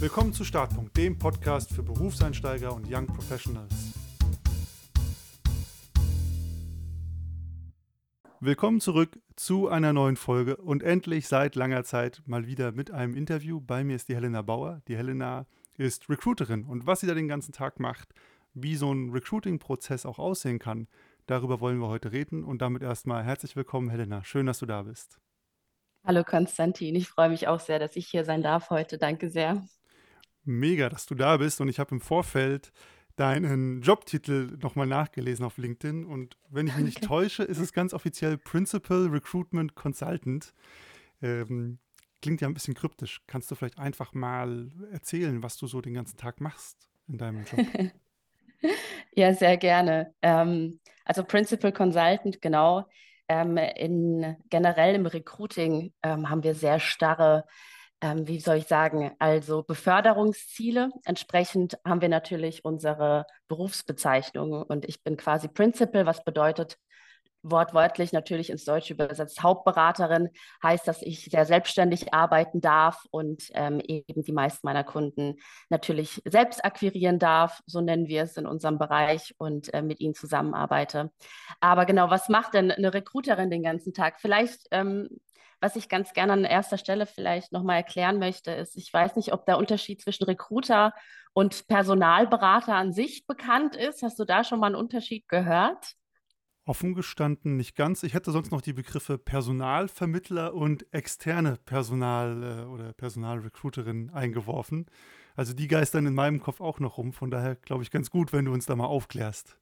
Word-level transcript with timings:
Willkommen 0.00 0.32
zu 0.32 0.44
Startpunkt, 0.44 0.96
dem 0.96 1.18
Podcast 1.18 1.74
für 1.74 1.82
Berufseinsteiger 1.82 2.74
und 2.74 2.90
Young 2.90 3.06
Professionals. 3.06 3.92
Willkommen 8.40 8.80
zurück 8.80 9.20
zu 9.36 9.68
einer 9.68 9.92
neuen 9.92 10.16
Folge 10.16 10.56
und 10.56 10.82
endlich 10.82 11.28
seit 11.28 11.54
langer 11.54 11.84
Zeit 11.84 12.22
mal 12.24 12.46
wieder 12.46 12.72
mit 12.72 12.90
einem 12.90 13.14
Interview. 13.14 13.60
Bei 13.60 13.84
mir 13.84 13.94
ist 13.94 14.08
die 14.08 14.14
Helena 14.14 14.40
Bauer. 14.40 14.80
Die 14.88 14.96
Helena 14.96 15.44
ist 15.76 16.08
Recruiterin 16.08 16.64
und 16.64 16.86
was 16.86 17.00
sie 17.00 17.06
da 17.06 17.12
den 17.12 17.28
ganzen 17.28 17.52
Tag 17.52 17.78
macht, 17.78 18.14
wie 18.54 18.76
so 18.76 18.90
ein 18.90 19.10
Recruiting-Prozess 19.10 20.06
auch 20.06 20.18
aussehen 20.18 20.58
kann, 20.58 20.88
darüber 21.26 21.60
wollen 21.60 21.78
wir 21.78 21.88
heute 21.88 22.10
reden. 22.10 22.42
Und 22.42 22.62
damit 22.62 22.82
erstmal 22.82 23.22
herzlich 23.22 23.54
willkommen, 23.54 23.90
Helena. 23.90 24.24
Schön, 24.24 24.46
dass 24.46 24.60
du 24.60 24.66
da 24.66 24.80
bist. 24.80 25.20
Hallo 26.06 26.24
Konstantin, 26.24 26.94
ich 26.94 27.06
freue 27.06 27.28
mich 27.28 27.48
auch 27.48 27.60
sehr, 27.60 27.78
dass 27.78 27.96
ich 27.96 28.06
hier 28.06 28.24
sein 28.24 28.40
darf 28.40 28.70
heute. 28.70 28.96
Danke 28.96 29.28
sehr. 29.28 29.62
Mega, 30.44 30.88
dass 30.88 31.06
du 31.06 31.14
da 31.14 31.36
bist 31.36 31.60
und 31.60 31.68
ich 31.68 31.78
habe 31.78 31.94
im 31.94 32.00
Vorfeld 32.00 32.72
deinen 33.16 33.82
Jobtitel 33.82 34.56
nochmal 34.62 34.86
nachgelesen 34.86 35.44
auf 35.44 35.58
LinkedIn 35.58 36.04
und 36.04 36.38
wenn 36.48 36.66
ich 36.66 36.76
mich 36.76 36.84
nicht 36.84 37.04
täusche, 37.04 37.42
ist 37.42 37.58
es 37.58 37.72
ganz 37.72 37.92
offiziell 37.92 38.38
Principal 38.38 39.08
Recruitment 39.08 39.74
Consultant. 39.74 40.54
Ähm, 41.20 41.78
klingt 42.22 42.40
ja 42.40 42.48
ein 42.48 42.54
bisschen 42.54 42.74
kryptisch. 42.74 43.20
Kannst 43.26 43.50
du 43.50 43.54
vielleicht 43.54 43.78
einfach 43.78 44.14
mal 44.14 44.70
erzählen, 44.90 45.42
was 45.42 45.56
du 45.58 45.66
so 45.66 45.80
den 45.80 45.94
ganzen 45.94 46.16
Tag 46.16 46.40
machst 46.40 46.88
in 47.08 47.18
deinem 47.18 47.44
Job? 47.44 47.66
Ja, 49.12 49.34
sehr 49.34 49.56
gerne. 49.56 50.14
Ähm, 50.22 50.80
also 51.04 51.24
Principal 51.24 51.72
Consultant, 51.72 52.40
genau. 52.40 52.86
Ähm, 53.28 53.56
in, 53.56 54.36
generell 54.50 54.94
im 54.94 55.06
Recruiting 55.06 55.92
ähm, 56.02 56.28
haben 56.28 56.42
wir 56.42 56.54
sehr 56.54 56.80
starre 56.80 57.44
ähm, 58.00 58.26
wie 58.26 58.40
soll 58.40 58.56
ich 58.56 58.66
sagen, 58.66 59.12
also 59.18 59.62
Beförderungsziele. 59.62 60.90
Entsprechend 61.04 61.78
haben 61.84 62.00
wir 62.00 62.08
natürlich 62.08 62.64
unsere 62.64 63.26
Berufsbezeichnung 63.48 64.62
und 64.62 64.88
ich 64.88 65.02
bin 65.02 65.16
quasi 65.16 65.48
Principal, 65.48 66.06
was 66.06 66.24
bedeutet, 66.24 66.78
wortwörtlich 67.42 68.12
natürlich 68.12 68.50
ins 68.50 68.64
Deutsche 68.64 68.94
übersetzt 68.94 69.42
Hauptberaterin, 69.42 70.28
heißt, 70.62 70.86
dass 70.86 71.02
ich 71.02 71.24
sehr 71.24 71.46
selbstständig 71.46 72.12
arbeiten 72.12 72.60
darf 72.60 73.06
und 73.10 73.44
ähm, 73.54 73.80
eben 73.80 74.22
die 74.22 74.32
meisten 74.32 74.66
meiner 74.66 74.84
Kunden 74.84 75.36
natürlich 75.68 76.20
selbst 76.26 76.64
akquirieren 76.64 77.18
darf, 77.18 77.60
so 77.66 77.80
nennen 77.80 78.08
wir 78.08 78.24
es 78.24 78.36
in 78.36 78.46
unserem 78.46 78.78
Bereich 78.78 79.34
und 79.38 79.72
äh, 79.72 79.82
mit 79.82 80.00
ihnen 80.00 80.14
zusammenarbeite. 80.14 81.10
Aber 81.60 81.86
genau, 81.86 82.10
was 82.10 82.28
macht 82.28 82.54
denn 82.54 82.70
eine 82.70 82.92
Recruiterin 82.92 83.50
den 83.50 83.62
ganzen 83.62 83.94
Tag? 83.94 84.20
Vielleicht 84.20 84.66
ähm, 84.70 85.08
was 85.60 85.76
ich 85.76 85.88
ganz 85.88 86.12
gerne 86.12 86.32
an 86.32 86.44
erster 86.44 86.78
Stelle 86.78 87.06
vielleicht 87.06 87.52
nochmal 87.52 87.76
erklären 87.76 88.18
möchte, 88.18 88.50
ist, 88.52 88.76
ich 88.76 88.92
weiß 88.92 89.16
nicht, 89.16 89.32
ob 89.32 89.46
der 89.46 89.58
Unterschied 89.58 90.00
zwischen 90.00 90.24
Recruiter 90.24 90.92
und 91.32 91.66
Personalberater 91.68 92.74
an 92.74 92.92
sich 92.92 93.26
bekannt 93.26 93.76
ist. 93.76 94.02
Hast 94.02 94.18
du 94.18 94.24
da 94.24 94.44
schon 94.44 94.60
mal 94.60 94.66
einen 94.68 94.76
Unterschied 94.76 95.28
gehört? 95.28 95.94
Offen 96.66 96.94
gestanden 96.94 97.56
nicht 97.56 97.74
ganz. 97.74 98.02
Ich 98.02 98.14
hätte 98.14 98.30
sonst 98.30 98.52
noch 98.52 98.60
die 98.60 98.72
Begriffe 98.72 99.18
Personalvermittler 99.18 100.54
und 100.54 100.86
externe 100.92 101.56
Personal- 101.56 102.42
äh, 102.42 102.64
oder 102.66 102.92
Personalrecruiterin 102.92 104.10
eingeworfen. 104.10 104.86
Also 105.36 105.52
die 105.52 105.68
geistern 105.68 106.06
in 106.06 106.14
meinem 106.14 106.40
Kopf 106.40 106.60
auch 106.60 106.78
noch 106.80 106.98
rum. 106.98 107.12
Von 107.12 107.30
daher 107.30 107.56
glaube 107.56 107.82
ich 107.82 107.90
ganz 107.90 108.10
gut, 108.10 108.32
wenn 108.32 108.44
du 108.44 108.52
uns 108.52 108.66
da 108.66 108.76
mal 108.76 108.86
aufklärst. 108.86 109.58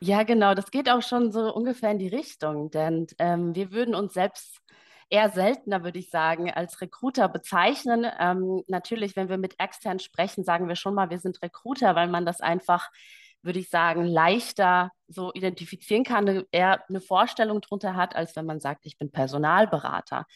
Ja, 0.00 0.22
genau. 0.24 0.54
Das 0.54 0.70
geht 0.70 0.90
auch 0.90 1.02
schon 1.02 1.32
so 1.32 1.52
ungefähr 1.54 1.90
in 1.90 1.98
die 1.98 2.08
Richtung, 2.08 2.70
denn 2.70 3.06
ähm, 3.18 3.54
wir 3.54 3.72
würden 3.72 3.94
uns 3.94 4.12
selbst 4.14 4.60
eher 5.10 5.30
seltener, 5.30 5.84
würde 5.84 5.98
ich 5.98 6.10
sagen, 6.10 6.50
als 6.50 6.80
Recruiter 6.80 7.28
bezeichnen. 7.28 8.06
Ähm, 8.18 8.62
natürlich, 8.66 9.16
wenn 9.16 9.28
wir 9.28 9.38
mit 9.38 9.58
extern 9.60 9.98
sprechen, 9.98 10.44
sagen 10.44 10.68
wir 10.68 10.76
schon 10.76 10.94
mal, 10.94 11.10
wir 11.10 11.18
sind 11.18 11.42
Recruiter, 11.42 11.94
weil 11.94 12.08
man 12.08 12.26
das 12.26 12.40
einfach, 12.40 12.90
würde 13.42 13.58
ich 13.60 13.68
sagen, 13.68 14.04
leichter 14.04 14.90
so 15.08 15.32
identifizieren 15.32 16.04
kann, 16.04 16.44
eher 16.50 16.82
eine 16.88 17.00
Vorstellung 17.00 17.60
darunter 17.60 17.94
hat, 17.94 18.16
als 18.16 18.34
wenn 18.36 18.46
man 18.46 18.60
sagt, 18.60 18.86
ich 18.86 18.98
bin 18.98 19.12
Personalberater. 19.12 20.26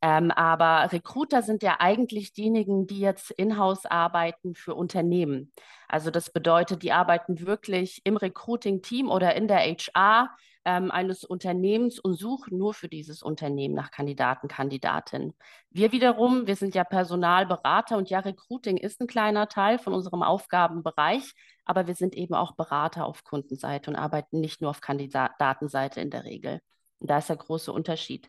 Ähm, 0.00 0.30
aber 0.30 0.92
Recruiter 0.92 1.42
sind 1.42 1.62
ja 1.62 1.76
eigentlich 1.80 2.32
diejenigen, 2.32 2.86
die 2.86 3.00
jetzt 3.00 3.32
in-house 3.32 3.84
arbeiten 3.84 4.54
für 4.54 4.74
Unternehmen. 4.74 5.52
Also 5.88 6.10
das 6.10 6.30
bedeutet, 6.32 6.82
die 6.82 6.92
arbeiten 6.92 7.40
wirklich 7.46 8.00
im 8.04 8.16
Recruiting-Team 8.16 9.08
oder 9.08 9.34
in 9.34 9.48
der 9.48 9.58
HR 9.58 10.30
ähm, 10.64 10.90
eines 10.90 11.24
Unternehmens 11.24 11.98
und 11.98 12.14
suchen 12.14 12.58
nur 12.58 12.74
für 12.74 12.88
dieses 12.88 13.22
Unternehmen 13.22 13.74
nach 13.74 13.90
Kandidaten, 13.90 14.48
Kandidatinnen. 14.48 15.34
Wir 15.70 15.92
wiederum, 15.92 16.46
wir 16.46 16.56
sind 16.56 16.74
ja 16.74 16.84
Personalberater 16.84 17.96
und 17.96 18.10
ja, 18.10 18.20
Recruiting 18.20 18.76
ist 18.76 19.00
ein 19.00 19.06
kleiner 19.06 19.48
Teil 19.48 19.78
von 19.78 19.94
unserem 19.94 20.22
Aufgabenbereich, 20.22 21.32
aber 21.64 21.86
wir 21.86 21.94
sind 21.94 22.14
eben 22.14 22.34
auch 22.34 22.52
Berater 22.52 23.06
auf 23.06 23.24
Kundenseite 23.24 23.90
und 23.90 23.96
arbeiten 23.96 24.40
nicht 24.40 24.60
nur 24.60 24.70
auf 24.70 24.80
Kandidatenseite 24.80 26.00
in 26.00 26.10
der 26.10 26.24
Regel. 26.24 26.60
Und 26.98 27.10
da 27.10 27.18
ist 27.18 27.28
der 27.28 27.36
große 27.36 27.72
Unterschied. 27.72 28.28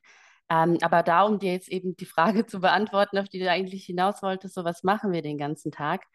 Ähm, 0.50 0.78
aber 0.82 1.04
da, 1.04 1.24
um 1.24 1.40
dir 1.40 1.54
jetzt 1.54 1.70
eben 1.70 1.96
die 1.96 2.06
Frage 2.06 2.46
zu 2.48 2.60
beantworten, 2.60 3.18
auf 3.18 3.30
die 3.30 3.40
du 3.40 3.50
eigentlich 3.50 3.86
hinaus 3.86 4.22
wolltest, 4.24 4.56
so 4.56 4.64
was 4.64 4.84
machen 4.84 5.12
wir 5.12 5.22
den 5.22 5.38
ganzen 5.38 5.72
Tag? 5.72 6.06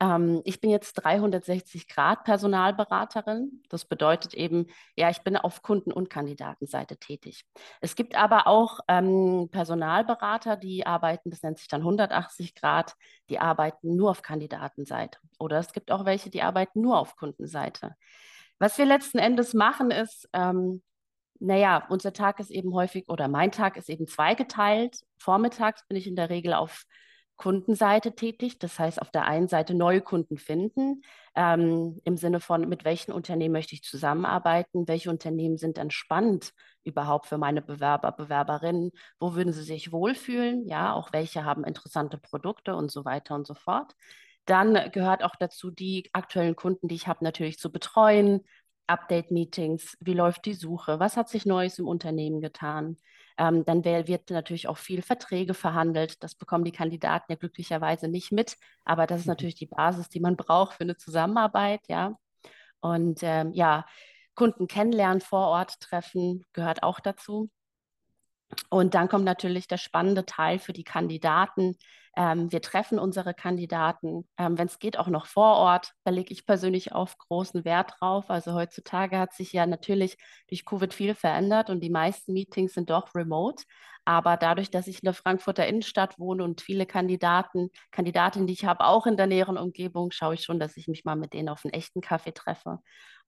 Ähm, 0.00 0.42
ich 0.44 0.60
bin 0.60 0.70
jetzt 0.70 0.94
360 0.94 1.88
Grad 1.88 2.24
Personalberaterin. 2.24 3.62
Das 3.68 3.84
bedeutet 3.84 4.34
eben, 4.34 4.66
ja, 4.96 5.10
ich 5.10 5.22
bin 5.22 5.36
auf 5.36 5.62
Kunden- 5.62 5.92
und 5.92 6.10
Kandidatenseite 6.10 6.96
tätig. 6.96 7.44
Es 7.80 7.96
gibt 7.96 8.14
aber 8.16 8.46
auch 8.46 8.80
ähm, 8.88 9.48
Personalberater, 9.50 10.56
die 10.56 10.86
arbeiten, 10.86 11.30
das 11.30 11.42
nennt 11.42 11.58
sich 11.58 11.68
dann 11.68 11.80
180 11.80 12.54
Grad, 12.54 12.94
die 13.28 13.38
arbeiten 13.38 13.96
nur 13.96 14.10
auf 14.10 14.22
Kandidatenseite. 14.22 15.18
Oder 15.38 15.58
es 15.58 15.72
gibt 15.72 15.90
auch 15.90 16.04
welche, 16.04 16.30
die 16.30 16.42
arbeiten 16.42 16.80
nur 16.80 16.98
auf 16.98 17.16
Kundenseite. 17.16 17.94
Was 18.58 18.78
wir 18.78 18.86
letzten 18.86 19.18
Endes 19.18 19.54
machen, 19.54 19.90
ist, 19.90 20.28
ähm, 20.32 20.82
naja, 21.40 21.86
unser 21.88 22.12
Tag 22.12 22.40
ist 22.40 22.50
eben 22.50 22.74
häufig 22.74 23.08
oder 23.08 23.28
mein 23.28 23.52
Tag 23.52 23.76
ist 23.76 23.88
eben 23.88 24.06
zweigeteilt. 24.08 24.98
Vormittags 25.18 25.86
bin 25.86 25.96
ich 25.96 26.06
in 26.06 26.16
der 26.16 26.30
Regel 26.30 26.54
auf 26.54 26.84
Kundenseite 27.38 28.14
tätig. 28.14 28.58
Das 28.58 28.78
heißt, 28.78 29.00
auf 29.00 29.10
der 29.10 29.24
einen 29.24 29.48
Seite 29.48 29.74
neue 29.74 30.02
Kunden 30.02 30.36
finden, 30.36 31.02
ähm, 31.34 32.00
im 32.04 32.16
Sinne 32.18 32.40
von, 32.40 32.68
mit 32.68 32.84
welchen 32.84 33.12
Unternehmen 33.12 33.52
möchte 33.52 33.74
ich 33.74 33.82
zusammenarbeiten, 33.82 34.86
welche 34.88 35.08
Unternehmen 35.08 35.56
sind 35.56 35.78
dann 35.78 35.90
spannend 35.90 36.52
überhaupt 36.84 37.26
für 37.26 37.38
meine 37.38 37.62
Bewerber, 37.62 38.12
Bewerberinnen, 38.12 38.90
wo 39.18 39.34
würden 39.34 39.52
sie 39.52 39.62
sich 39.62 39.92
wohlfühlen, 39.92 40.66
ja, 40.66 40.92
auch 40.92 41.12
welche 41.12 41.44
haben 41.44 41.64
interessante 41.64 42.18
Produkte 42.18 42.74
und 42.74 42.90
so 42.90 43.04
weiter 43.06 43.34
und 43.34 43.46
so 43.46 43.54
fort. 43.54 43.94
Dann 44.44 44.90
gehört 44.92 45.22
auch 45.24 45.36
dazu, 45.36 45.70
die 45.70 46.10
aktuellen 46.12 46.56
Kunden, 46.56 46.88
die 46.88 46.94
ich 46.96 47.06
habe, 47.06 47.24
natürlich 47.24 47.58
zu 47.58 47.70
betreuen, 47.70 48.44
Update-Meetings, 48.88 49.96
wie 50.00 50.14
läuft 50.14 50.46
die 50.46 50.54
Suche, 50.54 50.98
was 50.98 51.16
hat 51.16 51.28
sich 51.28 51.46
Neues 51.46 51.78
im 51.78 51.86
Unternehmen 51.86 52.40
getan. 52.40 52.96
Ähm, 53.38 53.64
dann 53.64 53.84
wird 53.84 54.30
natürlich 54.30 54.68
auch 54.68 54.78
viel 54.78 55.02
Verträge 55.02 55.54
verhandelt. 55.54 56.22
Das 56.22 56.34
bekommen 56.34 56.64
die 56.64 56.72
Kandidaten 56.72 57.30
ja 57.30 57.36
glücklicherweise 57.36 58.08
nicht 58.08 58.32
mit, 58.32 58.56
aber 58.84 59.06
das 59.06 59.20
ist 59.20 59.26
mhm. 59.26 59.30
natürlich 59.32 59.54
die 59.54 59.66
Basis, 59.66 60.08
die 60.08 60.20
man 60.20 60.36
braucht 60.36 60.74
für 60.74 60.82
eine 60.82 60.96
Zusammenarbeit, 60.96 61.80
ja. 61.88 62.16
Und 62.80 63.20
ähm, 63.22 63.52
ja, 63.54 63.86
Kunden 64.34 64.68
kennenlernen, 64.68 65.20
vor 65.20 65.48
Ort 65.48 65.80
treffen, 65.80 66.44
gehört 66.52 66.82
auch 66.82 67.00
dazu. 67.00 67.50
Und 68.70 68.94
dann 68.94 69.08
kommt 69.08 69.24
natürlich 69.24 69.68
der 69.68 69.76
spannende 69.76 70.24
Teil 70.24 70.58
für 70.58 70.72
die 70.72 70.84
Kandidaten. 70.84 71.76
Ähm, 72.16 72.50
wir 72.50 72.62
treffen 72.62 72.98
unsere 72.98 73.34
Kandidaten, 73.34 74.28
ähm, 74.38 74.58
wenn 74.58 74.66
es 74.66 74.78
geht, 74.78 74.98
auch 74.98 75.08
noch 75.08 75.26
vor 75.26 75.56
Ort. 75.56 75.92
Da 76.04 76.10
lege 76.10 76.32
ich 76.32 76.46
persönlich 76.46 76.92
auf 76.92 77.16
großen 77.18 77.64
Wert 77.64 77.92
drauf. 78.00 78.30
Also 78.30 78.54
heutzutage 78.54 79.18
hat 79.18 79.34
sich 79.34 79.52
ja 79.52 79.66
natürlich 79.66 80.16
durch 80.48 80.64
Covid 80.64 80.94
viel 80.94 81.14
verändert 81.14 81.70
und 81.70 81.80
die 81.80 81.90
meisten 81.90 82.32
Meetings 82.32 82.74
sind 82.74 82.90
doch 82.90 83.14
remote. 83.14 83.64
Aber 84.04 84.38
dadurch, 84.38 84.70
dass 84.70 84.86
ich 84.86 85.02
in 85.02 85.06
der 85.06 85.12
Frankfurter 85.14 85.66
Innenstadt 85.66 86.18
wohne 86.18 86.42
und 86.42 86.62
viele 86.62 86.86
Kandidaten, 86.86 87.68
Kandidatinnen, 87.90 88.46
die 88.46 88.54
ich 88.54 88.64
habe, 88.64 88.86
auch 88.86 89.06
in 89.06 89.18
der 89.18 89.26
näheren 89.26 89.58
Umgebung, 89.58 90.10
schaue 90.10 90.34
ich 90.34 90.42
schon, 90.44 90.58
dass 90.58 90.78
ich 90.78 90.88
mich 90.88 91.04
mal 91.04 91.14
mit 91.14 91.34
denen 91.34 91.50
auf 91.50 91.64
einen 91.64 91.74
echten 91.74 92.00
Kaffee 92.00 92.32
treffe. 92.32 92.78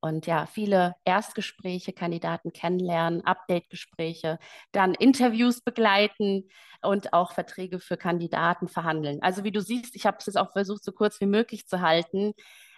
Und 0.00 0.26
ja, 0.26 0.46
viele 0.46 0.94
Erstgespräche, 1.04 1.92
Kandidaten 1.92 2.52
kennenlernen, 2.52 3.24
Update-Gespräche, 3.24 4.38
dann 4.72 4.94
Interviews 4.94 5.60
begleiten 5.60 6.48
und 6.82 7.12
auch 7.12 7.32
Verträge 7.32 7.80
für 7.80 7.96
Kandidaten 7.98 8.68
verhandeln. 8.68 9.20
Also 9.22 9.44
wie 9.44 9.52
du 9.52 9.60
siehst, 9.60 9.94
ich 9.96 10.06
habe 10.06 10.16
es 10.18 10.26
jetzt 10.26 10.36
auch 10.38 10.52
versucht, 10.52 10.82
so 10.84 10.92
kurz 10.92 11.20
wie 11.20 11.26
möglich 11.26 11.66
zu 11.66 11.80
halten. 11.82 12.32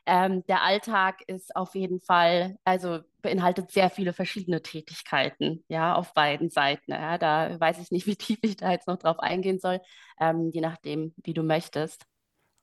Ähm, 0.05 0.45
der 0.49 0.63
Alltag 0.63 1.23
ist 1.29 1.55
auf 1.55 1.75
jeden 1.77 2.01
Fall, 2.01 2.57
also 2.65 3.01
beinhaltet 3.23 3.71
sehr 3.71 3.89
viele 3.89 4.13
verschiedene 4.13 4.61
Tätigkeiten, 4.63 5.65
ja, 5.69 5.95
auf 5.95 6.13
beiden 6.15 6.51
Seiten. 6.51 6.91
Ja, 6.91 7.19
da 7.19 7.59
weiß 7.61 7.79
ich 7.79 7.93
nicht, 7.93 8.07
wie 8.07 8.17
tief 8.17 8.39
ich 8.43 8.57
da 8.57 8.73
jetzt 8.73 8.89
noch 8.89 8.99
drauf 8.99 9.21
eingehen 9.21 9.61
soll, 9.61 9.81
ähm, 10.21 10.51
je 10.53 10.61
nachdem, 10.61 11.15
wie 11.23 11.35
du 11.35 11.45
möchtest. 11.45 12.05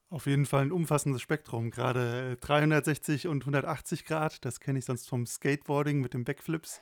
Auf 0.09 0.25
jeden 0.25 0.47
Fall 0.47 0.63
ein 0.63 0.71
umfassendes 0.71 1.21
Spektrum, 1.21 1.69
gerade 1.69 2.35
360 2.41 3.27
und 3.27 3.43
180 3.43 4.05
Grad, 4.05 4.43
das 4.43 4.59
kenne 4.59 4.79
ich 4.79 4.85
sonst 4.85 5.07
vom 5.07 5.27
Skateboarding 5.27 6.01
mit 6.01 6.15
den 6.15 6.23
Backflips. 6.23 6.81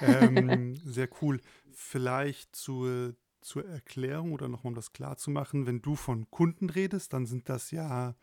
Ähm, 0.00 0.74
sehr 0.84 1.08
cool. 1.20 1.40
Vielleicht 1.70 2.56
zu 2.56 3.14
zur 3.42 3.66
Erklärung 3.66 4.32
oder 4.32 4.48
nochmal 4.48 4.70
um 4.70 4.74
das 4.74 4.92
klar 4.92 5.16
zu 5.16 5.30
machen, 5.30 5.66
wenn 5.66 5.82
du 5.82 5.96
von 5.96 6.30
Kunden 6.30 6.70
redest, 6.70 7.12
dann 7.12 7.26
sind 7.26 7.48
das 7.48 7.70
ja 7.72 8.14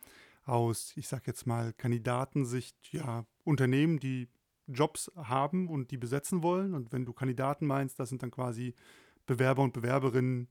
aus, 0.44 0.92
ich 0.96 1.08
sag 1.08 1.26
jetzt 1.26 1.46
mal, 1.46 1.72
Kandidatensicht, 1.74 2.76
ja, 2.92 3.26
Unternehmen, 3.44 4.00
die 4.00 4.28
Jobs 4.66 5.10
haben 5.14 5.68
und 5.68 5.90
die 5.90 5.98
besetzen 5.98 6.42
wollen. 6.42 6.74
Und 6.74 6.92
wenn 6.92 7.04
du 7.04 7.12
Kandidaten 7.12 7.66
meinst, 7.66 8.00
das 8.00 8.08
sind 8.08 8.22
dann 8.22 8.30
quasi 8.30 8.74
Bewerber 9.26 9.62
und 9.62 9.72
Bewerberinnen 9.72 10.48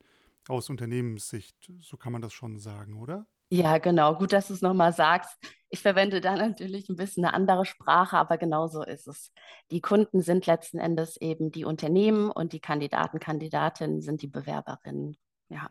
aus 0.48 0.70
Unternehmenssicht. 0.70 1.72
So 1.80 1.98
kann 1.98 2.14
man 2.14 2.22
das 2.22 2.34
schon 2.34 2.60
sagen, 2.60 2.98
oder? 2.98 3.26
Ja, 3.52 3.80
genau. 3.80 4.16
Gut, 4.16 4.32
dass 4.32 4.48
du 4.48 4.54
es 4.54 4.62
nochmal 4.62 4.94
sagst. 4.94 5.38
Ich 5.70 5.82
verwende 5.82 6.22
da 6.22 6.36
natürlich 6.36 6.90
ein 6.90 6.96
bisschen 6.96 7.26
eine 7.26 7.34
andere 7.34 7.66
Sprache, 7.66 8.18
aber 8.18 8.38
genau 8.38 8.68
so 8.68 8.84
ist 8.84 9.08
es. 9.08 9.32
Die 9.72 9.82
Kunden 9.82 10.22
sind 10.22 10.46
letzten 10.46 10.80
Endes 10.80 11.18
eben 11.18 11.52
die 11.52 11.66
Unternehmen 11.66 12.32
und 12.32 12.54
die 12.54 12.60
Kandidaten, 12.60 13.20
Kandidatinnen 13.20 14.02
sind 14.02 14.22
die 14.22 14.28
Bewerberinnen. 14.28 15.18
Ja. 15.50 15.70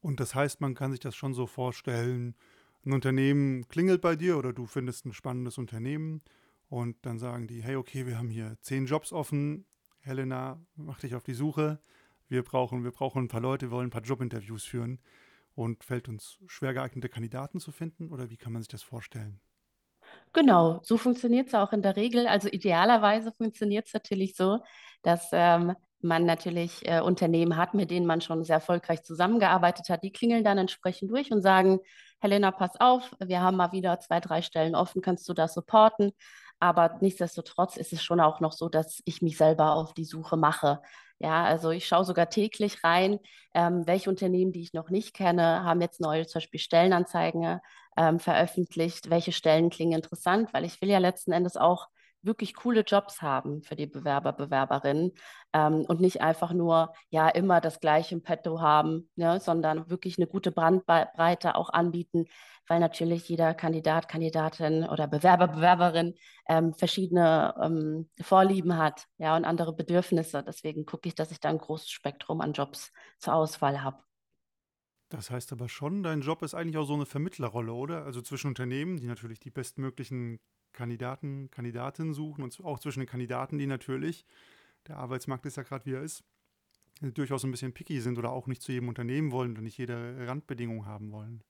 Und 0.00 0.18
das 0.18 0.34
heißt, 0.34 0.60
man 0.60 0.74
kann 0.74 0.90
sich 0.90 1.00
das 1.00 1.14
schon 1.14 1.34
so 1.34 1.46
vorstellen, 1.46 2.34
ein 2.84 2.92
Unternehmen 2.92 3.68
klingelt 3.68 4.00
bei 4.00 4.16
dir 4.16 4.36
oder 4.36 4.52
du 4.52 4.66
findest 4.66 5.06
ein 5.06 5.12
spannendes 5.12 5.58
Unternehmen 5.58 6.22
und 6.68 6.96
dann 7.06 7.20
sagen 7.20 7.46
die, 7.46 7.62
hey, 7.62 7.76
okay, 7.76 8.06
wir 8.06 8.18
haben 8.18 8.28
hier 8.28 8.56
zehn 8.60 8.86
Jobs 8.86 9.12
offen. 9.12 9.66
Helena, 10.00 10.60
mach 10.74 10.98
dich 10.98 11.14
auf 11.14 11.22
die 11.22 11.34
Suche. 11.34 11.78
Wir 12.28 12.42
brauchen, 12.42 12.82
wir 12.82 12.90
brauchen 12.90 13.24
ein 13.24 13.28
paar 13.28 13.40
Leute, 13.40 13.66
wir 13.66 13.70
wollen 13.72 13.88
ein 13.88 13.90
paar 13.90 14.02
Jobinterviews 14.02 14.64
führen. 14.64 14.98
Und 15.54 15.84
fällt 15.84 16.08
uns 16.08 16.38
schwer 16.46 16.72
geeignete 16.72 17.08
Kandidaten 17.08 17.60
zu 17.60 17.72
finden 17.72 18.10
oder 18.10 18.30
wie 18.30 18.36
kann 18.36 18.52
man 18.52 18.62
sich 18.62 18.70
das 18.70 18.82
vorstellen? 18.82 19.40
Genau, 20.32 20.80
so 20.82 20.96
funktioniert 20.96 21.48
es 21.48 21.54
auch 21.54 21.72
in 21.72 21.82
der 21.82 21.96
Regel. 21.96 22.26
Also 22.26 22.48
idealerweise 22.48 23.32
funktioniert 23.32 23.86
es 23.86 23.94
natürlich 23.94 24.34
so, 24.34 24.60
dass 25.02 25.28
ähm, 25.32 25.74
man 26.00 26.24
natürlich 26.24 26.86
äh, 26.88 27.00
Unternehmen 27.00 27.56
hat, 27.56 27.74
mit 27.74 27.90
denen 27.90 28.06
man 28.06 28.20
schon 28.20 28.44
sehr 28.44 28.56
erfolgreich 28.56 29.02
zusammengearbeitet 29.02 29.88
hat. 29.88 30.02
Die 30.02 30.12
klingeln 30.12 30.44
dann 30.44 30.58
entsprechend 30.58 31.10
durch 31.10 31.30
und 31.32 31.42
sagen, 31.42 31.80
Helena, 32.20 32.50
pass 32.50 32.80
auf, 32.80 33.14
wir 33.24 33.40
haben 33.40 33.56
mal 33.56 33.72
wieder 33.72 33.98
zwei, 34.00 34.20
drei 34.20 34.42
Stellen 34.42 34.74
offen, 34.74 35.02
kannst 35.02 35.28
du 35.28 35.34
das 35.34 35.54
supporten? 35.54 36.12
Aber 36.62 36.96
nichtsdestotrotz 37.00 37.76
ist 37.76 37.92
es 37.92 38.04
schon 38.04 38.20
auch 38.20 38.38
noch 38.38 38.52
so, 38.52 38.68
dass 38.68 39.02
ich 39.04 39.20
mich 39.20 39.36
selber 39.36 39.74
auf 39.74 39.94
die 39.94 40.04
Suche 40.04 40.36
mache. 40.36 40.80
Ja, 41.18 41.42
also 41.44 41.70
ich 41.70 41.88
schaue 41.88 42.04
sogar 42.04 42.30
täglich 42.30 42.84
rein, 42.84 43.18
ähm, 43.52 43.84
welche 43.88 44.08
Unternehmen, 44.08 44.52
die 44.52 44.62
ich 44.62 44.72
noch 44.72 44.88
nicht 44.88 45.12
kenne, 45.12 45.64
haben 45.64 45.80
jetzt 45.80 46.00
neue 46.00 46.24
zum 46.24 46.38
Beispiel 46.38 46.60
Stellenanzeigen 46.60 47.58
ähm, 47.96 48.20
veröffentlicht, 48.20 49.10
welche 49.10 49.32
Stellen 49.32 49.70
klingen 49.70 49.94
interessant, 49.94 50.54
weil 50.54 50.64
ich 50.64 50.80
will 50.80 50.88
ja 50.88 50.98
letzten 50.98 51.32
Endes 51.32 51.56
auch 51.56 51.88
wirklich 52.22 52.54
coole 52.54 52.82
Jobs 52.82 53.22
haben 53.22 53.62
für 53.62 53.76
die 53.76 53.86
Bewerber, 53.86 54.32
Bewerberinnen 54.32 55.12
ähm, 55.52 55.84
und 55.86 56.00
nicht 56.00 56.22
einfach 56.22 56.52
nur 56.52 56.92
ja 57.10 57.28
immer 57.28 57.60
das 57.60 57.80
gleiche 57.80 58.14
im 58.14 58.22
Petto 58.22 58.60
haben, 58.60 59.10
ne, 59.16 59.40
sondern 59.40 59.90
wirklich 59.90 60.18
eine 60.18 60.26
gute 60.26 60.52
Brandbreite 60.52 61.54
auch 61.56 61.70
anbieten, 61.70 62.26
weil 62.68 62.80
natürlich 62.80 63.28
jeder 63.28 63.54
Kandidat, 63.54 64.08
Kandidatin 64.08 64.84
oder 64.84 65.06
Bewerber, 65.06 65.48
Bewerberin 65.48 66.14
ähm, 66.48 66.74
verschiedene 66.74 67.54
ähm, 67.62 68.08
Vorlieben 68.20 68.76
hat 68.78 69.06
ja, 69.18 69.36
und 69.36 69.44
andere 69.44 69.74
Bedürfnisse. 69.74 70.42
Deswegen 70.42 70.86
gucke 70.86 71.08
ich, 71.08 71.14
dass 71.14 71.32
ich 71.32 71.40
da 71.40 71.48
ein 71.48 71.58
großes 71.58 71.90
Spektrum 71.90 72.40
an 72.40 72.52
Jobs 72.52 72.92
zur 73.18 73.34
Auswahl 73.34 73.82
habe. 73.82 74.11
Das 75.12 75.30
heißt 75.30 75.52
aber 75.52 75.68
schon, 75.68 76.02
dein 76.02 76.22
Job 76.22 76.40
ist 76.42 76.54
eigentlich 76.54 76.78
auch 76.78 76.86
so 76.86 76.94
eine 76.94 77.04
Vermittlerrolle, 77.04 77.74
oder? 77.74 78.06
Also 78.06 78.22
zwischen 78.22 78.46
Unternehmen, 78.46 78.96
die 78.96 79.06
natürlich 79.06 79.40
die 79.40 79.50
bestmöglichen 79.50 80.40
Kandidaten, 80.72 81.50
Kandidatinnen 81.50 82.14
suchen 82.14 82.42
und 82.42 82.58
auch 82.64 82.78
zwischen 82.78 83.00
den 83.00 83.08
Kandidaten, 83.08 83.58
die 83.58 83.66
natürlich, 83.66 84.24
der 84.86 84.96
Arbeitsmarkt 84.96 85.44
ist 85.44 85.58
ja 85.58 85.64
gerade 85.64 85.84
wie 85.84 85.92
er 85.92 86.02
ist, 86.02 86.24
durchaus 87.02 87.44
ein 87.44 87.50
bisschen 87.50 87.74
picky 87.74 88.00
sind 88.00 88.16
oder 88.16 88.32
auch 88.32 88.46
nicht 88.46 88.62
zu 88.62 88.72
jedem 88.72 88.88
Unternehmen 88.88 89.32
wollen 89.32 89.54
und 89.58 89.64
nicht 89.64 89.76
jede 89.76 90.26
Randbedingung 90.26 90.86
haben 90.86 91.12
wollen. 91.12 91.44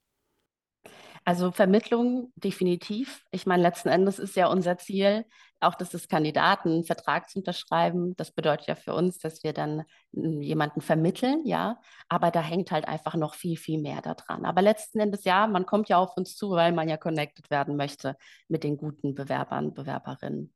Also 1.25 1.53
Vermittlung 1.53 2.33
definitiv. 2.35 3.25
Ich 3.31 3.47
meine, 3.47 3.63
letzten 3.63 3.89
Endes 3.89 4.19
ist 4.19 4.35
ja 4.35 4.49
unser 4.49 4.77
Ziel, 4.79 5.25
auch 5.61 5.77
dass 5.77 5.91
das 5.91 6.09
Kandidaten 6.09 6.71
einen 6.71 6.85
Vertrag 6.85 7.31
zu 7.31 7.39
unterschreiben. 7.39 8.17
Das 8.17 8.33
bedeutet 8.33 8.67
ja 8.67 8.75
für 8.75 8.95
uns, 8.95 9.19
dass 9.19 9.45
wir 9.45 9.53
dann 9.53 9.85
hm, 10.15 10.43
jemanden 10.43 10.81
vermitteln, 10.81 11.43
ja. 11.45 11.81
Aber 12.09 12.33
da 12.33 12.41
hängt 12.41 12.73
halt 12.73 12.89
einfach 12.89 13.15
noch 13.15 13.35
viel, 13.35 13.57
viel 13.57 13.81
mehr 13.81 14.03
daran. 14.03 14.45
Aber 14.45 14.63
letzten 14.63 14.99
Endes, 14.99 15.23
ja, 15.25 15.47
man 15.47 15.65
kommt 15.65 15.89
ja 15.89 15.99
auf 15.99 16.17
uns 16.17 16.35
zu, 16.35 16.51
weil 16.51 16.73
man 16.73 16.89
ja 16.89 16.97
connected 16.97 17.51
werden 17.51 17.77
möchte 17.77 18.17
mit 18.49 18.65
den 18.65 18.77
guten 18.77 19.15
Bewerbern, 19.15 19.75
Bewerberinnen. 19.75 20.53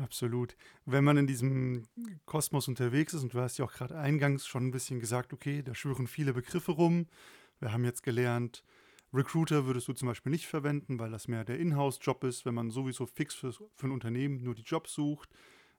Absolut. 0.00 0.56
Wenn 0.86 1.04
man 1.04 1.16
in 1.16 1.26
diesem 1.26 1.86
Kosmos 2.24 2.68
unterwegs 2.68 3.14
ist, 3.14 3.22
und 3.22 3.34
du 3.34 3.40
hast 3.40 3.58
ja 3.58 3.64
auch 3.64 3.72
gerade 3.72 3.96
eingangs 3.96 4.46
schon 4.46 4.66
ein 4.66 4.72
bisschen 4.72 5.00
gesagt, 5.00 5.32
okay, 5.32 5.62
da 5.62 5.74
schwören 5.74 6.06
viele 6.06 6.32
Begriffe 6.32 6.72
rum. 6.72 7.06
Wir 7.60 7.72
haben 7.72 7.84
jetzt 7.84 8.02
gelernt, 8.02 8.64
Recruiter 9.14 9.66
würdest 9.66 9.86
du 9.86 9.92
zum 9.92 10.08
Beispiel 10.08 10.32
nicht 10.32 10.46
verwenden, 10.46 10.98
weil 10.98 11.10
das 11.10 11.28
mehr 11.28 11.44
der 11.44 11.58
Inhouse-Job 11.60 12.24
ist, 12.24 12.44
wenn 12.44 12.54
man 12.54 12.70
sowieso 12.70 13.06
fix 13.06 13.34
für, 13.34 13.52
für 13.52 13.86
ein 13.86 13.92
Unternehmen 13.92 14.42
nur 14.42 14.54
die 14.54 14.62
Jobs 14.62 14.92
sucht. 14.92 15.30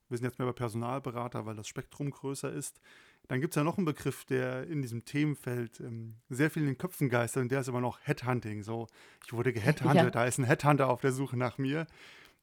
Wir 0.07 0.17
sind 0.17 0.25
jetzt 0.25 0.39
mehr 0.39 0.47
bei 0.47 0.53
Personalberater, 0.53 1.45
weil 1.45 1.55
das 1.55 1.67
Spektrum 1.67 2.11
größer 2.11 2.51
ist. 2.51 2.79
Dann 3.27 3.41
gibt 3.41 3.53
es 3.53 3.55
ja 3.55 3.63
noch 3.63 3.77
einen 3.77 3.85
Begriff, 3.85 4.23
der 4.23 4.67
in 4.67 4.81
diesem 4.81 5.03
Themenfeld 5.03 5.79
ähm, 5.79 6.15
sehr 6.29 6.49
viel 6.49 6.61
in 6.61 6.69
den 6.69 6.77
Köpfen 6.77 7.09
geistert 7.09 7.41
und 7.41 7.51
der 7.51 7.61
ist 7.61 7.69
aber 7.69 7.81
noch 7.81 7.99
Headhunting. 8.03 8.63
So, 8.63 8.87
ich 9.25 9.33
wurde 9.33 9.51
geheadhuntet, 9.51 9.95
ja. 9.95 10.11
da 10.11 10.25
ist 10.25 10.37
ein 10.37 10.45
Headhunter 10.45 10.89
auf 10.89 11.01
der 11.01 11.11
Suche 11.11 11.35
nach 11.35 11.57
mir. 11.57 11.87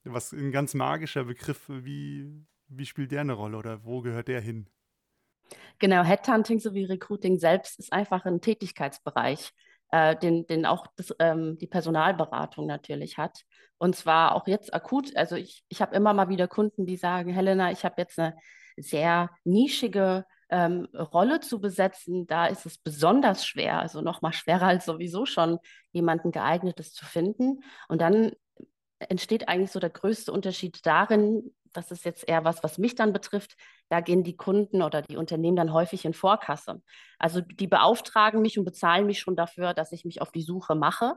Was 0.05 0.33
ein 0.33 0.51
ganz 0.51 0.75
magischer 0.75 1.25
Begriff, 1.25 1.63
wie, 1.69 2.29
wie 2.69 2.87
spielt 2.87 3.13
der 3.13 3.21
eine 3.21 3.35
Rolle 3.35 3.57
oder 3.57 3.85
wo 3.85 4.03
gehört 4.03 4.27
der 4.29 4.41
hin? 4.41 4.67
Genau, 5.79 6.03
Headhunting 6.03 6.59
sowie 6.59 6.85
Recruiting 6.85 7.39
selbst 7.39 7.79
ist 7.79 7.93
einfach 7.93 8.25
ein 8.25 8.41
Tätigkeitsbereich 8.41 9.53
äh, 9.93 10.17
den, 10.17 10.47
den 10.47 10.67
auch 10.67 10.87
das, 10.97 11.15
ähm, 11.21 11.59
die 11.59 11.67
Personalberatung 11.69 12.67
natürlich 12.67 13.19
hat. 13.19 13.43
Und 13.79 13.95
zwar 13.95 14.35
auch 14.35 14.47
jetzt 14.49 14.75
akut. 14.75 15.15
Also 15.17 15.37
ich, 15.37 15.65
ich 15.69 15.81
habe 15.81 15.95
immer 15.95 16.15
mal 16.15 16.29
wieder 16.29 16.49
Kunden, 16.49 16.87
die 16.87 16.97
sagen, 16.97 17.31
Helena, 17.33 17.71
ich 17.71 17.85
habe 17.85 17.97
jetzt 17.99 18.19
eine 18.19 18.35
sehr 18.77 19.31
nischige 19.45 20.25
ähm, 20.49 20.89
Rolle 20.95 21.41
zu 21.41 21.61
besetzen. 21.61 22.27
Da 22.27 22.47
ist 22.47 22.65
es 22.65 22.79
besonders 22.79 23.47
schwer, 23.47 23.81
also 23.81 24.01
noch 24.01 24.23
mal 24.23 24.33
schwerer 24.33 24.67
als 24.67 24.87
sowieso 24.87 25.27
schon, 25.27 25.59
jemanden 25.93 26.33
geeignetes 26.33 26.93
zu 26.95 27.05
finden. 27.05 27.63
Und 27.89 28.01
dann 28.01 28.33
entsteht 28.99 29.49
eigentlich 29.49 29.73
so 29.73 29.81
der 29.81 29.91
größte 29.91 30.33
Unterschied 30.33 30.87
darin, 30.87 31.53
das 31.73 31.91
ist 31.91 32.05
jetzt 32.05 32.29
eher 32.29 32.45
was, 32.45 32.63
was 32.63 32.79
mich 32.79 32.95
dann 32.95 33.13
betrifft, 33.13 33.57
da 33.89 34.01
gehen 34.01 34.25
die 34.25 34.37
Kunden 34.37 34.83
oder 34.83 35.03
die 35.03 35.17
Unternehmen 35.17 35.57
dann 35.57 35.73
häufig 35.73 36.05
in 36.05 36.15
Vorkasse. 36.15 36.83
Also 37.19 37.41
die 37.41 37.67
beauftragen 37.67 38.43
mich 38.43 38.59
und 38.59 38.65
bezahlen 38.65 39.07
mich 39.07 39.21
schon 39.21 39.37
dafür, 39.37 39.75
dass 39.75 39.93
ich 39.93 40.05
mich 40.05 40.21
auf 40.23 40.33
die 40.33 40.43
Suche 40.43 40.75
mache. 40.75 41.15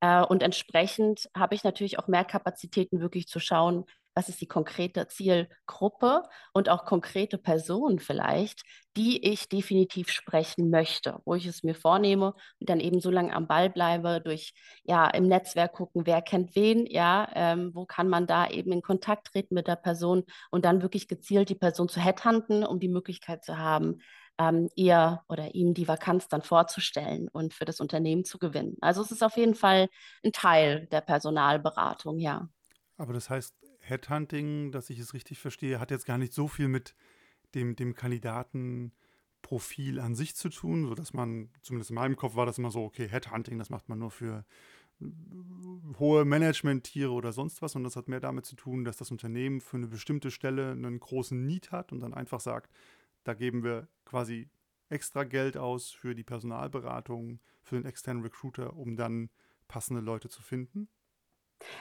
Äh, 0.00 0.22
und 0.22 0.42
entsprechend 0.42 1.28
habe 1.36 1.54
ich 1.54 1.64
natürlich 1.64 1.98
auch 1.98 2.08
mehr 2.08 2.24
Kapazitäten, 2.24 3.00
wirklich 3.00 3.28
zu 3.28 3.40
schauen, 3.40 3.84
was 4.20 4.28
ist 4.28 4.42
die 4.42 4.46
konkrete 4.46 5.08
Zielgruppe 5.08 6.24
und 6.52 6.68
auch 6.68 6.84
konkrete 6.84 7.38
Personen 7.38 7.98
vielleicht, 7.98 8.64
die 8.94 9.24
ich 9.32 9.48
definitiv 9.48 10.10
sprechen 10.10 10.68
möchte, 10.68 11.20
wo 11.24 11.34
ich 11.34 11.46
es 11.46 11.62
mir 11.62 11.74
vornehme 11.74 12.34
und 12.58 12.68
dann 12.68 12.80
eben 12.80 13.00
so 13.00 13.10
lange 13.10 13.32
am 13.32 13.46
Ball 13.46 13.70
bleibe, 13.70 14.20
durch 14.22 14.52
ja 14.84 15.08
im 15.08 15.26
Netzwerk 15.26 15.72
gucken, 15.72 16.04
wer 16.04 16.20
kennt 16.20 16.54
wen, 16.54 16.84
ja, 16.84 17.30
ähm, 17.34 17.70
wo 17.72 17.86
kann 17.86 18.10
man 18.10 18.26
da 18.26 18.46
eben 18.50 18.72
in 18.72 18.82
Kontakt 18.82 19.28
treten 19.28 19.54
mit 19.54 19.68
der 19.68 19.76
Person 19.76 20.24
und 20.50 20.66
dann 20.66 20.82
wirklich 20.82 21.08
gezielt 21.08 21.48
die 21.48 21.54
Person 21.54 21.88
zu 21.88 21.98
headhunten, 21.98 22.62
um 22.62 22.78
die 22.78 22.88
Möglichkeit 22.88 23.42
zu 23.42 23.56
haben, 23.56 24.02
ähm, 24.38 24.68
ihr 24.74 25.22
oder 25.28 25.54
ihm 25.54 25.72
die 25.72 25.88
Vakanz 25.88 26.28
dann 26.28 26.42
vorzustellen 26.42 27.28
und 27.28 27.54
für 27.54 27.64
das 27.64 27.80
Unternehmen 27.80 28.26
zu 28.26 28.38
gewinnen. 28.38 28.76
Also 28.82 29.00
es 29.00 29.12
ist 29.12 29.22
auf 29.22 29.38
jeden 29.38 29.54
Fall 29.54 29.88
ein 30.22 30.32
Teil 30.32 30.88
der 30.88 31.00
Personalberatung, 31.00 32.18
ja. 32.18 32.50
Aber 33.00 33.14
das 33.14 33.30
heißt, 33.30 33.54
Headhunting, 33.80 34.72
dass 34.72 34.90
ich 34.90 34.98
es 34.98 35.14
richtig 35.14 35.38
verstehe, 35.38 35.80
hat 35.80 35.90
jetzt 35.90 36.06
gar 36.06 36.18
nicht 36.18 36.32
so 36.32 36.48
viel 36.48 36.68
mit 36.68 36.94
dem, 37.54 37.76
dem 37.76 37.94
Kandidatenprofil 37.94 40.00
an 40.00 40.14
sich 40.14 40.36
zu 40.36 40.48
tun, 40.48 40.86
sodass 40.86 41.12
man, 41.12 41.50
zumindest 41.62 41.90
in 41.90 41.96
meinem 41.96 42.16
Kopf 42.16 42.36
war 42.36 42.46
das 42.46 42.58
immer 42.58 42.70
so, 42.70 42.84
okay, 42.84 43.08
Headhunting, 43.08 43.58
das 43.58 43.70
macht 43.70 43.88
man 43.88 43.98
nur 43.98 44.10
für 44.10 44.44
äh, 45.00 45.06
hohe 45.98 46.24
Management-Tiere 46.24 47.10
oder 47.10 47.32
sonst 47.32 47.62
was. 47.62 47.74
Und 47.74 47.84
das 47.84 47.96
hat 47.96 48.08
mehr 48.08 48.20
damit 48.20 48.46
zu 48.46 48.56
tun, 48.56 48.84
dass 48.84 48.96
das 48.96 49.10
Unternehmen 49.10 49.60
für 49.60 49.76
eine 49.76 49.88
bestimmte 49.88 50.30
Stelle 50.30 50.72
einen 50.72 51.00
großen 51.00 51.44
Need 51.44 51.72
hat 51.72 51.92
und 51.92 52.00
dann 52.00 52.14
einfach 52.14 52.40
sagt, 52.40 52.70
da 53.24 53.34
geben 53.34 53.64
wir 53.64 53.88
quasi 54.04 54.48
extra 54.88 55.24
Geld 55.24 55.56
aus 55.56 55.90
für 55.90 56.14
die 56.14 56.24
Personalberatung, 56.24 57.40
für 57.62 57.76
den 57.76 57.84
externen 57.84 58.22
Recruiter, 58.22 58.76
um 58.76 58.96
dann 58.96 59.30
passende 59.68 60.00
Leute 60.00 60.28
zu 60.28 60.42
finden. 60.42 60.88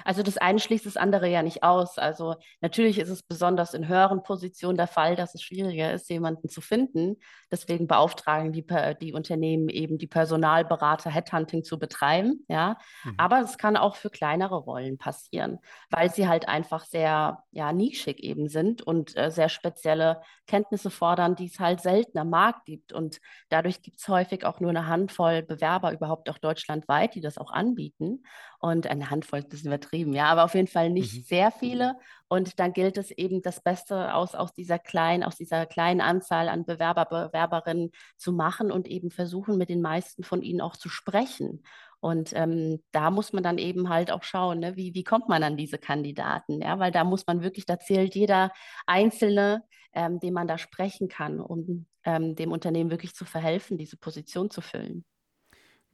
Also 0.05 0.23
das 0.23 0.37
eine 0.37 0.59
schließt 0.59 0.85
das 0.85 0.97
andere 0.97 1.27
ja 1.27 1.43
nicht 1.43 1.63
aus. 1.63 1.97
Also 1.97 2.35
natürlich 2.61 2.99
ist 2.99 3.09
es 3.09 3.23
besonders 3.23 3.73
in 3.73 3.87
höheren 3.87 4.23
Positionen 4.23 4.77
der 4.77 4.87
Fall, 4.87 5.15
dass 5.15 5.35
es 5.35 5.41
schwieriger 5.41 5.93
ist, 5.93 6.09
jemanden 6.09 6.49
zu 6.49 6.61
finden. 6.61 7.17
Deswegen 7.51 7.87
beauftragen 7.87 8.51
die, 8.51 8.65
die 9.01 9.13
Unternehmen 9.13 9.69
eben 9.69 9.97
die 9.97 10.07
Personalberater, 10.07 11.09
Headhunting 11.09 11.63
zu 11.63 11.79
betreiben. 11.79 12.45
Ja, 12.47 12.77
Mhm. 13.03 13.15
aber 13.17 13.39
es 13.41 13.57
kann 13.57 13.77
auch 13.77 13.95
für 13.95 14.09
kleinere 14.09 14.55
Rollen 14.57 14.97
passieren, 14.97 15.59
weil 15.89 16.11
sie 16.11 16.27
halt 16.27 16.47
einfach 16.47 16.85
sehr 16.85 17.43
ja, 17.51 17.73
nischig 17.73 18.19
eben 18.19 18.47
sind 18.47 18.81
und 18.81 19.15
äh, 19.17 19.31
sehr 19.31 19.49
spezielle 19.49 20.21
Kenntnisse 20.47 20.89
fordern, 20.89 21.35
die 21.35 21.45
es 21.47 21.59
halt 21.59 21.81
selten 21.81 22.17
am 22.17 22.29
Markt 22.29 22.65
gibt. 22.65 22.93
Und 22.93 23.19
dadurch 23.49 23.81
gibt 23.81 23.99
es 23.99 24.07
häufig 24.07 24.45
auch 24.45 24.59
nur 24.59 24.69
eine 24.69 24.87
Handvoll 24.87 25.43
Bewerber 25.43 25.91
überhaupt 25.93 26.29
auch 26.29 26.37
deutschlandweit, 26.37 27.15
die 27.15 27.21
das 27.21 27.37
auch 27.37 27.51
anbieten. 27.51 28.23
Und 28.61 28.87
eine 28.87 29.09
Handvoll 29.09 29.39
ist 29.39 29.45
ein 29.45 29.49
bisschen 29.49 29.67
übertrieben, 29.67 30.13
ja, 30.13 30.25
aber 30.25 30.43
auf 30.43 30.53
jeden 30.53 30.67
Fall 30.67 30.89
Mhm. 30.89 30.93
nicht 30.93 31.27
sehr 31.27 31.51
viele. 31.51 31.95
Und 32.27 32.59
dann 32.59 32.73
gilt 32.73 32.97
es 32.97 33.09
eben, 33.11 33.41
das 33.41 33.61
Beste 33.63 34.13
aus, 34.13 34.35
aus 34.35 34.53
dieser 34.53 34.79
kleinen, 34.79 35.23
aus 35.23 35.37
dieser 35.37 35.65
kleinen 35.65 36.01
Anzahl 36.01 36.49
an 36.49 36.65
Bewerber, 36.65 37.05
Bewerberinnen 37.05 37.91
zu 38.17 38.33
machen 38.33 38.71
und 38.71 38.87
eben 38.87 39.11
versuchen, 39.11 39.57
mit 39.57 39.69
den 39.69 39.81
meisten 39.81 40.23
von 40.23 40.41
ihnen 40.41 40.61
auch 40.61 40.75
zu 40.75 40.89
sprechen. 40.89 41.63
Und 42.01 42.31
ähm, 42.33 42.81
da 42.91 43.11
muss 43.11 43.33
man 43.33 43.43
dann 43.43 43.57
eben 43.57 43.89
halt 43.89 44.11
auch 44.11 44.23
schauen, 44.23 44.59
ne, 44.59 44.75
wie, 44.75 44.93
wie 44.93 45.03
kommt 45.03 45.27
man 45.29 45.43
an 45.43 45.57
diese 45.57 45.77
Kandidaten, 45.77 46.61
ja, 46.61 46.79
weil 46.79 46.91
da 46.91 47.03
muss 47.03 47.25
man 47.27 47.41
wirklich, 47.41 47.65
da 47.65 47.79
zählt 47.79 48.15
jeder 48.15 48.51
Einzelne, 48.87 49.63
ähm, 49.93 50.19
den 50.19 50.33
man 50.33 50.47
da 50.47 50.57
sprechen 50.57 51.07
kann, 51.09 51.39
um 51.41 51.87
ähm, 52.05 52.35
dem 52.35 52.51
Unternehmen 52.51 52.91
wirklich 52.91 53.15
zu 53.15 53.25
verhelfen, 53.25 53.77
diese 53.77 53.97
Position 53.97 54.49
zu 54.49 54.61
füllen. 54.61 55.03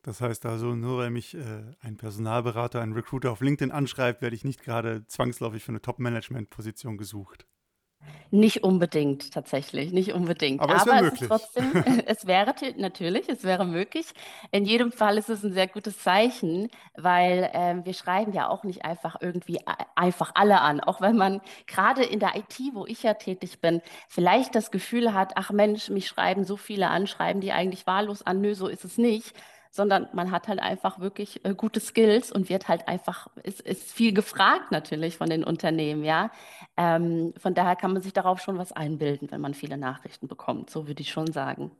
Das 0.05 0.21
heißt 0.21 0.45
also, 0.45 0.75
nur 0.75 0.99
weil 0.99 1.09
mich 1.09 1.33
äh, 1.33 1.63
ein 1.81 1.97
Personalberater, 1.97 2.79
ein 2.79 2.93
Recruiter 2.93 3.31
auf 3.31 3.41
LinkedIn 3.41 3.71
anschreibt, 3.71 4.21
werde 4.21 4.35
ich 4.35 4.45
nicht 4.45 4.63
gerade 4.63 5.07
zwangsläufig 5.07 5.63
für 5.63 5.71
eine 5.71 5.81
Top-Management-Position 5.81 6.99
gesucht. 6.99 7.47
Nicht 8.29 8.63
unbedingt, 8.63 9.33
tatsächlich, 9.33 9.91
nicht 9.93 10.13
unbedingt. 10.13 10.61
Aber 10.61 10.75
es 10.75 10.85
wäre 10.85 10.97
Aber 10.97 11.07
es 11.07 11.13
ist 11.13 11.21
möglich. 11.21 11.27
trotzdem, 11.27 11.71
es 12.05 12.27
wäre 12.27 12.53
natürlich, 12.77 13.29
es 13.29 13.43
wäre 13.43 13.65
möglich. 13.65 14.05
In 14.51 14.65
jedem 14.65 14.91
Fall 14.91 15.17
ist 15.17 15.29
es 15.29 15.43
ein 15.43 15.53
sehr 15.53 15.67
gutes 15.67 15.97
Zeichen, 15.97 16.69
weil 16.93 17.49
ähm, 17.53 17.83
wir 17.83 17.95
schreiben 17.95 18.31
ja 18.31 18.47
auch 18.47 18.63
nicht 18.63 18.85
einfach 18.85 19.15
irgendwie 19.21 19.59
einfach 19.95 20.33
alle 20.35 20.61
an. 20.61 20.81
Auch 20.81 21.01
wenn 21.01 21.15
man 21.15 21.41
gerade 21.65 22.03
in 22.03 22.19
der 22.19 22.35
IT, 22.35 22.59
wo 22.73 22.85
ich 22.85 23.01
ja 23.01 23.15
tätig 23.15 23.59
bin, 23.59 23.81
vielleicht 24.07 24.53
das 24.53 24.69
Gefühl 24.69 25.15
hat, 25.15 25.31
ach 25.33 25.49
Mensch, 25.49 25.89
mich 25.89 26.07
schreiben 26.07 26.43
so 26.43 26.57
viele 26.57 26.91
an, 26.91 27.07
schreiben 27.07 27.41
die 27.41 27.53
eigentlich 27.53 27.87
wahllos 27.87 28.21
an. 28.21 28.39
Nö, 28.41 28.53
so 28.53 28.67
ist 28.67 28.85
es 28.85 28.99
nicht. 28.99 29.33
Sondern 29.75 30.07
man 30.13 30.31
hat 30.31 30.47
halt 30.47 30.59
einfach 30.59 30.99
wirklich 30.99 31.43
äh, 31.43 31.53
gute 31.53 31.81
Skills 31.81 32.31
und 32.31 32.47
wird 32.47 32.69
halt 32.69 32.87
einfach, 32.87 33.27
ist, 33.43 33.59
ist 33.59 33.91
viel 33.91 34.13
gefragt 34.13 34.71
natürlich 34.71 35.17
von 35.17 35.29
den 35.29 35.43
Unternehmen, 35.43 36.05
ja. 36.05 36.31
Ähm, 36.77 37.33
von 37.37 37.53
daher 37.53 37.75
kann 37.75 37.91
man 37.91 38.01
sich 38.01 38.13
darauf 38.13 38.39
schon 38.39 38.57
was 38.57 38.71
einbilden, 38.71 39.29
wenn 39.31 39.41
man 39.41 39.53
viele 39.53 39.77
Nachrichten 39.77 40.29
bekommt. 40.29 40.69
So 40.69 40.87
würde 40.87 41.01
ich 41.01 41.11
schon 41.11 41.33
sagen. 41.33 41.71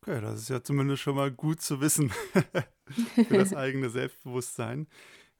Okay, 0.00 0.22
das 0.22 0.40
ist 0.40 0.48
ja 0.48 0.62
zumindest 0.62 1.02
schon 1.02 1.16
mal 1.16 1.30
gut 1.30 1.60
zu 1.60 1.82
wissen 1.82 2.10
für 3.28 3.36
das 3.36 3.52
eigene 3.54 3.90
Selbstbewusstsein. 3.90 4.86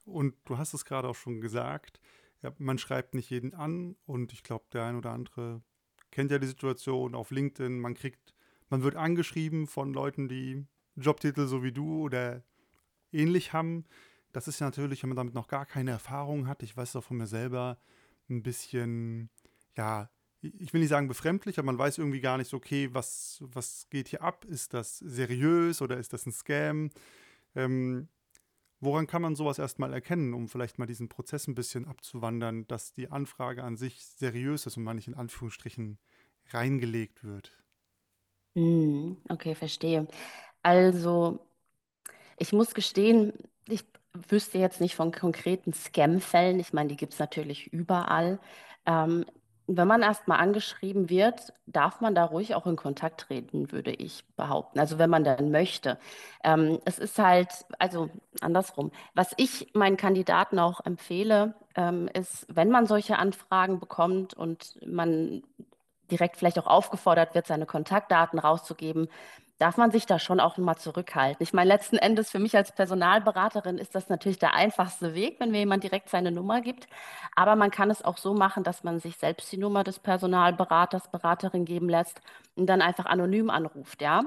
Und 0.05 0.35
du 0.45 0.59
hast 0.59 0.75
es 0.75 0.85
gerade 0.85 1.09
auch 1.09 1.15
schon 1.15 1.41
gesagt, 1.41 2.01
ja, 2.43 2.53
man 2.59 2.77
schreibt 2.77 3.15
nicht 3.15 3.31
jeden 3.31 3.55
an 3.55 3.97
und 4.05 4.35
ich 4.35 4.43
glaube, 4.43 4.67
der 4.75 4.85
ein 4.85 4.97
oder 4.97 5.13
andere 5.13 5.63
kennt 6.11 6.31
ja 6.31 6.39
die 6.39 6.47
Situation 6.47 7.15
auf 7.15 7.31
LinkedIn. 7.31 7.81
Man 7.81 7.95
kriegt, 7.95 8.35
man 8.69 8.83
wird 8.83 8.97
angeschrieben 8.97 9.67
von 9.67 9.95
Leuten, 9.95 10.29
die 10.29 10.67
Jobtitel 10.99 11.47
so 11.47 11.63
wie 11.63 11.73
du 11.73 12.03
oder 12.03 12.43
ähnlich 13.13 13.53
haben. 13.53 13.85
Das 14.33 14.49
ist 14.49 14.61
ja 14.61 14.67
natürlich, 14.67 15.03
wenn 15.03 15.11
man 15.11 15.17
damit 15.17 15.35
noch 15.35 15.49
gar 15.49 15.67
keine 15.67 15.91
Erfahrung 15.93 16.47
hat, 16.47 16.63
ich 16.63 16.77
weiß 16.77 16.91
es 16.91 16.97
auch 16.97 17.05
von 17.05 17.17
mir 17.17 17.27
selber, 17.27 17.79
ein 18.29 18.43
bisschen, 18.43 19.31
ja, 19.77 20.11
ich 20.41 20.73
will 20.73 20.81
nicht 20.81 20.91
sagen 20.91 21.09
befremdlich, 21.09 21.59
aber 21.59 21.67
man 21.67 21.79
weiß 21.79 21.99
irgendwie 21.99 22.21
gar 22.21 22.39
nicht 22.39 22.49
so, 22.49 22.59
okay, 22.59 22.91
was, 22.93 23.43
was 23.53 23.89
geht 23.91 24.09
hier 24.09 24.23
ab? 24.23 24.45
Ist 24.45 24.75
das 24.75 24.99
seriös 24.99 25.83
oder 25.83 25.97
ist 25.97 26.13
das 26.13 26.27
ein 26.27 26.33
Scam? 26.33 26.91
Ähm, 27.57 28.09
woran 28.81 29.07
kann 29.07 29.23
man 29.23 29.35
sowas 29.35 29.59
erstmal 29.59 29.93
erkennen, 29.93 30.35
um 30.35 30.49
vielleicht 30.49 30.79
mal 30.79 30.87
diesen 30.87 31.09
Prozess 31.09 31.49
ein 31.49 31.55
bisschen 31.55 31.87
abzuwandern, 31.87 32.67
dass 32.69 32.93
die 32.93 33.11
Anfrage 33.11 33.65
an 33.65 33.77
sich 33.77 34.05
seriös 34.05 34.67
ist 34.67 34.77
und 34.77 34.85
man 34.85 34.97
nicht 34.97 35.09
in 35.09 35.15
Anführungsstrichen 35.15 35.99
reingelegt 36.51 37.25
wird? 37.25 37.53
Hm, 38.55 39.19
okay, 39.29 39.55
verstehe. 39.55 40.07
Also, 40.69 41.39
ich 42.37 42.53
muss 42.53 42.75
gestehen, 42.75 43.33
ich 43.67 43.87
wüsste 44.13 44.59
jetzt 44.59 44.83
nicht 44.83 44.97
von 44.97 45.13
konkreten 45.13 45.73
Scam-Fällen. 45.73 46.61
Ich 46.61 46.75
meine, 46.75 46.91
die 46.91 46.97
gibt 46.97 47.15
es 47.15 47.19
natürlich 47.19 47.73
überall. 47.73 48.39
Ähm, 48.85 49.25
wenn 49.67 49.89
man 49.89 50.03
erstmal 50.03 50.41
angeschrieben 50.41 51.09
wird, 51.09 51.55
darf 51.65 52.03
man 52.03 52.15
da 52.15 52.27
ruhig 52.27 52.55
auch 52.55 52.67
in 52.67 52.77
Kontakt 52.77 53.23
treten, 53.23 53.73
würde 53.73 53.93
ich 53.93 54.27
behaupten. 54.37 54.79
Also 54.79 54.99
wenn 54.99 55.09
man 55.09 55.25
dann 55.25 55.51
möchte. 55.51 55.99
Ähm, 56.45 56.79
es 56.85 56.99
ist 56.99 57.19
halt, 57.19 57.49
also 57.79 58.11
andersrum. 58.43 58.93
Was 59.15 59.33
ich 59.39 59.71
meinen 59.73 59.97
Kandidaten 59.97 60.59
auch 60.59 60.85
empfehle, 60.85 61.55
ähm, 61.77 62.11
ist, 62.13 62.47
wenn 62.55 62.69
man 62.69 62.87
solche 62.87 63.19
Anfragen 63.19 63.81
bekommt 63.81 64.35
und 64.35 64.79
man 64.87 65.43
direkt 66.11 66.37
vielleicht 66.37 66.59
auch 66.59 66.67
aufgefordert 66.67 67.35
wird, 67.35 67.47
seine 67.47 67.65
Kontaktdaten 67.65 68.39
rauszugeben, 68.39 69.09
darf 69.59 69.77
man 69.77 69.91
sich 69.91 70.07
da 70.07 70.19
schon 70.19 70.41
auch 70.41 70.57
mal 70.59 70.77
zurückhalten. 70.77 71.43
Ich 71.43 71.53
meine, 71.53 71.69
letzten 71.69 71.97
Endes 71.97 72.31
für 72.31 72.39
mich 72.39 72.57
als 72.57 72.73
Personalberaterin 72.73 73.79
ist 73.79 73.95
das 73.95 74.09
natürlich 74.09 74.39
der 74.39 74.55
einfachste 74.55 75.15
Weg, 75.15 75.41
wenn 75.41 75.51
mir 75.51 75.59
jemand 75.59 75.83
direkt 75.85 76.09
seine 76.09 76.31
Nummer 76.31 76.61
gibt. 76.61 76.87
Aber 77.35 77.57
man 77.57 77.71
kann 77.71 77.91
es 77.91 78.05
auch 78.05 78.19
so 78.19 78.35
machen, 78.35 78.63
dass 78.65 78.85
man 78.85 79.01
sich 79.01 79.17
selbst 79.17 79.51
die 79.53 79.59
Nummer 79.59 79.85
des 79.85 79.99
Personalberaters, 79.99 81.11
Beraterin 81.11 81.65
geben 81.65 81.89
lässt 81.89 82.21
und 82.57 82.67
dann 82.67 82.83
einfach 82.83 83.07
anonym 83.07 83.51
anruft, 83.51 84.01
ja. 84.03 84.25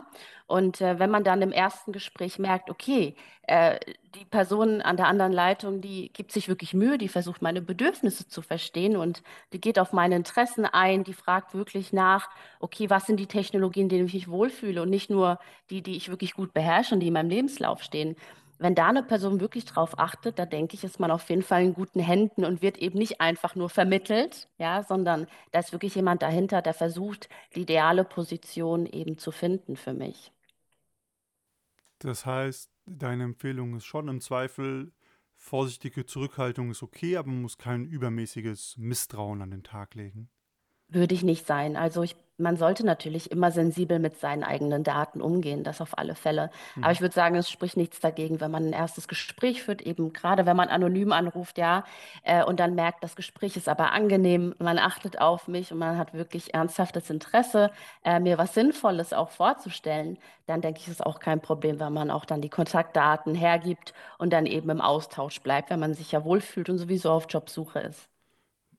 Und 0.47 0.81
äh, 0.81 0.99
wenn 0.99 1.09
man 1.09 1.23
dann 1.23 1.41
im 1.41 1.51
ersten 1.53 1.93
Gespräch 1.93 2.37
merkt, 2.39 2.69
okay, 2.69 3.15
äh, 3.43 3.79
die 4.15 4.25
Person 4.25 4.81
an 4.81 4.97
der 4.97 5.07
anderen 5.07 5.31
Leitung, 5.31 5.81
die 5.81 6.11
gibt 6.13 6.31
sich 6.31 6.47
wirklich 6.47 6.73
Mühe, 6.73 6.97
die 6.97 7.07
versucht 7.07 7.41
meine 7.41 7.61
Bedürfnisse 7.61 8.27
zu 8.27 8.41
verstehen 8.41 8.97
und 8.97 9.23
die 9.53 9.61
geht 9.61 9.79
auf 9.79 9.93
meine 9.93 10.15
Interessen 10.15 10.65
ein, 10.65 11.03
die 11.03 11.13
fragt 11.13 11.53
wirklich 11.53 11.93
nach, 11.93 12.29
okay, 12.59 12.89
was 12.89 13.05
sind 13.05 13.17
die 13.19 13.27
Technologien, 13.27 13.89
denen 13.89 14.07
ich 14.07 14.13
mich 14.13 14.29
wohlfühle 14.29 14.81
und 14.81 14.89
nicht 14.89 15.09
nur 15.09 15.39
die, 15.69 15.81
die 15.81 15.95
ich 15.95 16.09
wirklich 16.09 16.33
gut 16.33 16.53
beherrsche 16.53 16.93
und 16.93 16.99
die 17.01 17.07
in 17.07 17.13
meinem 17.13 17.29
Lebenslauf 17.29 17.83
stehen. 17.83 18.15
Wenn 18.59 18.75
da 18.75 18.89
eine 18.89 19.03
Person 19.03 19.39
wirklich 19.39 19.65
drauf 19.65 19.97
achtet, 19.97 20.37
da 20.37 20.45
denke 20.45 20.75
ich, 20.75 20.83
ist 20.83 20.99
man 20.99 21.09
auf 21.11 21.29
jeden 21.29 21.41
Fall 21.41 21.63
in 21.63 21.73
guten 21.73 21.99
Händen 21.99 22.45
und 22.45 22.61
wird 22.61 22.77
eben 22.77 22.99
nicht 22.99 23.19
einfach 23.21 23.55
nur 23.55 23.69
vermittelt, 23.69 24.49
ja, 24.59 24.83
sondern 24.83 25.27
da 25.51 25.59
ist 25.59 25.71
wirklich 25.71 25.95
jemand 25.95 26.21
dahinter, 26.21 26.61
der 26.61 26.73
versucht, 26.75 27.27
die 27.55 27.61
ideale 27.61 28.03
Position 28.03 28.85
eben 28.85 29.17
zu 29.17 29.31
finden 29.31 29.75
für 29.77 29.93
mich. 29.93 30.31
Das 31.99 32.25
heißt, 32.25 32.70
deine 32.85 33.23
Empfehlung 33.23 33.75
ist 33.75 33.85
schon 33.85 34.07
im 34.07 34.21
Zweifel, 34.21 34.91
vorsichtige 35.35 36.05
Zurückhaltung 36.05 36.71
ist 36.71 36.83
okay, 36.83 37.17
aber 37.17 37.29
man 37.29 37.41
muss 37.41 37.57
kein 37.57 37.85
übermäßiges 37.85 38.77
Misstrauen 38.77 39.41
an 39.41 39.51
den 39.51 39.63
Tag 39.63 39.95
legen. 39.95 40.29
Würde 40.93 41.15
ich 41.15 41.23
nicht 41.23 41.47
sein. 41.47 41.77
Also 41.77 42.03
ich, 42.03 42.17
man 42.37 42.57
sollte 42.57 42.85
natürlich 42.85 43.31
immer 43.31 43.49
sensibel 43.51 43.97
mit 43.97 44.19
seinen 44.19 44.43
eigenen 44.43 44.83
Daten 44.83 45.21
umgehen, 45.21 45.63
das 45.63 45.79
auf 45.79 45.97
alle 45.97 46.15
Fälle. 46.15 46.51
Aber 46.81 46.91
Mhm. 46.91 46.91
ich 46.91 46.99
würde 46.99 47.15
sagen, 47.15 47.35
es 47.35 47.49
spricht 47.49 47.77
nichts 47.77 48.01
dagegen, 48.01 48.41
wenn 48.41 48.51
man 48.51 48.65
ein 48.65 48.73
erstes 48.73 49.07
Gespräch 49.07 49.63
führt, 49.63 49.81
eben 49.81 50.11
gerade 50.11 50.45
wenn 50.45 50.57
man 50.57 50.67
anonym 50.67 51.13
anruft, 51.13 51.57
ja, 51.57 51.85
äh, 52.23 52.43
und 52.43 52.59
dann 52.59 52.75
merkt, 52.75 53.05
das 53.05 53.15
Gespräch 53.15 53.55
ist 53.55 53.69
aber 53.69 53.93
angenehm, 53.93 54.53
man 54.59 54.77
achtet 54.79 55.21
auf 55.21 55.47
mich 55.47 55.71
und 55.71 55.77
man 55.79 55.97
hat 55.97 56.13
wirklich 56.13 56.53
ernsthaftes 56.53 57.09
Interesse, 57.09 57.71
äh, 58.03 58.19
mir 58.19 58.37
was 58.37 58.53
Sinnvolles 58.53 59.13
auch 59.13 59.29
vorzustellen, 59.31 60.17
dann 60.45 60.59
denke 60.59 60.81
ich, 60.81 60.89
ist 60.89 61.05
auch 61.05 61.19
kein 61.19 61.39
Problem, 61.41 61.79
wenn 61.79 61.93
man 61.93 62.11
auch 62.11 62.25
dann 62.25 62.41
die 62.41 62.49
Kontaktdaten 62.49 63.33
hergibt 63.33 63.93
und 64.17 64.33
dann 64.33 64.45
eben 64.45 64.69
im 64.69 64.81
Austausch 64.81 65.39
bleibt, 65.41 65.69
wenn 65.69 65.79
man 65.79 65.93
sich 65.93 66.11
ja 66.11 66.25
wohlfühlt 66.25 66.69
und 66.69 66.79
sowieso 66.79 67.11
auf 67.11 67.27
Jobsuche 67.29 67.79
ist. 67.79 68.10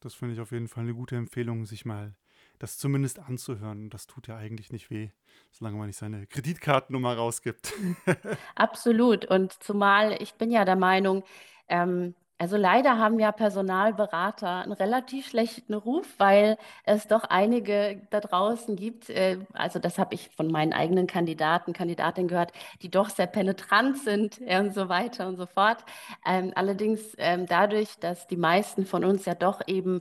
Das 0.02 0.14
finde 0.14 0.35
ich 0.35 0.40
auf 0.40 0.50
jeden 0.50 0.68
Fall 0.68 0.82
eine 0.82 0.94
gute 0.94 1.16
Empfehlung, 1.16 1.64
sich 1.64 1.85
mal 1.85 2.14
das 2.59 2.76
zumindest 2.76 3.21
anzuhören. 3.21 3.88
Das 3.88 4.06
tut 4.06 4.26
ja 4.26 4.37
eigentlich 4.37 4.73
nicht 4.73 4.90
weh, 4.90 5.11
solange 5.52 5.76
man 5.76 5.87
nicht 5.87 5.97
seine 5.97 6.26
Kreditkartennummer 6.26 7.14
rausgibt. 7.14 7.73
Absolut. 8.56 9.25
Und 9.25 9.52
zumal 9.62 10.21
ich 10.21 10.35
bin 10.35 10.50
ja 10.50 10.64
der 10.64 10.76
Meinung, 10.76 11.23
ähm, 11.68 12.14
also 12.42 12.56
leider 12.56 12.99
haben 12.99 13.20
ja 13.20 13.30
Personalberater 13.30 14.62
einen 14.62 14.72
relativ 14.72 15.28
schlechten 15.28 15.75
Ruf, 15.75 16.08
weil 16.18 16.58
es 16.84 17.06
doch 17.06 17.22
einige 17.22 18.02
da 18.11 18.18
draußen 18.18 18.75
gibt, 18.75 19.11
äh, 19.11 19.38
also 19.52 19.78
das 19.78 19.96
habe 19.96 20.16
ich 20.16 20.28
von 20.30 20.50
meinen 20.50 20.72
eigenen 20.72 21.06
Kandidaten, 21.06 21.72
Kandidatinnen 21.72 22.26
gehört, 22.26 22.50
die 22.82 22.90
doch 22.90 23.11
sehr 23.11 23.28
penetrant 23.28 23.96
sind 23.99 24.40
und 24.40 24.75
so 24.75 24.88
weiter 24.88 25.28
und 25.28 25.37
so 25.37 25.46
fort. 25.46 25.84
Ähm, 26.26 26.50
allerdings 26.56 27.14
ähm, 27.18 27.46
dadurch, 27.46 27.96
dass 28.00 28.26
die 28.26 28.37
meisten 28.37 28.87
von 28.87 29.04
uns 29.04 29.25
ja 29.25 29.37
doch 29.37 29.61
eben 29.68 30.00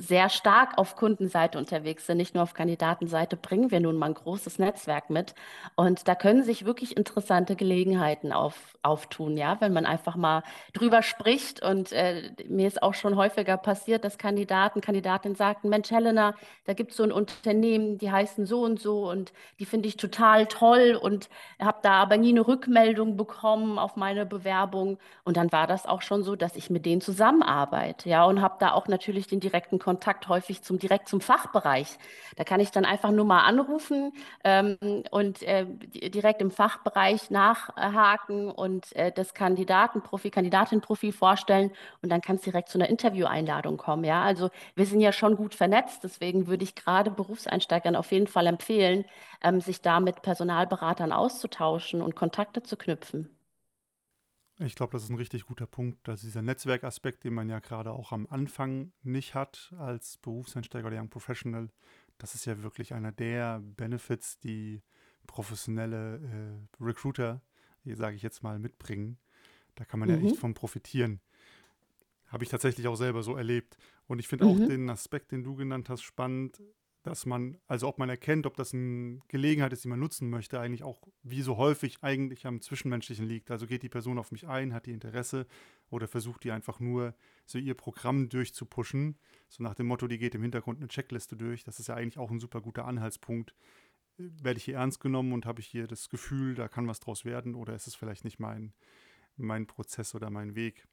sehr 0.00 0.28
stark 0.28 0.78
auf 0.78 0.96
Kundenseite 0.96 1.58
unterwegs 1.58 2.06
sind, 2.06 2.16
nicht 2.16 2.34
nur 2.34 2.42
auf 2.42 2.54
Kandidatenseite, 2.54 3.36
bringen 3.36 3.70
wir 3.70 3.80
nun 3.80 3.96
mal 3.96 4.06
ein 4.06 4.14
großes 4.14 4.58
Netzwerk 4.58 5.10
mit. 5.10 5.34
Und 5.76 6.08
da 6.08 6.14
können 6.14 6.42
sich 6.42 6.64
wirklich 6.64 6.96
interessante 6.96 7.56
Gelegenheiten 7.56 8.32
auf, 8.32 8.54
auftun, 8.82 9.36
ja, 9.36 9.60
wenn 9.60 9.72
man 9.72 9.86
einfach 9.86 10.16
mal 10.16 10.42
drüber 10.72 11.02
spricht. 11.02 11.62
Und 11.62 11.92
äh, 11.92 12.30
mir 12.48 12.66
ist 12.66 12.82
auch 12.82 12.94
schon 12.94 13.16
häufiger 13.16 13.56
passiert, 13.56 14.04
dass 14.04 14.18
Kandidaten, 14.18 14.80
Kandidatinnen 14.80 15.36
sagten, 15.36 15.68
Mensch, 15.68 15.90
Helena, 15.90 16.34
da 16.64 16.72
gibt 16.72 16.90
es 16.90 16.96
so 16.96 17.02
ein 17.02 17.12
Unternehmen, 17.12 17.98
die 17.98 18.10
heißen 18.10 18.46
so 18.46 18.62
und 18.62 18.80
so 18.80 19.10
und 19.10 19.32
die 19.58 19.66
finde 19.66 19.88
ich 19.88 19.96
total 19.96 20.46
toll 20.46 20.98
und 21.00 21.28
habe 21.60 21.78
da 21.82 21.94
aber 21.94 22.16
nie 22.16 22.30
eine 22.30 22.46
Rückmeldung 22.46 23.16
bekommen 23.16 23.78
auf 23.78 23.96
meine 23.96 24.26
Bewerbung. 24.26 24.98
Und 25.24 25.36
dann 25.36 25.52
war 25.52 25.66
das 25.66 25.86
auch 25.86 26.02
schon 26.02 26.22
so, 26.22 26.36
dass 26.36 26.56
ich 26.56 26.70
mit 26.70 26.86
denen 26.86 27.00
zusammenarbeite, 27.00 28.08
ja, 28.08 28.24
und 28.24 28.40
habe 28.40 28.56
da 28.58 28.72
auch 28.72 28.88
natürlich 28.88 29.26
den 29.26 29.40
direkten 29.40 29.78
Kontakt 29.84 30.28
häufig 30.28 30.62
zum 30.62 30.78
direkt 30.78 31.08
zum 31.08 31.20
Fachbereich. 31.20 31.98
Da 32.36 32.44
kann 32.44 32.58
ich 32.60 32.70
dann 32.70 32.84
einfach 32.86 33.10
nur 33.10 33.26
mal 33.26 33.42
anrufen 33.44 34.12
ähm, 34.44 34.78
und 35.10 35.42
äh, 35.42 35.66
direkt 36.10 36.40
im 36.42 36.50
Fachbereich 36.50 37.30
nachhaken 37.30 38.50
und 38.50 38.94
äh, 38.96 39.12
das 39.12 39.34
Kandidatenprofil, 39.34 40.30
Kandidatenprofil 40.30 41.12
vorstellen 41.12 41.70
und 42.02 42.10
dann 42.10 42.22
kann 42.22 42.36
es 42.36 42.42
direkt 42.42 42.68
zu 42.70 42.78
einer 42.78 42.88
Intervieweinladung 42.88 43.76
kommen. 43.76 44.04
Ja, 44.04 44.22
also 44.22 44.50
wir 44.74 44.86
sind 44.86 45.00
ja 45.00 45.12
schon 45.12 45.36
gut 45.36 45.54
vernetzt, 45.54 46.02
deswegen 46.02 46.46
würde 46.46 46.64
ich 46.64 46.74
gerade 46.74 47.10
Berufseinsteigern 47.10 47.96
auf 47.96 48.10
jeden 48.12 48.26
Fall 48.26 48.46
empfehlen, 48.46 49.04
ähm, 49.42 49.60
sich 49.60 49.82
da 49.82 50.00
mit 50.00 50.22
Personalberatern 50.22 51.12
auszutauschen 51.12 52.00
und 52.02 52.16
Kontakte 52.16 52.62
zu 52.62 52.76
knüpfen. 52.76 53.33
Ich 54.58 54.76
glaube, 54.76 54.92
das 54.92 55.02
ist 55.02 55.10
ein 55.10 55.16
richtig 55.16 55.46
guter 55.46 55.66
Punkt, 55.66 56.06
dass 56.06 56.20
dieser 56.20 56.42
Netzwerkaspekt, 56.42 57.24
den 57.24 57.34
man 57.34 57.48
ja 57.48 57.58
gerade 57.58 57.92
auch 57.92 58.12
am 58.12 58.26
Anfang 58.30 58.92
nicht 59.02 59.34
hat 59.34 59.74
als 59.78 60.18
Berufseinsteiger 60.18 60.86
oder 60.86 61.00
Young 61.00 61.10
Professional, 61.10 61.70
das 62.18 62.36
ist 62.36 62.44
ja 62.44 62.62
wirklich 62.62 62.94
einer 62.94 63.10
der 63.10 63.60
Benefits, 63.60 64.38
die 64.38 64.82
professionelle 65.26 66.16
äh, 66.80 66.82
Recruiter, 66.82 67.42
sage 67.84 68.14
ich 68.14 68.22
jetzt 68.22 68.42
mal, 68.42 68.60
mitbringen. 68.60 69.18
Da 69.74 69.84
kann 69.84 69.98
man 69.98 70.08
mhm. 70.08 70.20
ja 70.20 70.30
echt 70.30 70.38
von 70.38 70.54
profitieren. 70.54 71.20
Habe 72.28 72.44
ich 72.44 72.50
tatsächlich 72.50 72.86
auch 72.86 72.96
selber 72.96 73.22
so 73.24 73.36
erlebt. 73.36 73.76
Und 74.06 74.20
ich 74.20 74.28
finde 74.28 74.44
mhm. 74.44 74.50
auch 74.50 74.68
den 74.68 74.88
Aspekt, 74.88 75.32
den 75.32 75.42
du 75.42 75.56
genannt 75.56 75.88
hast, 75.88 76.02
spannend, 76.02 76.62
dass 77.04 77.26
man, 77.26 77.58
also 77.68 77.86
ob 77.86 77.98
man 77.98 78.08
erkennt, 78.08 78.46
ob 78.46 78.56
das 78.56 78.72
eine 78.72 79.20
Gelegenheit 79.28 79.74
ist, 79.74 79.84
die 79.84 79.88
man 79.88 80.00
nutzen 80.00 80.30
möchte, 80.30 80.58
eigentlich 80.58 80.82
auch 80.82 81.02
wie 81.22 81.42
so 81.42 81.58
häufig 81.58 81.98
eigentlich 82.00 82.46
am 82.46 82.62
Zwischenmenschlichen 82.62 83.28
liegt. 83.28 83.50
Also 83.50 83.66
geht 83.66 83.82
die 83.82 83.90
Person 83.90 84.18
auf 84.18 84.32
mich 84.32 84.48
ein, 84.48 84.72
hat 84.72 84.86
die 84.86 84.92
Interesse 84.92 85.46
oder 85.90 86.08
versucht 86.08 86.44
die 86.44 86.50
einfach 86.50 86.80
nur 86.80 87.14
so 87.44 87.58
ihr 87.58 87.74
Programm 87.74 88.30
durchzupushen. 88.30 89.18
So 89.50 89.62
nach 89.62 89.74
dem 89.74 89.86
Motto, 89.86 90.08
die 90.08 90.16
geht 90.16 90.34
im 90.34 90.40
Hintergrund 90.40 90.78
eine 90.78 90.88
Checkliste 90.88 91.36
durch. 91.36 91.62
Das 91.62 91.78
ist 91.78 91.88
ja 91.88 91.94
eigentlich 91.94 92.18
auch 92.18 92.30
ein 92.30 92.40
super 92.40 92.62
guter 92.62 92.86
Anhaltspunkt. 92.86 93.54
Werde 94.16 94.56
ich 94.56 94.64
hier 94.64 94.76
ernst 94.76 94.98
genommen 95.00 95.34
und 95.34 95.44
habe 95.44 95.60
ich 95.60 95.66
hier 95.66 95.86
das 95.86 96.08
Gefühl, 96.08 96.54
da 96.54 96.68
kann 96.68 96.88
was 96.88 97.00
draus 97.00 97.26
werden 97.26 97.54
oder 97.54 97.74
ist 97.74 97.86
es 97.86 97.94
vielleicht 97.94 98.24
nicht 98.24 98.40
mein, 98.40 98.72
mein 99.36 99.66
Prozess 99.66 100.14
oder 100.14 100.30
mein 100.30 100.54
Weg? 100.54 100.86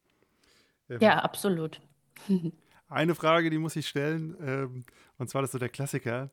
Ähm, 0.89 0.99
ja, 0.99 1.19
absolut. 1.19 1.79
eine 2.91 3.15
Frage, 3.15 3.49
die 3.49 3.57
muss 3.57 3.75
ich 3.75 3.87
stellen. 3.87 4.35
Ähm, 4.41 4.85
und 5.17 5.29
zwar 5.29 5.41
das 5.41 5.49
ist 5.49 5.53
so 5.53 5.59
der 5.59 5.69
Klassiker. 5.69 6.29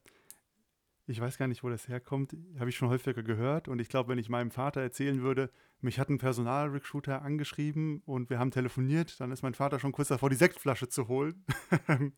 Ich 1.07 1.21
weiß 1.21 1.39
gar 1.39 1.49
nicht, 1.49 1.65
wo 1.65 1.71
das 1.71 1.89
herkommt. 1.89 2.37
Habe 2.59 2.69
ich 2.69 2.77
schon 2.77 2.89
häufiger 2.89 3.23
gehört. 3.23 3.69
Und 3.69 3.81
ich 3.81 3.89
glaube, 3.89 4.11
wenn 4.11 4.19
ich 4.19 4.29
meinem 4.29 4.51
Vater 4.51 4.83
erzählen 4.83 5.23
würde, 5.23 5.51
mich 5.81 5.99
hat 5.99 6.11
ein 6.11 6.19
Personalrecruiter 6.19 7.23
angeschrieben 7.23 8.03
und 8.05 8.31
wir 8.31 8.39
haben 8.39 8.51
telefoniert, 8.51 9.19
dann 9.21 9.33
ist 9.33 9.43
mein 9.43 9.55
Vater 9.55 9.79
schon 9.79 9.93
kurz 9.93 10.09
davor, 10.09 10.29
die 10.29 10.37
Sektflasche 10.37 10.89
zu 10.89 11.09
holen. 11.09 11.45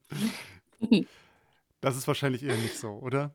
das 1.81 1.97
ist 1.97 2.09
wahrscheinlich 2.09 2.43
eher 2.43 2.57
nicht 2.57 2.79
so, 2.79 2.91
oder? 2.95 3.35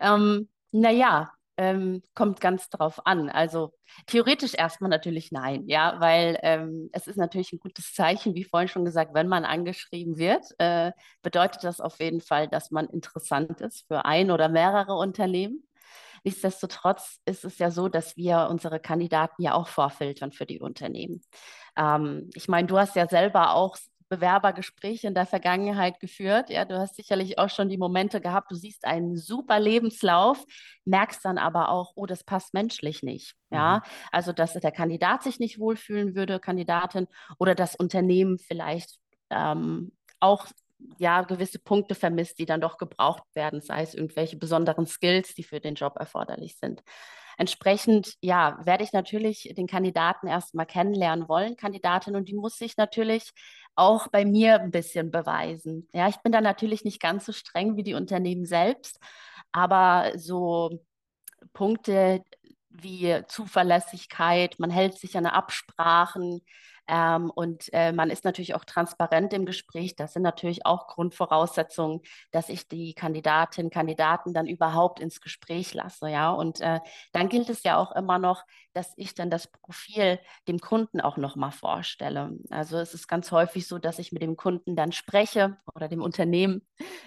ähm, 0.00 0.48
naja, 0.72 1.32
ähm, 1.56 2.02
kommt 2.14 2.40
ganz 2.40 2.68
drauf 2.68 3.06
an. 3.06 3.28
Also 3.28 3.72
theoretisch 4.06 4.54
erstmal 4.54 4.90
natürlich 4.90 5.32
nein, 5.32 5.64
ja, 5.66 5.96
weil 6.00 6.38
ähm, 6.42 6.90
es 6.92 7.06
ist 7.06 7.16
natürlich 7.16 7.52
ein 7.52 7.60
gutes 7.60 7.94
Zeichen, 7.94 8.34
wie 8.34 8.44
vorhin 8.44 8.68
schon 8.68 8.84
gesagt, 8.84 9.14
wenn 9.14 9.28
man 9.28 9.44
angeschrieben 9.44 10.16
wird, 10.16 10.44
äh, 10.58 10.92
bedeutet 11.22 11.64
das 11.64 11.80
auf 11.80 12.00
jeden 12.00 12.20
Fall, 12.20 12.48
dass 12.48 12.70
man 12.70 12.86
interessant 12.86 13.60
ist 13.60 13.86
für 13.86 14.04
ein 14.04 14.30
oder 14.30 14.48
mehrere 14.48 14.94
Unternehmen. 14.94 15.66
Nichtsdestotrotz 16.24 17.20
ist 17.26 17.44
es 17.44 17.58
ja 17.58 17.70
so, 17.70 17.88
dass 17.88 18.16
wir 18.16 18.48
unsere 18.50 18.80
Kandidaten 18.80 19.42
ja 19.42 19.52
auch 19.52 19.68
vorfiltern 19.68 20.32
für 20.32 20.46
die 20.46 20.58
Unternehmen. 20.58 21.22
Ähm, 21.76 22.30
ich 22.34 22.48
meine, 22.48 22.66
du 22.66 22.78
hast 22.78 22.96
ja 22.96 23.06
selber 23.06 23.54
auch 23.54 23.76
Bewerbergespräche 24.16 25.06
in 25.06 25.14
der 25.14 25.26
Vergangenheit 25.26 26.00
geführt. 26.00 26.50
Ja, 26.50 26.64
du 26.64 26.78
hast 26.78 26.96
sicherlich 26.96 27.38
auch 27.38 27.50
schon 27.50 27.68
die 27.68 27.78
Momente 27.78 28.20
gehabt, 28.20 28.50
du 28.50 28.54
siehst 28.54 28.84
einen 28.84 29.16
super 29.16 29.60
Lebenslauf, 29.60 30.44
merkst 30.84 31.24
dann 31.24 31.38
aber 31.38 31.70
auch, 31.70 31.92
oh, 31.96 32.06
das 32.06 32.24
passt 32.24 32.54
menschlich 32.54 33.02
nicht. 33.02 33.34
Ja, 33.50 33.76
mhm. 33.76 33.82
also 34.12 34.32
dass 34.32 34.54
der 34.54 34.72
Kandidat 34.72 35.22
sich 35.22 35.38
nicht 35.38 35.58
wohlfühlen 35.58 36.14
würde, 36.14 36.40
Kandidatin, 36.40 37.06
oder 37.38 37.54
das 37.54 37.74
Unternehmen 37.76 38.38
vielleicht 38.38 38.98
ähm, 39.30 39.92
auch 40.20 40.46
ja, 40.98 41.22
gewisse 41.22 41.58
Punkte 41.58 41.94
vermisst, 41.94 42.38
die 42.38 42.46
dann 42.46 42.60
doch 42.60 42.78
gebraucht 42.78 43.24
werden, 43.34 43.60
sei 43.60 43.82
es 43.82 43.94
irgendwelche 43.94 44.36
besonderen 44.36 44.86
Skills, 44.86 45.34
die 45.34 45.44
für 45.44 45.60
den 45.60 45.74
Job 45.74 45.96
erforderlich 45.98 46.56
sind. 46.58 46.82
Entsprechend, 47.38 48.14
ja, 48.20 48.58
werde 48.64 48.84
ich 48.84 48.92
natürlich 48.92 49.52
den 49.56 49.66
Kandidaten 49.66 50.26
erstmal 50.26 50.66
kennenlernen 50.66 51.28
wollen, 51.28 51.56
Kandidatin, 51.56 52.16
und 52.16 52.28
die 52.28 52.34
muss 52.34 52.56
sich 52.58 52.76
natürlich 52.76 53.30
auch 53.74 54.08
bei 54.08 54.24
mir 54.24 54.60
ein 54.60 54.70
bisschen 54.70 55.10
beweisen. 55.10 55.88
Ja, 55.92 56.08
ich 56.08 56.16
bin 56.18 56.32
da 56.32 56.40
natürlich 56.40 56.84
nicht 56.84 57.00
ganz 57.00 57.26
so 57.26 57.32
streng 57.32 57.76
wie 57.76 57.82
die 57.82 57.94
Unternehmen 57.94 58.46
selbst, 58.46 59.00
aber 59.52 60.12
so 60.16 60.80
Punkte 61.52 62.22
wie 62.70 63.22
Zuverlässigkeit, 63.28 64.58
man 64.58 64.70
hält 64.70 64.98
sich 64.98 65.16
an 65.16 65.26
Absprachen, 65.26 66.40
ähm, 66.86 67.30
und 67.30 67.72
äh, 67.72 67.92
man 67.92 68.10
ist 68.10 68.24
natürlich 68.24 68.54
auch 68.54 68.64
transparent 68.64 69.32
im 69.32 69.46
Gespräch. 69.46 69.96
Das 69.96 70.12
sind 70.12 70.22
natürlich 70.22 70.66
auch 70.66 70.86
Grundvoraussetzungen, 70.86 72.00
dass 72.30 72.48
ich 72.48 72.68
die 72.68 72.94
Kandidatinnen, 72.94 73.70
Kandidaten 73.70 74.34
dann 74.34 74.46
überhaupt 74.46 75.00
ins 75.00 75.20
Gespräch 75.20 75.72
lasse. 75.74 76.08
Ja, 76.08 76.30
und 76.30 76.60
äh, 76.60 76.80
dann 77.12 77.28
gilt 77.28 77.48
es 77.48 77.62
ja 77.62 77.78
auch 77.78 77.92
immer 77.92 78.18
noch, 78.18 78.44
dass 78.74 78.92
ich 78.96 79.14
dann 79.14 79.30
das 79.30 79.46
Profil 79.46 80.18
dem 80.48 80.58
Kunden 80.58 81.00
auch 81.00 81.16
nochmal 81.16 81.52
vorstelle. 81.52 82.32
Also 82.50 82.78
es 82.78 82.92
ist 82.92 83.08
ganz 83.08 83.30
häufig 83.30 83.66
so, 83.66 83.78
dass 83.78 83.98
ich 83.98 84.12
mit 84.12 84.22
dem 84.22 84.36
Kunden 84.36 84.76
dann 84.76 84.92
spreche 84.92 85.56
oder 85.74 85.88
dem 85.88 86.02
Unternehmen 86.02 86.66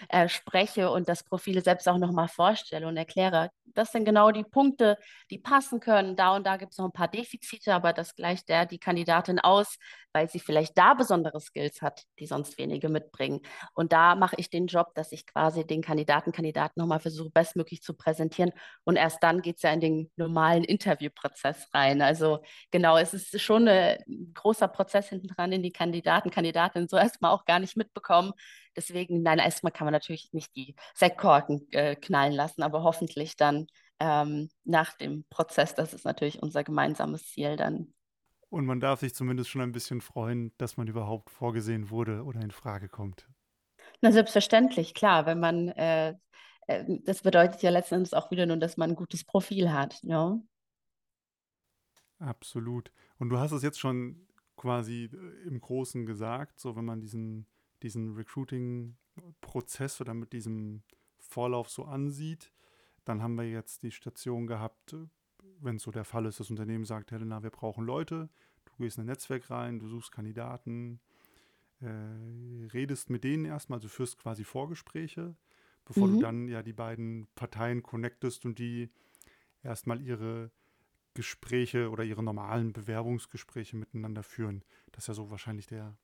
äh, 0.10 0.28
spreche 0.30 0.90
und 0.90 1.10
das 1.10 1.24
Profil 1.24 1.64
selbst 1.64 1.88
auch 1.88 1.98
nochmal 1.98 2.30
vorstelle 2.30 2.88
und 2.88 2.98
erkläre, 2.98 3.52
das 3.78 3.92
sind 3.92 4.06
genau 4.06 4.32
die 4.32 4.44
Punkte, 4.44 4.98
die 5.30 5.38
passen 5.38 5.80
können. 5.80 6.16
Da 6.16 6.36
und 6.36 6.48
da 6.48 6.58
gibt 6.58 6.72
es 6.72 6.78
noch 6.80 6.86
ein 6.86 6.92
paar 6.92 7.08
Defizite, 7.08 7.74
aber 7.74 7.94
das 7.94 8.16
gleicht 8.16 8.50
der 8.50 8.66
die 8.66 8.80
Kandidatin 8.80 9.40
aus, 9.40 9.67
weil 10.14 10.30
sie 10.30 10.40
vielleicht 10.40 10.78
da 10.78 10.94
besondere 10.94 11.40
Skills 11.40 11.82
hat, 11.82 12.04
die 12.20 12.26
sonst 12.26 12.58
wenige 12.58 12.90
mitbringen. 12.90 13.42
Und 13.74 13.94
da 13.94 14.16
mache 14.16 14.36
ich 14.40 14.50
den 14.50 14.68
Job, 14.68 14.94
dass 14.96 15.12
ich 15.12 15.28
quasi 15.28 15.66
den 15.66 15.82
Kandidaten, 15.82 16.32
Kandidaten 16.32 16.80
nochmal 16.80 17.00
versuche, 17.00 17.30
bestmöglich 17.30 17.82
zu 17.82 17.94
präsentieren. 17.94 18.52
Und 18.84 18.96
erst 18.96 19.22
dann 19.22 19.42
geht 19.42 19.58
es 19.58 19.62
ja 19.62 19.72
in 19.72 19.82
den 19.82 20.12
normalen 20.16 20.64
Interviewprozess 20.64 21.68
rein. 21.74 22.02
Also 22.02 22.40
genau, 22.72 22.98
es 22.98 23.14
ist 23.14 23.40
schon 23.42 23.68
ein 23.68 24.32
großer 24.34 24.68
Prozess 24.68 25.10
hinten 25.10 25.28
dran, 25.28 25.52
den 25.52 25.64
die 25.64 25.72
Kandidaten, 25.72 26.32
Kandidatinnen 26.32 26.88
so 26.88 26.98
erstmal 26.98 27.32
auch 27.32 27.46
gar 27.46 27.60
nicht 27.60 27.78
mitbekommen. 27.78 28.34
Deswegen, 28.76 29.22
nein, 29.24 29.40
erstmal 29.40 29.72
kann 29.72 29.86
man 29.86 29.94
natürlich 29.94 30.30
nicht 30.34 30.56
die 30.56 30.76
Sektkorken 30.96 31.68
äh, 31.72 31.96
knallen 31.96 32.34
lassen, 32.34 32.64
aber 32.64 32.84
hoffentlich 32.84 33.36
dann 33.36 33.68
ähm, 34.00 34.50
nach 34.64 34.96
dem 34.98 35.26
Prozess, 35.30 35.74
das 35.74 35.94
ist 35.94 36.06
natürlich 36.06 36.42
unser 36.42 36.64
gemeinsames 36.64 37.28
Ziel, 37.32 37.56
dann 37.56 37.94
und 38.50 38.66
man 38.66 38.80
darf 38.80 39.02
sich 39.02 39.14
zumindest 39.14 39.50
schon 39.50 39.62
ein 39.62 39.72
bisschen 39.72 40.02
freuen, 40.02 40.52
dass 40.58 40.78
man 40.78 40.88
überhaupt 40.88 41.30
vorgesehen 41.30 41.90
wurde 41.90 42.24
oder 42.24 42.42
in 42.42 42.52
Frage 42.52 42.88
kommt. 42.88 43.28
Na, 44.02 44.12
selbstverständlich, 44.12 44.94
klar. 44.94 45.26
Wenn 45.26 45.40
man, 45.40 45.70
äh, 45.70 46.16
äh, 46.68 47.00
das 47.04 47.22
bedeutet 47.22 47.62
ja 47.62 47.70
letztendlich 47.70 48.14
auch 48.14 48.32
wieder 48.32 48.46
nur, 48.46 48.58
dass 48.58 48.78
man 48.78 48.92
ein 48.92 48.96
gutes 48.96 49.24
Profil 49.24 49.72
hat. 49.72 50.00
Ja? 50.04 50.40
Absolut. 52.20 52.92
Und 53.20 53.30
du 53.30 53.38
hast 53.38 53.52
es 53.52 53.64
jetzt 53.64 53.80
schon 53.80 54.28
quasi 54.56 55.10
äh, 55.12 55.48
im 55.48 55.60
Großen 55.60 56.06
gesagt, 56.06 56.60
so 56.60 56.76
wenn 56.76 56.86
man 56.86 57.02
diesen, 57.02 57.48
diesen 57.84 58.16
Recruiting-Prozess 58.16 60.00
oder 60.02 60.14
mit 60.14 60.34
diesem 60.34 60.84
Vorlauf 61.20 61.70
so 61.70 61.86
ansieht, 61.86 62.52
dann 63.06 63.22
haben 63.22 63.36
wir 63.36 63.50
jetzt 63.50 63.84
die 63.84 63.92
Station 63.92 64.48
gehabt, 64.48 64.96
wenn 65.62 65.78
es 65.78 65.84
so 65.84 65.92
der 65.92 66.04
Fall 66.04 66.26
ist, 66.26 66.40
das 66.40 66.50
Unternehmen 66.50 66.86
sagt, 66.86 67.12
Helena, 67.12 67.44
wir 67.44 67.50
brauchen 67.50 67.86
Leute, 67.86 68.30
du 68.66 68.84
gehst 68.84 68.98
in 68.98 69.04
ein 69.04 69.08
Netzwerk 69.08 69.50
rein, 69.50 69.80
du 69.80 69.88
suchst 69.88 70.12
Kandidaten, 70.12 71.00
äh, 71.82 71.88
redest 72.74 73.10
mit 73.10 73.24
denen 73.24 73.46
erstmal, 73.46 73.78
also 73.78 73.88
führst 73.88 74.18
quasi 74.18 74.44
Vorgespräche, 74.44 75.36
bevor 75.86 76.08
mhm. 76.08 76.14
du 76.14 76.22
dann 76.22 76.48
ja 76.48 76.64
die 76.64 76.74
beiden 76.74 77.28
Parteien 77.36 77.84
connectest 77.84 78.46
und 78.46 78.60
die 78.60 78.90
erstmal 79.64 80.02
ihre 80.02 80.52
Gespräche 81.14 81.90
oder 81.90 82.04
ihre 82.04 82.24
normalen 82.24 82.74
Bewerbungsgespräche 82.74 83.76
miteinander 83.76 84.24
führen. 84.24 84.64
Das 84.92 85.04
ist 85.04 85.08
ja 85.08 85.14
so 85.16 85.32
wahrscheinlich 85.32 85.68
der, 85.68 85.98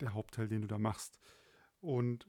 der 0.00 0.14
Hauptteil, 0.14 0.48
den 0.48 0.62
du 0.62 0.68
da 0.68 0.78
machst. 0.78 1.18
Und 1.80 2.28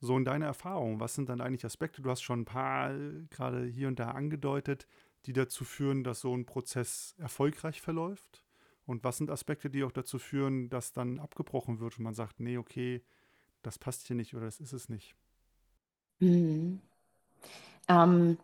so 0.00 0.16
in 0.16 0.24
deiner 0.24 0.46
Erfahrung, 0.46 0.98
was 0.98 1.14
sind 1.14 1.28
dann 1.28 1.40
eigentlich 1.40 1.64
Aspekte? 1.64 2.02
Du 2.02 2.10
hast 2.10 2.22
schon 2.22 2.40
ein 2.40 2.44
paar 2.46 2.94
äh, 2.94 3.26
gerade 3.30 3.66
hier 3.66 3.88
und 3.88 3.98
da 3.98 4.12
angedeutet, 4.12 4.86
die 5.26 5.32
dazu 5.32 5.64
führen, 5.64 6.04
dass 6.04 6.20
so 6.20 6.34
ein 6.36 6.46
Prozess 6.46 7.14
erfolgreich 7.18 7.80
verläuft. 7.80 8.44
Und 8.86 9.04
was 9.04 9.18
sind 9.18 9.30
Aspekte, 9.30 9.70
die 9.70 9.84
auch 9.84 9.92
dazu 9.92 10.18
führen, 10.18 10.68
dass 10.68 10.92
dann 10.92 11.20
abgebrochen 11.20 11.78
wird 11.78 11.98
und 11.98 12.04
man 12.04 12.14
sagt, 12.14 12.40
nee, 12.40 12.58
okay, 12.58 13.04
das 13.62 13.78
passt 13.78 14.06
hier 14.06 14.16
nicht 14.16 14.34
oder 14.34 14.46
das 14.46 14.58
ist 14.58 14.72
es 14.72 14.88
nicht? 14.88 15.14
Mhm. 16.18 16.80
Ähm, 17.88 18.38